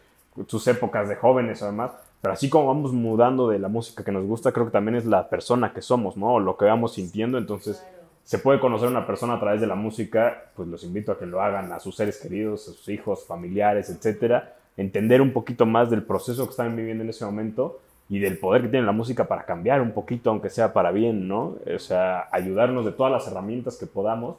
sus 0.47 0.67
épocas 0.67 1.09
de 1.09 1.15
jóvenes 1.15 1.61
o 1.63 1.65
demás, 1.65 1.91
pero 2.21 2.33
así 2.33 2.47
como 2.47 2.67
vamos 2.67 2.93
mudando 2.93 3.49
de 3.49 3.57
la 3.57 3.69
música 3.69 4.03
que 4.03 4.11
nos 4.11 4.23
gusta, 4.25 4.51
creo 4.51 4.67
que 4.67 4.71
también 4.71 4.95
es 4.95 5.05
la 5.05 5.27
persona 5.29 5.73
que 5.73 5.81
somos, 5.81 6.15
¿no? 6.15 6.33
O 6.35 6.39
lo 6.39 6.57
que 6.57 6.65
vamos 6.65 6.93
sintiendo, 6.93 7.39
entonces 7.39 7.83
se 8.27 8.39
puede 8.39 8.59
conocer 8.59 8.89
a 8.89 8.91
una 8.91 9.07
persona 9.07 9.35
a 9.35 9.39
través 9.39 9.61
de 9.61 9.67
la 9.67 9.75
música, 9.75 10.49
pues 10.53 10.67
los 10.67 10.83
invito 10.83 11.13
a 11.13 11.17
que 11.17 11.25
lo 11.25 11.41
hagan 11.41 11.71
a 11.71 11.79
sus 11.79 11.95
seres 11.95 12.17
queridos, 12.17 12.67
a 12.67 12.73
sus 12.73 12.89
hijos, 12.89 13.25
familiares, 13.25 13.89
etcétera, 13.89 14.53
entender 14.75 15.21
un 15.21 15.31
poquito 15.31 15.65
más 15.65 15.89
del 15.89 16.03
proceso 16.03 16.43
que 16.43 16.49
están 16.49 16.75
viviendo 16.75 17.05
en 17.05 17.09
ese 17.09 17.23
momento 17.23 17.79
y 18.09 18.19
del 18.19 18.37
poder 18.37 18.63
que 18.63 18.67
tiene 18.67 18.85
la 18.85 18.91
música 18.91 19.29
para 19.29 19.45
cambiar 19.45 19.79
un 19.79 19.93
poquito, 19.93 20.29
aunque 20.29 20.49
sea 20.49 20.73
para 20.73 20.91
bien, 20.91 21.29
¿no? 21.29 21.55
O 21.73 21.79
sea, 21.79 22.27
ayudarnos 22.33 22.83
de 22.83 22.91
todas 22.91 23.13
las 23.13 23.25
herramientas 23.29 23.77
que 23.77 23.85
podamos 23.85 24.35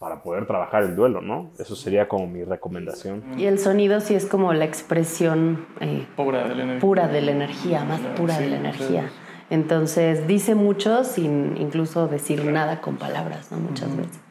para 0.00 0.20
poder 0.20 0.44
trabajar 0.48 0.82
el 0.82 0.96
duelo, 0.96 1.20
¿no? 1.20 1.52
Eso 1.60 1.76
sería 1.76 2.08
como 2.08 2.26
mi 2.26 2.42
recomendación. 2.42 3.22
Y 3.38 3.44
el 3.44 3.60
sonido 3.60 4.00
sí 4.00 4.16
es 4.16 4.26
como 4.26 4.52
la 4.52 4.64
expresión 4.64 5.64
eh, 5.80 6.08
Pura 6.16 6.42
de 6.48 6.56
la 6.56 6.62
energía. 6.64 6.80
pura 6.80 7.06
de 7.06 7.20
la 7.20 7.30
energía, 7.30 7.84
más 7.84 8.00
pura 8.16 8.36
de 8.40 8.48
la 8.48 8.56
energía. 8.56 9.08
Entonces 9.50 10.26
dice 10.26 10.54
mucho 10.54 11.04
sin 11.04 11.56
incluso 11.56 12.06
decir 12.08 12.44
nada 12.44 12.80
con 12.80 12.96
palabras, 12.96 13.50
¿no? 13.50 13.58
Muchas 13.58 13.96
veces. 13.96 14.27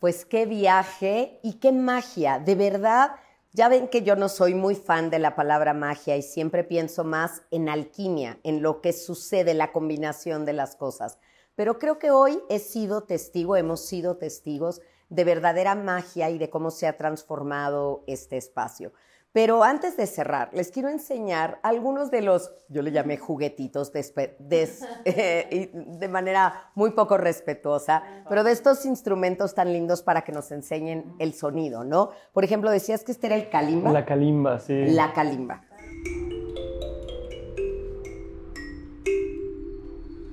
Pues 0.00 0.24
qué 0.24 0.46
viaje 0.46 1.38
y 1.42 1.58
qué 1.60 1.72
magia. 1.72 2.38
De 2.38 2.54
verdad, 2.54 3.10
ya 3.52 3.68
ven 3.68 3.86
que 3.86 4.00
yo 4.02 4.16
no 4.16 4.30
soy 4.30 4.54
muy 4.54 4.74
fan 4.74 5.10
de 5.10 5.18
la 5.18 5.36
palabra 5.36 5.74
magia 5.74 6.16
y 6.16 6.22
siempre 6.22 6.64
pienso 6.64 7.04
más 7.04 7.42
en 7.50 7.68
alquimia, 7.68 8.40
en 8.42 8.62
lo 8.62 8.80
que 8.80 8.94
sucede, 8.94 9.52
la 9.52 9.72
combinación 9.72 10.46
de 10.46 10.54
las 10.54 10.74
cosas. 10.74 11.18
Pero 11.54 11.78
creo 11.78 11.98
que 11.98 12.10
hoy 12.10 12.40
he 12.48 12.60
sido 12.60 13.02
testigo, 13.02 13.56
hemos 13.56 13.84
sido 13.84 14.16
testigos 14.16 14.80
de 15.10 15.24
verdadera 15.24 15.74
magia 15.74 16.30
y 16.30 16.38
de 16.38 16.48
cómo 16.48 16.70
se 16.70 16.86
ha 16.86 16.96
transformado 16.96 18.02
este 18.06 18.38
espacio. 18.38 18.94
Pero 19.32 19.62
antes 19.62 19.96
de 19.96 20.08
cerrar, 20.08 20.50
les 20.52 20.72
quiero 20.72 20.88
enseñar 20.88 21.60
algunos 21.62 22.10
de 22.10 22.20
los, 22.20 22.52
yo 22.68 22.82
le 22.82 22.90
llamé 22.90 23.16
juguetitos 23.16 23.92
des- 23.92 24.12
eh, 25.04 25.70
de 25.72 26.08
manera 26.08 26.70
muy 26.74 26.90
poco 26.90 27.16
respetuosa, 27.16 28.02
pero 28.28 28.42
de 28.42 28.50
estos 28.50 28.84
instrumentos 28.86 29.54
tan 29.54 29.72
lindos 29.72 30.02
para 30.02 30.22
que 30.22 30.32
nos 30.32 30.50
enseñen 30.50 31.14
el 31.20 31.34
sonido, 31.34 31.84
¿no? 31.84 32.10
Por 32.32 32.42
ejemplo, 32.44 32.70
decías 32.72 33.04
que 33.04 33.12
este 33.12 33.28
era 33.28 33.36
el 33.36 33.48
kalimba. 33.50 33.92
La 33.92 34.04
calimba, 34.04 34.58
sí. 34.58 34.74
La 34.86 35.12
kalimba. 35.12 35.62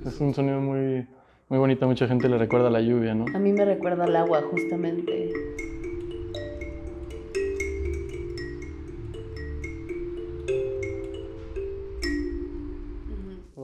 es 0.06 0.20
un 0.20 0.32
sonido 0.34 0.58
muy, 0.60 1.06
muy 1.50 1.58
bonito. 1.58 1.86
Mucha 1.86 2.08
gente 2.08 2.28
le 2.28 2.38
recuerda 2.38 2.68
a 2.68 2.70
la 2.70 2.80
lluvia, 2.80 3.14
¿no? 3.14 3.26
A 3.34 3.38
mí 3.38 3.52
me 3.52 3.64
recuerda 3.64 4.04
al 4.04 4.16
agua, 4.16 4.42
justamente. 4.50 5.30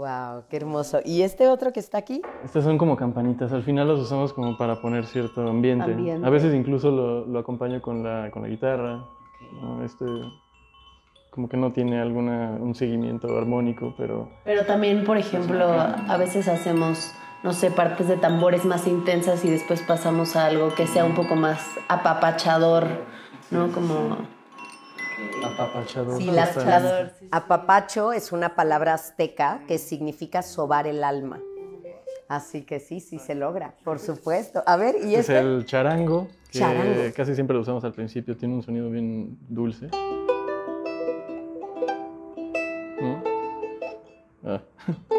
Wow, 0.05 0.45
qué 0.51 0.59
hermoso. 0.59 1.01
¿Y 1.03 1.23
este 1.23 1.49
otro 1.49 1.73
que 1.73 1.81
está 1.81 1.97
aquí? 1.97 2.21
Estas 2.45 2.63
son 2.63 2.77
como 2.77 2.95
campanitas. 2.95 3.51
Al 3.53 3.63
final 3.63 3.89
las 3.89 3.99
usamos 3.99 4.35
como 4.35 4.59
para 4.59 4.83
poner 4.83 5.07
cierto 5.07 5.49
ambiente. 5.49 5.93
Ambiente. 5.93 6.27
A 6.27 6.29
veces 6.29 6.55
incluso 6.55 6.91
lo, 6.91 7.25
lo 7.25 7.39
acompaño 7.39 7.81
con 7.81 8.03
la, 8.03 8.31
con 8.31 8.43
la 8.43 8.49
guitarra. 8.49 9.03
¿no? 9.63 9.83
Este, 9.83 10.05
como 11.31 11.49
que 11.49 11.57
no 11.57 11.73
tiene 11.73 12.03
alguna, 12.03 12.51
un 12.61 12.75
seguimiento 12.75 13.35
armónico, 13.39 13.95
pero 13.97 14.29
Pero 14.45 14.67
también, 14.67 15.05
por 15.05 15.17
ejemplo, 15.17 15.65
a 15.71 16.17
veces 16.19 16.49
hacemos, 16.49 17.15
no 17.43 17.55
sé, 17.55 17.71
partes 17.71 18.07
de 18.07 18.19
tambores 18.19 18.67
más 18.67 18.87
intensas 18.87 19.43
y 19.47 19.51
después 19.51 19.81
pasamos 19.81 20.37
a 20.37 20.45
algo 20.45 20.75
que 20.75 20.87
sea 20.87 21.07
un 21.07 21.15
poco 21.15 21.35
más 21.35 21.67
apapachador, 21.89 22.89
¿no? 23.51 23.73
Como... 23.73 24.19
apapachador. 25.45 26.19
Sí, 26.19 26.31
las, 26.31 26.57
Está- 26.57 26.81
las- 26.81 27.13
apapacho 27.31 28.13
es 28.13 28.33
una 28.33 28.55
palabra 28.55 28.95
azteca 28.95 29.61
que 29.69 29.79
significa 29.79 30.43
sobar 30.43 30.87
el 30.87 31.03
alma. 31.05 31.41
Así 32.29 32.63
que 32.63 32.81
sí, 32.81 33.01
sí 33.01 33.19
se 33.19 33.35
logra, 33.35 33.75
por 33.85 33.99
supuesto. 33.99 34.63
A 34.67 34.77
ver, 34.77 34.97
¿y 35.05 35.15
Es 35.15 35.21
este? 35.29 35.39
el 35.39 35.67
charango, 35.67 36.29
que 36.51 36.59
Charango. 36.59 37.03
casi 37.15 37.35
siempre 37.35 37.55
lo 37.55 37.61
usamos 37.63 37.85
al 37.85 37.93
principio. 37.93 38.37
Tiene 38.37 38.55
un 38.55 38.63
sonido 38.63 38.89
bien 38.91 39.37
dulce. 39.49 39.89
¿No? 43.01 43.23
Ah. 44.45 44.61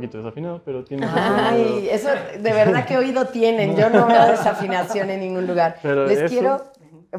poquito 0.00 0.18
desafinado, 0.18 0.62
pero 0.64 0.84
tiene... 0.84 1.06
Ay, 1.08 1.88
eso 1.90 2.08
de 2.08 2.52
verdad 2.52 2.86
que 2.86 2.96
oído 2.96 3.26
tienen. 3.26 3.76
Yo 3.76 3.90
no 3.90 4.06
veo 4.06 4.26
desafinación 4.26 5.10
en 5.10 5.20
ningún 5.20 5.46
lugar. 5.46 5.76
Pero 5.82 6.06
les 6.06 6.18
eso- 6.18 6.28
quiero, 6.28 6.62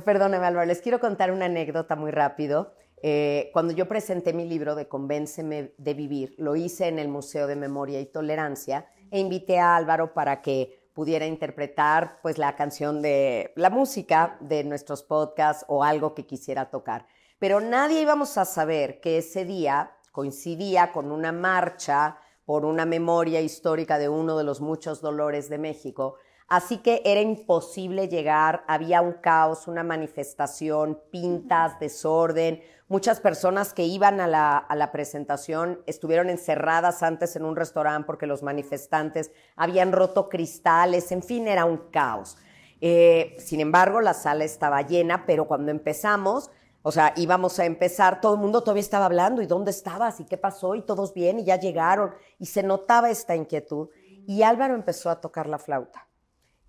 perdóname 0.04 0.46
Álvaro, 0.46 0.66
les 0.66 0.82
quiero 0.82 1.00
contar 1.00 1.32
una 1.32 1.46
anécdota 1.46 1.96
muy 1.96 2.12
rápido. 2.12 2.74
Eh, 3.04 3.50
cuando 3.54 3.74
yo 3.74 3.88
presenté 3.88 4.32
mi 4.34 4.46
libro 4.48 4.76
de 4.76 4.88
Convénceme 4.88 5.74
de 5.78 5.94
Vivir, 5.94 6.36
lo 6.38 6.56
hice 6.56 6.88
en 6.88 7.00
el 7.00 7.08
Museo 7.08 7.48
de 7.48 7.56
Memoria 7.56 8.00
y 8.00 8.06
Tolerancia 8.06 8.86
e 9.10 9.20
invité 9.20 9.60
a 9.60 9.76
Álvaro 9.76 10.14
para 10.14 10.42
que 10.42 10.80
pudiera 10.94 11.26
interpretar 11.26 12.20
pues 12.22 12.38
la 12.38 12.56
canción 12.56 13.02
de 13.02 13.54
la 13.56 13.70
música 13.70 14.38
de 14.40 14.64
nuestros 14.64 15.02
podcasts 15.04 15.66
o 15.68 15.84
algo 15.84 16.14
que 16.14 16.26
quisiera 16.28 16.70
tocar. 16.70 17.08
Pero 17.40 17.60
nadie 17.60 18.02
íbamos 18.02 18.38
a 18.38 18.46
saber 18.46 19.00
que 19.00 19.18
ese 19.18 19.46
día 19.46 19.92
coincidía 20.12 20.92
con 20.92 21.12
una 21.12 21.32
marcha 21.32 22.18
por 22.46 22.66
una 22.66 22.86
memoria 22.86 23.42
histórica 23.42 23.98
de 23.98 24.10
uno 24.10 24.38
de 24.38 24.44
los 24.44 24.62
muchos 24.62 25.02
dolores 25.02 25.50
de 25.50 25.58
México. 25.58 26.16
Así 26.48 26.80
que 26.80 27.02
era 27.06 27.22
imposible 27.22 28.10
llegar, 28.10 28.66
había 28.68 29.02
un 29.02 29.14
caos, 29.14 29.68
una 29.70 29.84
manifestación, 29.84 31.00
pintas, 31.10 31.80
desorden. 31.80 32.62
Muchas 32.90 33.22
personas 33.22 33.74
que 33.74 33.86
iban 33.86 34.20
a 34.20 34.28
la, 34.28 34.58
a 34.58 34.76
la 34.76 34.92
presentación 34.92 35.82
estuvieron 35.86 36.30
encerradas 36.30 37.04
antes 37.04 37.38
en 37.38 37.46
un 37.46 37.56
restaurante 37.56 38.06
porque 38.06 38.28
los 38.28 38.44
manifestantes 38.44 39.32
habían 39.56 39.94
roto 39.94 40.28
cristales, 40.28 41.14
en 41.14 41.24
fin, 41.24 41.48
era 41.48 41.64
un 41.64 41.78
caos. 41.90 42.38
Eh, 42.82 43.36
sin 43.38 43.62
embargo, 43.62 44.02
la 44.02 44.16
sala 44.16 44.44
estaba 44.44 44.82
llena, 44.82 45.26
pero 45.26 45.46
cuando 45.48 45.72
empezamos, 45.72 46.52
o 46.84 46.92
sea, 46.92 47.14
íbamos 47.16 47.60
a 47.60 47.66
empezar, 47.66 48.22
todo 48.22 48.36
el 48.36 48.40
mundo 48.40 48.62
todavía 48.62 48.82
estaba 48.82 49.06
hablando, 49.06 49.42
¿y 49.42 49.48
dónde 49.48 49.72
estabas? 49.72 50.20
¿Y 50.20 50.26
qué 50.26 50.38
pasó? 50.38 50.76
Y 50.76 50.82
todos 50.82 51.14
bien, 51.14 51.40
y 51.40 51.44
ya 51.44 51.60
llegaron, 51.60 52.14
y 52.40 52.48
se 52.48 52.64
notaba 52.64 53.10
esta 53.10 53.36
inquietud. 53.36 53.90
Y 54.26 54.44
Álvaro 54.44 54.74
empezó 54.74 55.10
a 55.10 55.22
tocar 55.22 55.48
la 55.48 55.60
flauta. 55.60 56.08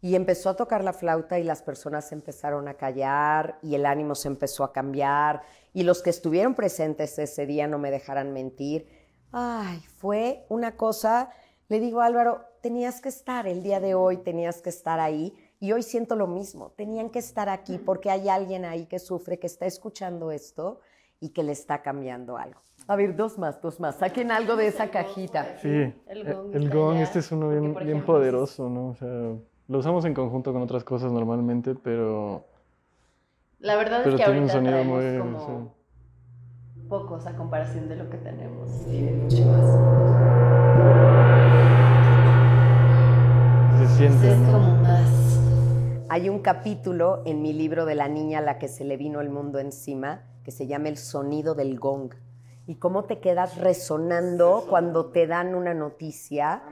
Y 0.00 0.16
empezó 0.16 0.50
a 0.50 0.56
tocar 0.56 0.82
la 0.82 0.92
flauta 0.92 1.38
y 1.38 1.44
las 1.44 1.62
personas 1.62 2.10
empezaron 2.10 2.66
a 2.66 2.74
callar 2.74 3.60
y 3.62 3.76
el 3.76 3.86
ánimo 3.86 4.16
se 4.16 4.26
empezó 4.26 4.64
a 4.64 4.72
cambiar 4.72 5.42
y 5.72 5.84
los 5.84 6.02
que 6.02 6.10
estuvieron 6.10 6.56
presentes 6.56 7.16
ese 7.20 7.46
día 7.46 7.68
no 7.68 7.78
me 7.78 7.92
dejarán 7.92 8.32
mentir. 8.32 8.88
Ay, 9.30 9.80
fue 9.98 10.44
una 10.48 10.76
cosa, 10.76 11.30
le 11.68 11.78
digo 11.78 12.00
Álvaro, 12.00 12.44
tenías 12.62 13.00
que 13.00 13.10
estar 13.10 13.46
el 13.46 13.62
día 13.62 13.78
de 13.78 13.94
hoy, 13.94 14.16
tenías 14.16 14.60
que 14.60 14.70
estar 14.70 14.98
ahí 14.98 15.34
y 15.62 15.70
hoy 15.70 15.84
siento 15.84 16.16
lo 16.16 16.26
mismo, 16.26 16.72
tenían 16.74 17.08
que 17.08 17.20
estar 17.20 17.48
aquí 17.48 17.78
porque 17.78 18.10
hay 18.10 18.28
alguien 18.28 18.64
ahí 18.64 18.86
que 18.86 18.98
sufre, 18.98 19.38
que 19.38 19.46
está 19.46 19.64
escuchando 19.64 20.32
esto 20.32 20.80
y 21.20 21.28
que 21.28 21.44
le 21.44 21.52
está 21.52 21.82
cambiando 21.82 22.36
algo. 22.36 22.60
A 22.88 22.96
ver, 22.96 23.14
dos 23.14 23.38
más, 23.38 23.62
dos 23.62 23.78
más, 23.78 23.94
saquen 23.94 24.32
algo 24.32 24.56
de 24.56 24.66
esa 24.66 24.90
cajita. 24.90 25.56
Sí, 25.58 25.68
El 25.68 25.94
el 26.08 26.24
gong 26.34 26.50
gong, 26.52 26.52
está 26.64 26.90
allá, 26.90 27.02
este 27.04 27.18
es 27.20 27.30
uno 27.30 27.48
bien, 27.48 27.76
bien 27.76 28.04
poderoso, 28.04 28.68
¿no? 28.68 28.88
O 28.88 28.96
sea, 28.96 29.36
lo 29.68 29.78
usamos 29.78 30.04
en 30.04 30.14
conjunto 30.14 30.52
con 30.52 30.62
otras 30.62 30.82
cosas 30.82 31.12
normalmente, 31.12 31.76
pero, 31.76 32.44
La 33.60 33.76
verdad 33.76 34.00
pero 34.02 34.16
es 34.16 34.20
que 34.20 34.24
tiene 34.24 34.40
un 34.40 34.50
ahorita 34.50 34.58
sonido 34.58 34.72
traemos 34.72 35.04
muy... 35.04 35.18
como 35.20 35.70
sí. 36.74 36.88
pocos 36.88 37.26
a 37.26 37.36
comparación 37.36 37.88
de 37.88 37.94
lo 37.94 38.10
que 38.10 38.16
tenemos. 38.16 38.68
Se 43.78 43.88
siente, 43.96 44.32
Es 44.32 44.38
¿no? 44.38 44.52
como 44.52 44.76
más... 44.78 44.81
Hay 46.12 46.28
un 46.28 46.40
capítulo 46.40 47.22
en 47.24 47.40
mi 47.40 47.54
libro 47.54 47.86
de 47.86 47.94
la 47.94 48.06
niña 48.06 48.40
a 48.40 48.42
la 48.42 48.58
que 48.58 48.68
se 48.68 48.84
le 48.84 48.98
vino 48.98 49.22
el 49.22 49.30
mundo 49.30 49.58
encima 49.58 50.20
que 50.44 50.50
se 50.50 50.66
llama 50.66 50.90
El 50.90 50.98
sonido 50.98 51.54
del 51.54 51.78
gong. 51.78 52.12
Y 52.66 52.74
cómo 52.74 53.04
te 53.04 53.18
quedas 53.18 53.56
resonando 53.56 54.66
cuando 54.68 55.06
te 55.06 55.26
dan 55.26 55.54
una 55.54 55.72
noticia, 55.72 56.64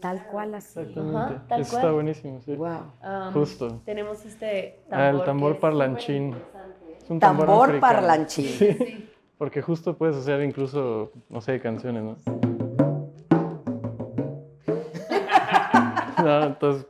tal 0.00 0.26
cual 0.26 0.56
así. 0.56 0.80
Ajá, 0.80 1.44
tal 1.46 1.60
Eso 1.60 1.70
cual. 1.70 1.82
está 1.82 1.92
buenísimo, 1.92 2.40
sí. 2.40 2.56
Wow. 2.56 2.78
Um, 3.00 3.32
Justo. 3.32 3.80
Tenemos 3.84 4.26
este 4.26 4.82
tambor. 4.90 5.06
Ah, 5.06 5.10
el 5.10 5.24
tambor 5.24 5.60
parlanchín. 5.60 6.34
Es 7.00 7.08
un 7.08 7.20
Tambor 7.20 7.68
africano. 7.70 7.80
parlanchín. 7.80 8.46
Sí, 8.46 9.08
porque 9.38 9.62
justo 9.62 9.96
puedes 9.96 10.16
hacer 10.16 10.42
incluso, 10.42 11.12
no 11.28 11.40
sé, 11.40 11.60
canciones, 11.60 12.02
¿no? 12.02 12.16
no, 16.24 16.46
entonces, 16.46 16.88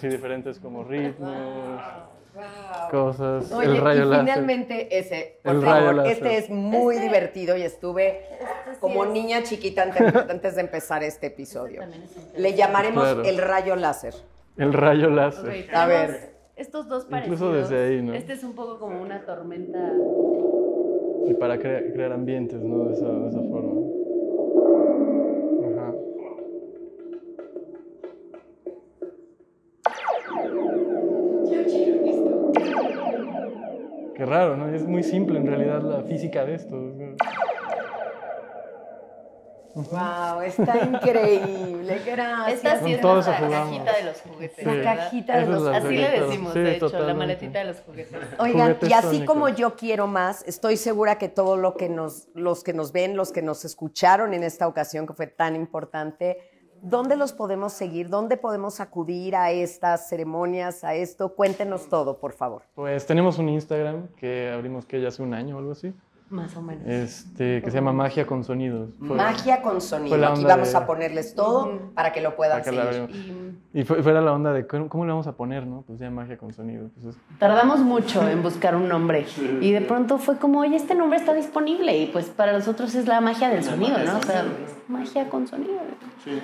así 0.00 0.08
diferentes 0.08 0.58
como 0.58 0.82
ritmos, 0.82 1.30
cosas, 2.90 3.52
Oye, 3.52 3.66
el 3.68 3.76
rayo 3.78 4.02
y 4.02 4.08
láser. 4.08 4.24
finalmente 4.24 4.98
ese, 4.98 5.38
por 5.42 5.54
El 5.56 5.60
favor, 5.62 5.74
rayo 5.80 5.92
láser. 5.92 6.12
este 6.12 6.38
es 6.38 6.50
muy 6.50 6.94
Este- 6.96 7.06
divertido 7.06 7.56
y 7.56 7.62
estuve 7.62 8.20
Este 8.32 8.44
sí 8.72 8.76
como 8.80 9.04
es- 9.04 9.10
niña 9.10 9.42
chiquita 9.42 9.82
antes, 9.82 10.00
antes 10.30 10.54
de 10.54 10.60
empezar 10.62 11.02
este 11.02 11.26
episodio. 11.26 11.82
Le 12.36 12.54
llamaremos 12.54 13.04
Claro. 13.04 13.24
el 13.24 13.38
rayo 13.38 13.76
láser. 13.76 14.14
El 14.56 14.72
rayo 14.72 15.10
láser. 15.10 15.66
A 15.74 15.86
ver. 15.86 16.30
Estos 16.56 16.88
dos 16.88 17.04
Incluso 17.10 17.46
parecidos. 17.50 17.70
desde 17.70 17.88
ahí, 17.88 18.02
¿no? 18.02 18.14
Este 18.14 18.34
es 18.34 18.44
un 18.44 18.54
poco 18.54 18.78
como 18.78 19.00
una 19.00 19.24
tormenta. 19.24 19.92
Y 21.26 21.34
para 21.34 21.58
crea- 21.58 21.90
crear 21.92 22.12
ambientes, 22.12 22.60
¿no? 22.60 22.84
De 22.84 22.92
esa, 22.94 23.06
de 23.08 23.28
esa 23.28 23.40
forma. 23.40 23.79
Raro, 34.30 34.56
¿no? 34.56 34.68
Es 34.74 34.86
muy 34.86 35.02
simple 35.02 35.38
en 35.38 35.46
realidad 35.46 35.82
la 35.82 36.02
física 36.02 36.44
de 36.44 36.54
esto. 36.54 36.76
Wow, 39.74 40.40
está 40.42 40.78
increíble. 40.84 42.00
Gracias. 42.06 42.54
Esta 42.54 42.84
sí 42.84 42.92
es 42.94 43.00
todo 43.00 43.22
jugamos. 43.22 43.78
cajita 43.78 43.96
de 43.96 44.02
los 44.04 44.20
juguetes. 44.20 44.66
La 44.66 44.82
cajita 44.82 45.38
de 45.38 45.46
los 45.46 45.62
la 45.62 45.76
Así 45.76 45.96
le 45.96 46.20
decimos, 46.20 46.52
Sí, 46.52 46.58
de 46.60 46.76
hecho, 46.76 47.00
la 47.00 47.14
maletita 47.14 47.58
de 47.60 47.64
los 47.66 47.80
juguetes. 47.80 48.18
Oigan, 48.38 48.74
Juguetes 48.74 48.90
y 48.90 48.92
así 48.92 49.24
como 49.24 49.48
yo 49.48 49.76
quiero 49.76 50.06
más, 50.06 50.44
estoy 50.46 50.76
segura 50.76 51.18
que 51.18 51.28
todos 51.28 51.58
lo 51.58 51.76
que 51.76 51.88
nos, 51.88 52.28
los 52.34 52.64
que 52.64 52.72
nos 52.72 52.92
ven, 52.92 53.16
los 53.16 53.32
que 53.32 53.42
nos 53.42 53.64
escucharon 53.64 54.34
en 54.34 54.42
esta 54.42 54.66
ocasión, 54.66 55.06
que 55.06 55.12
fue 55.12 55.28
tan 55.28 55.54
importante, 55.54 56.38
¿dónde 56.82 57.16
los 57.16 57.32
podemos 57.32 57.72
seguir? 57.72 58.08
¿Dónde 58.08 58.36
podemos 58.36 58.80
acudir 58.80 59.36
a 59.36 59.50
estas 59.50 60.08
ceremonias, 60.08 60.84
a 60.84 60.94
esto? 60.94 61.34
Cuéntenos 61.34 61.88
todo, 61.88 62.18
por 62.18 62.32
favor. 62.32 62.62
Pues 62.74 63.06
tenemos 63.06 63.38
un 63.38 63.48
Instagram 63.48 64.08
que 64.16 64.50
abrimos 64.50 64.86
que 64.86 65.00
ya 65.00 65.08
hace 65.08 65.22
un 65.22 65.34
año 65.34 65.56
o 65.56 65.58
algo 65.58 65.72
así. 65.72 65.92
Más 66.30 66.56
o 66.56 66.62
menos. 66.62 66.86
Este, 66.86 67.60
que 67.60 67.70
se 67.70 67.76
llama 67.78 67.92
Magia 67.92 68.24
con 68.24 68.44
Sonidos. 68.44 68.90
Magia 69.00 69.62
con 69.62 69.80
sonido. 69.80 70.10
fue 70.10 70.18
la 70.18 70.28
Aquí 70.30 70.44
vamos 70.44 70.70
de- 70.70 70.78
a 70.78 70.86
ponerles 70.86 71.34
todo 71.34 71.90
para 71.94 72.12
que 72.12 72.20
lo 72.20 72.36
puedan 72.36 72.58
la 72.58 72.64
seguir. 72.92 73.58
Y 73.72 73.80
Y 73.80 73.84
fue, 73.84 74.00
fue 74.02 74.12
la 74.12 74.32
onda 74.32 74.52
de 74.52 74.64
cómo, 74.66 74.88
cómo 74.88 75.04
le 75.04 75.10
vamos 75.10 75.26
a 75.26 75.32
poner, 75.36 75.66
¿no? 75.66 75.82
Pues 75.86 75.98
ya 75.98 76.08
Magia 76.10 76.38
con 76.38 76.52
Sonidos. 76.52 76.92
Pues 76.94 77.16
es- 77.16 77.20
tardamos 77.40 77.80
mucho 77.80 78.26
en 78.28 78.42
buscar 78.44 78.76
un 78.76 78.88
nombre. 78.88 79.26
Y 79.60 79.72
de 79.72 79.80
pronto 79.80 80.18
fue 80.18 80.36
como, 80.38 80.60
oye, 80.60 80.76
este 80.76 80.94
nombre 80.94 81.18
está 81.18 81.34
disponible. 81.34 81.98
Y 81.98 82.06
pues 82.06 82.26
para 82.26 82.52
nosotros 82.52 82.94
es 82.94 83.08
la 83.08 83.20
magia 83.20 83.48
del 83.48 83.64
sonido, 83.64 83.98
¿no? 83.98 84.18
O 84.18 84.22
sea, 84.22 84.44
magia 84.88 85.28
con 85.28 85.48
sonido. 85.48 85.80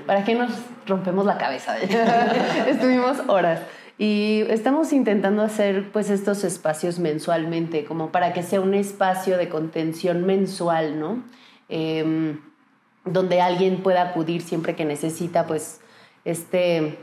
¿Para 0.04 0.24
qué 0.24 0.34
nos 0.34 0.50
rompemos 0.86 1.24
la 1.26 1.38
cabeza? 1.38 1.76
Estuvimos 2.66 3.22
horas. 3.28 3.60
Y 3.98 4.42
estamos 4.48 4.92
intentando 4.92 5.42
hacer 5.42 5.90
pues 5.90 6.10
estos 6.10 6.44
espacios 6.44 6.98
mensualmente, 6.98 7.84
como 7.84 8.12
para 8.12 8.32
que 8.34 8.42
sea 8.42 8.60
un 8.60 8.74
espacio 8.74 9.38
de 9.38 9.48
contención 9.48 10.26
mensual, 10.26 11.00
¿no? 11.00 11.24
Em, 11.68 12.40
donde 13.04 13.40
alguien 13.40 13.82
pueda 13.82 14.02
acudir 14.02 14.42
siempre 14.42 14.76
que 14.76 14.84
necesita 14.84 15.46
pues 15.46 15.80
este 16.24 16.98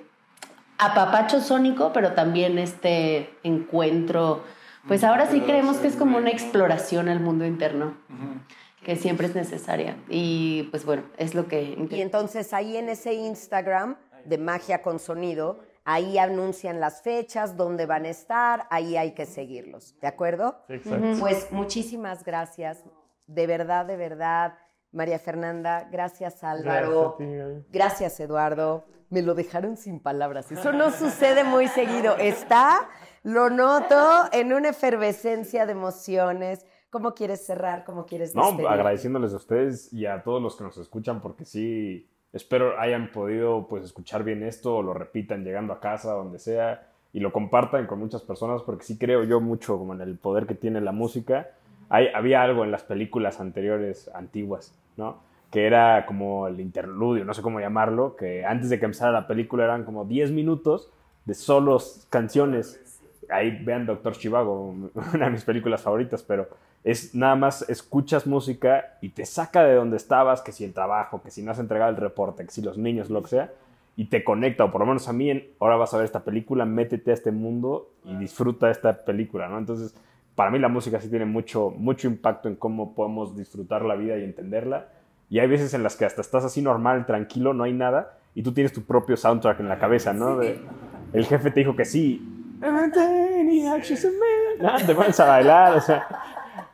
apapacho 0.77 1.41
sónico, 1.41 1.91
pero 1.93 2.13
también 2.13 2.59
este 2.59 3.29
encuentro. 3.43 4.43
Pues 4.87 5.03
ahora 5.03 5.27
sí 5.27 5.39
creemos 5.41 5.77
que 5.77 5.87
es 5.87 5.95
como 5.95 6.17
una 6.17 6.29
exploración 6.29 7.07
al 7.07 7.21
mundo 7.21 7.45
interno, 7.45 7.95
que 8.83 8.97
siempre 8.97 9.27
es 9.27 9.35
necesaria. 9.35 9.95
Y 10.09 10.63
pues 10.71 10.85
bueno, 10.85 11.03
es 11.17 11.35
lo 11.35 11.47
que... 11.47 11.77
Y 11.89 12.01
entonces 12.01 12.53
ahí 12.53 12.75
en 12.75 12.89
ese 12.89 13.13
Instagram 13.13 13.95
de 14.25 14.37
Magia 14.37 14.81
con 14.81 14.99
Sonido, 14.99 15.61
ahí 15.85 16.17
anuncian 16.17 16.79
las 16.79 17.01
fechas, 17.01 17.57
dónde 17.57 17.85
van 17.85 18.05
a 18.05 18.09
estar, 18.09 18.67
ahí 18.69 18.95
hay 18.97 19.13
que 19.13 19.25
seguirlos, 19.25 19.99
¿de 19.99 20.07
acuerdo? 20.07 20.63
Exacto. 20.69 21.19
Pues 21.19 21.51
muchísimas 21.51 22.23
gracias, 22.23 22.83
de 23.27 23.47
verdad, 23.47 23.85
de 23.85 23.97
verdad, 23.97 24.57
María 24.91 25.19
Fernanda, 25.19 25.87
gracias 25.91 26.43
Álvaro, 26.43 27.17
Gracias 27.71 28.19
Eduardo, 28.19 28.85
me 29.09 29.21
lo 29.21 29.33
dejaron 29.33 29.75
sin 29.77 29.99
palabras, 29.99 30.51
eso 30.51 30.71
no 30.71 30.91
sucede 30.91 31.43
muy 31.43 31.67
seguido, 31.67 32.15
está, 32.17 32.87
lo 33.23 33.49
noto 33.49 34.25
en 34.31 34.53
una 34.53 34.69
efervescencia 34.69 35.65
de 35.65 35.71
emociones, 35.73 36.65
¿cómo 36.89 37.13
quieres 37.13 37.45
cerrar? 37.45 37.83
¿Cómo 37.85 38.05
quieres 38.05 38.35
No, 38.35 38.43
despedir? 38.47 38.67
agradeciéndoles 38.69 39.33
a 39.33 39.37
ustedes 39.37 39.91
y 39.91 40.05
a 40.05 40.21
todos 40.23 40.41
los 40.41 40.55
que 40.55 40.63
nos 40.63 40.77
escuchan 40.77 41.21
porque 41.21 41.43
sí, 41.43 42.07
espero 42.33 42.79
hayan 42.79 43.11
podido 43.11 43.67
pues 43.67 43.83
escuchar 43.83 44.23
bien 44.23 44.43
esto 44.43 44.75
o 44.77 44.81
lo 44.81 44.93
repitan 44.93 45.43
llegando 45.43 45.73
a 45.73 45.79
casa, 45.79 46.11
donde 46.13 46.39
sea, 46.39 46.87
y 47.13 47.19
lo 47.19 47.31
compartan 47.31 47.85
con 47.87 47.99
muchas 47.99 48.23
personas 48.23 48.61
porque 48.63 48.83
sí 48.83 48.97
creo 48.97 49.23
yo 49.23 49.39
mucho 49.39 49.77
como 49.77 49.93
en 49.93 50.01
el 50.01 50.17
poder 50.17 50.45
que 50.45 50.55
tiene 50.55 50.81
la 50.81 50.91
música. 50.91 51.51
Hay, 51.89 52.07
había 52.13 52.41
algo 52.41 52.63
en 52.63 52.71
las 52.71 52.83
películas 52.83 53.39
anteriores, 53.39 54.09
antiguas, 54.15 54.77
¿no? 54.97 55.17
Que 55.51 55.67
era 55.67 56.05
como 56.07 56.47
el 56.47 56.59
interludio, 56.59 57.23
no 57.23 57.33
sé 57.33 57.43
cómo 57.43 57.59
llamarlo, 57.59 58.15
que 58.15 58.43
antes 58.43 58.69
de 58.69 58.79
que 58.79 58.85
empezara 58.85 59.11
la 59.11 59.27
película 59.27 59.63
eran 59.65 59.83
como 59.83 60.05
10 60.05 60.31
minutos 60.31 60.91
de 61.25 61.35
solos 61.35 62.07
canciones 62.09 62.93
ahí 63.29 63.63
vean 63.63 63.85
Doctor 63.85 64.13
Chivago, 64.13 64.75
una 65.13 65.25
de 65.25 65.31
mis 65.31 65.43
películas 65.43 65.81
favoritas, 65.81 66.23
pero 66.23 66.47
es 66.83 67.15
nada 67.15 67.35
más 67.35 67.67
escuchas 67.69 68.27
música 68.27 68.97
y 69.01 69.09
te 69.09 69.25
saca 69.25 69.63
de 69.63 69.75
donde 69.75 69.97
estabas, 69.97 70.41
que 70.41 70.51
si 70.51 70.63
el 70.65 70.73
trabajo, 70.73 71.21
que 71.21 71.31
si 71.31 71.41
no 71.41 71.51
has 71.51 71.59
entregado 71.59 71.91
el 71.91 71.97
reporte, 71.97 72.45
que 72.45 72.51
si 72.51 72.61
los 72.61 72.77
niños, 72.77 73.09
lo 73.09 73.21
que 73.23 73.29
sea, 73.29 73.51
y 73.95 74.05
te 74.05 74.23
conecta, 74.23 74.65
o 74.65 74.71
por 74.71 74.81
lo 74.81 74.87
menos 74.87 75.07
a 75.07 75.13
mí, 75.13 75.29
en, 75.29 75.47
ahora 75.59 75.75
vas 75.77 75.93
a 75.93 75.97
ver 75.97 76.05
esta 76.05 76.21
película, 76.23 76.65
métete 76.65 77.11
a 77.11 77.13
este 77.13 77.31
mundo 77.31 77.91
y 78.03 78.15
disfruta 78.17 78.69
esta 78.71 79.05
película, 79.05 79.47
¿no? 79.47 79.59
Entonces, 79.59 79.95
para 80.35 80.49
mí 80.49 80.57
la 80.59 80.67
música 80.67 80.99
sí 80.99 81.09
tiene 81.09 81.25
mucho, 81.25 81.69
mucho 81.69 82.07
impacto 82.07 82.49
en 82.49 82.55
cómo 82.55 82.95
podemos 82.95 83.37
disfrutar 83.37 83.83
la 83.85 83.93
vida 83.95 84.17
y 84.17 84.23
entenderla. 84.23 84.87
Y 85.29 85.39
hay 85.39 85.47
veces 85.47 85.73
en 85.75 85.83
las 85.83 85.95
que 85.95 86.05
hasta 86.05 86.21
estás 86.21 86.43
así 86.43 86.61
normal, 86.61 87.05
tranquilo, 87.05 87.53
no 87.53 87.63
hay 87.65 87.73
nada, 87.73 88.17
y 88.35 88.41
tú 88.41 88.51
tienes 88.51 88.73
tu 88.73 88.81
propio 88.83 89.15
soundtrack 89.15 89.59
en 89.59 89.69
la 89.69 89.77
cabeza, 89.77 90.11
¿no? 90.11 90.37
De- 90.37 90.59
el 91.13 91.25
jefe 91.27 91.51
te 91.51 91.59
dijo 91.59 91.75
que 91.75 91.85
sí. 91.85 92.27
Ah, 94.63 94.77
Te 94.85 94.95
pones 94.95 95.19
a 95.19 95.25
bailar, 95.25 95.77
o 95.77 95.81
sea, 95.81 96.07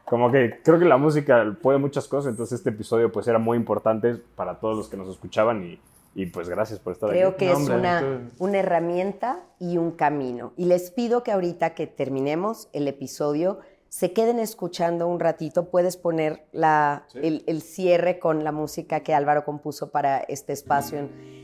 como 0.10 0.32
que 0.32 0.60
creo 0.64 0.80
que 0.80 0.86
la 0.86 0.98
música 0.98 1.58
puede 1.62 1.78
muchas 1.78 2.08
cosas, 2.08 2.32
entonces 2.32 2.60
este 2.60 2.70
episodio 2.72 3.12
pues 3.12 3.28
era 3.28 3.40
muy 3.40 3.58
importante 3.58 4.16
para 4.36 4.60
todos 4.60 4.76
los 4.78 4.90
que 4.90 4.98
nos 4.98 5.10
escuchaban 5.10 5.64
y, 5.64 5.80
y, 6.16 6.26
pues 6.28 6.50
gracias 6.50 6.80
por 6.80 6.94
estar 6.94 7.10
Creo 7.10 7.30
aquí. 7.30 7.38
que 7.40 7.46
No, 7.48 7.52
es 7.52 7.58
hombre, 7.60 7.76
una, 7.78 8.00
entonces- 8.00 8.34
una 8.40 8.58
herramienta 8.60 9.40
y 9.60 9.78
un 9.78 9.92
camino. 9.92 10.54
Y 10.58 10.66
les 10.66 10.92
pido 10.92 11.24
que 11.24 11.32
ahorita 11.32 11.76
que 11.76 11.88
terminemos 11.88 12.68
el 12.74 12.88
episodio, 12.88 13.60
se 13.88 14.14
queden 14.14 14.38
escuchando 14.40 15.08
un 15.08 15.20
ratito. 15.20 15.70
Puedes 15.70 15.98
poner 15.98 16.46
la, 16.52 17.06
el, 17.16 17.44
el 17.48 17.62
cierre 17.62 18.20
con 18.20 18.44
la 18.44 18.52
música 18.52 19.00
que 19.00 19.14
Álvaro 19.16 19.44
compuso 19.46 19.90
para 19.92 20.20
este 20.20 20.54
espacio. 20.54 21.00
en- 21.00 21.39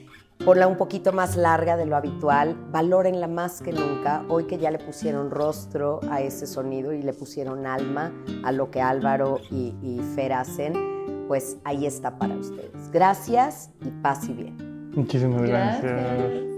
Ponla 0.46 0.68
un 0.68 0.78
poquito 0.78 1.12
más 1.12 1.36
larga 1.36 1.76
de 1.76 1.88
lo 1.88 1.96
habitual. 1.96 2.56
Valórenla 2.72 3.28
más 3.28 3.64
que 3.64 3.72
nunca. 3.72 4.24
Hoy 4.30 4.44
que 4.46 4.60
ya 4.60 4.70
le 4.70 4.78
pusieron 4.78 5.32
rostro 5.32 6.02
a 6.12 6.22
ese 6.22 6.46
sonido 6.46 6.94
y 6.94 7.02
le 7.02 7.14
pusieron 7.14 7.66
alma 7.66 8.14
a 8.44 8.52
lo 8.52 8.70
que 8.70 8.80
Álvaro 8.80 9.40
y, 9.50 9.74
y 9.82 10.00
Fer 10.14 10.34
hacen, 10.34 11.26
pues 11.28 11.58
ahí 11.64 11.88
está 11.88 12.20
para 12.20 12.36
ustedes. 12.36 12.92
Gracias 12.92 13.72
y 13.82 13.90
paz 14.04 14.30
y 14.30 14.34
bien. 14.34 14.92
Muchísimas 14.92 15.42
gracias. 15.42 15.82
Gracias. 15.82 16.55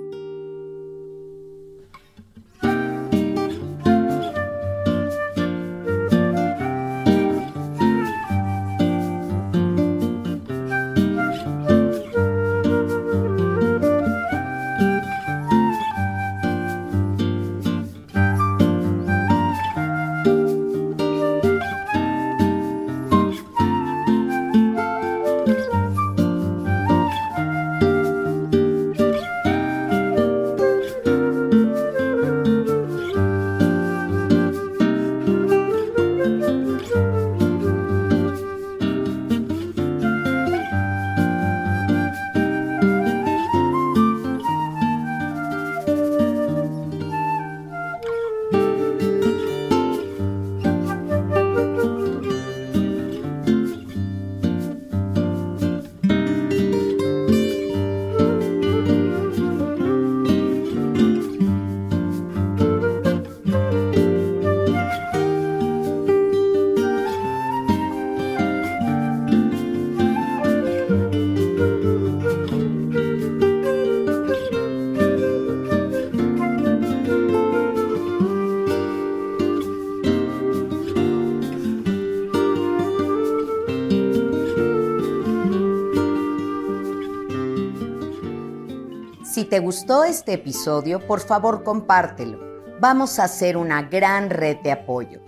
Te 89.48 89.60
gustó 89.60 90.04
este 90.04 90.34
episodio, 90.34 91.00
por 91.08 91.22
favor 91.22 91.64
compártelo. 91.64 92.40
Vamos 92.80 93.18
a 93.18 93.24
hacer 93.24 93.56
una 93.56 93.82
gran 93.84 94.30
red 94.30 94.58
de 94.58 94.72
apoyo. 94.72 95.22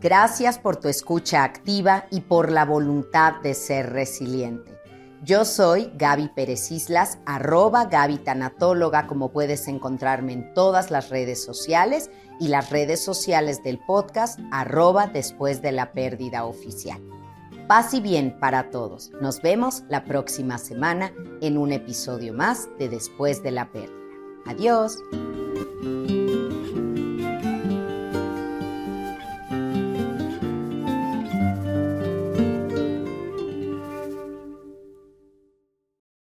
Gracias 0.00 0.58
por 0.58 0.76
tu 0.76 0.88
escucha 0.88 1.44
activa 1.44 2.06
y 2.10 2.22
por 2.22 2.50
la 2.50 2.64
voluntad 2.64 3.34
de 3.42 3.54
ser 3.54 3.90
resiliente. 3.92 4.76
Yo 5.22 5.44
soy 5.44 5.92
Gaby 5.94 6.30
Pérez 6.34 6.70
Islas, 6.72 7.18
arroba 7.26 7.84
Gaby 7.84 8.18
Tanatóloga, 8.18 9.06
como 9.06 9.30
puedes 9.30 9.68
encontrarme 9.68 10.32
en 10.32 10.54
todas 10.54 10.90
las 10.90 11.10
redes 11.10 11.44
sociales 11.44 12.10
y 12.40 12.48
las 12.48 12.70
redes 12.70 13.04
sociales 13.04 13.62
del 13.62 13.78
podcast, 13.78 14.40
arroba 14.50 15.06
después 15.06 15.62
de 15.62 15.72
la 15.72 15.92
pérdida 15.92 16.44
oficial. 16.44 17.00
Paz 17.70 17.94
y 17.94 18.00
bien 18.00 18.36
para 18.40 18.72
todos. 18.72 19.12
Nos 19.20 19.42
vemos 19.42 19.84
la 19.88 20.02
próxima 20.02 20.58
semana 20.58 21.12
en 21.40 21.56
un 21.56 21.70
episodio 21.70 22.34
más 22.34 22.68
de 22.80 22.88
Después 22.88 23.44
de 23.44 23.52
la 23.52 23.70
pérdida. 23.70 23.94
Adiós. 24.44 24.98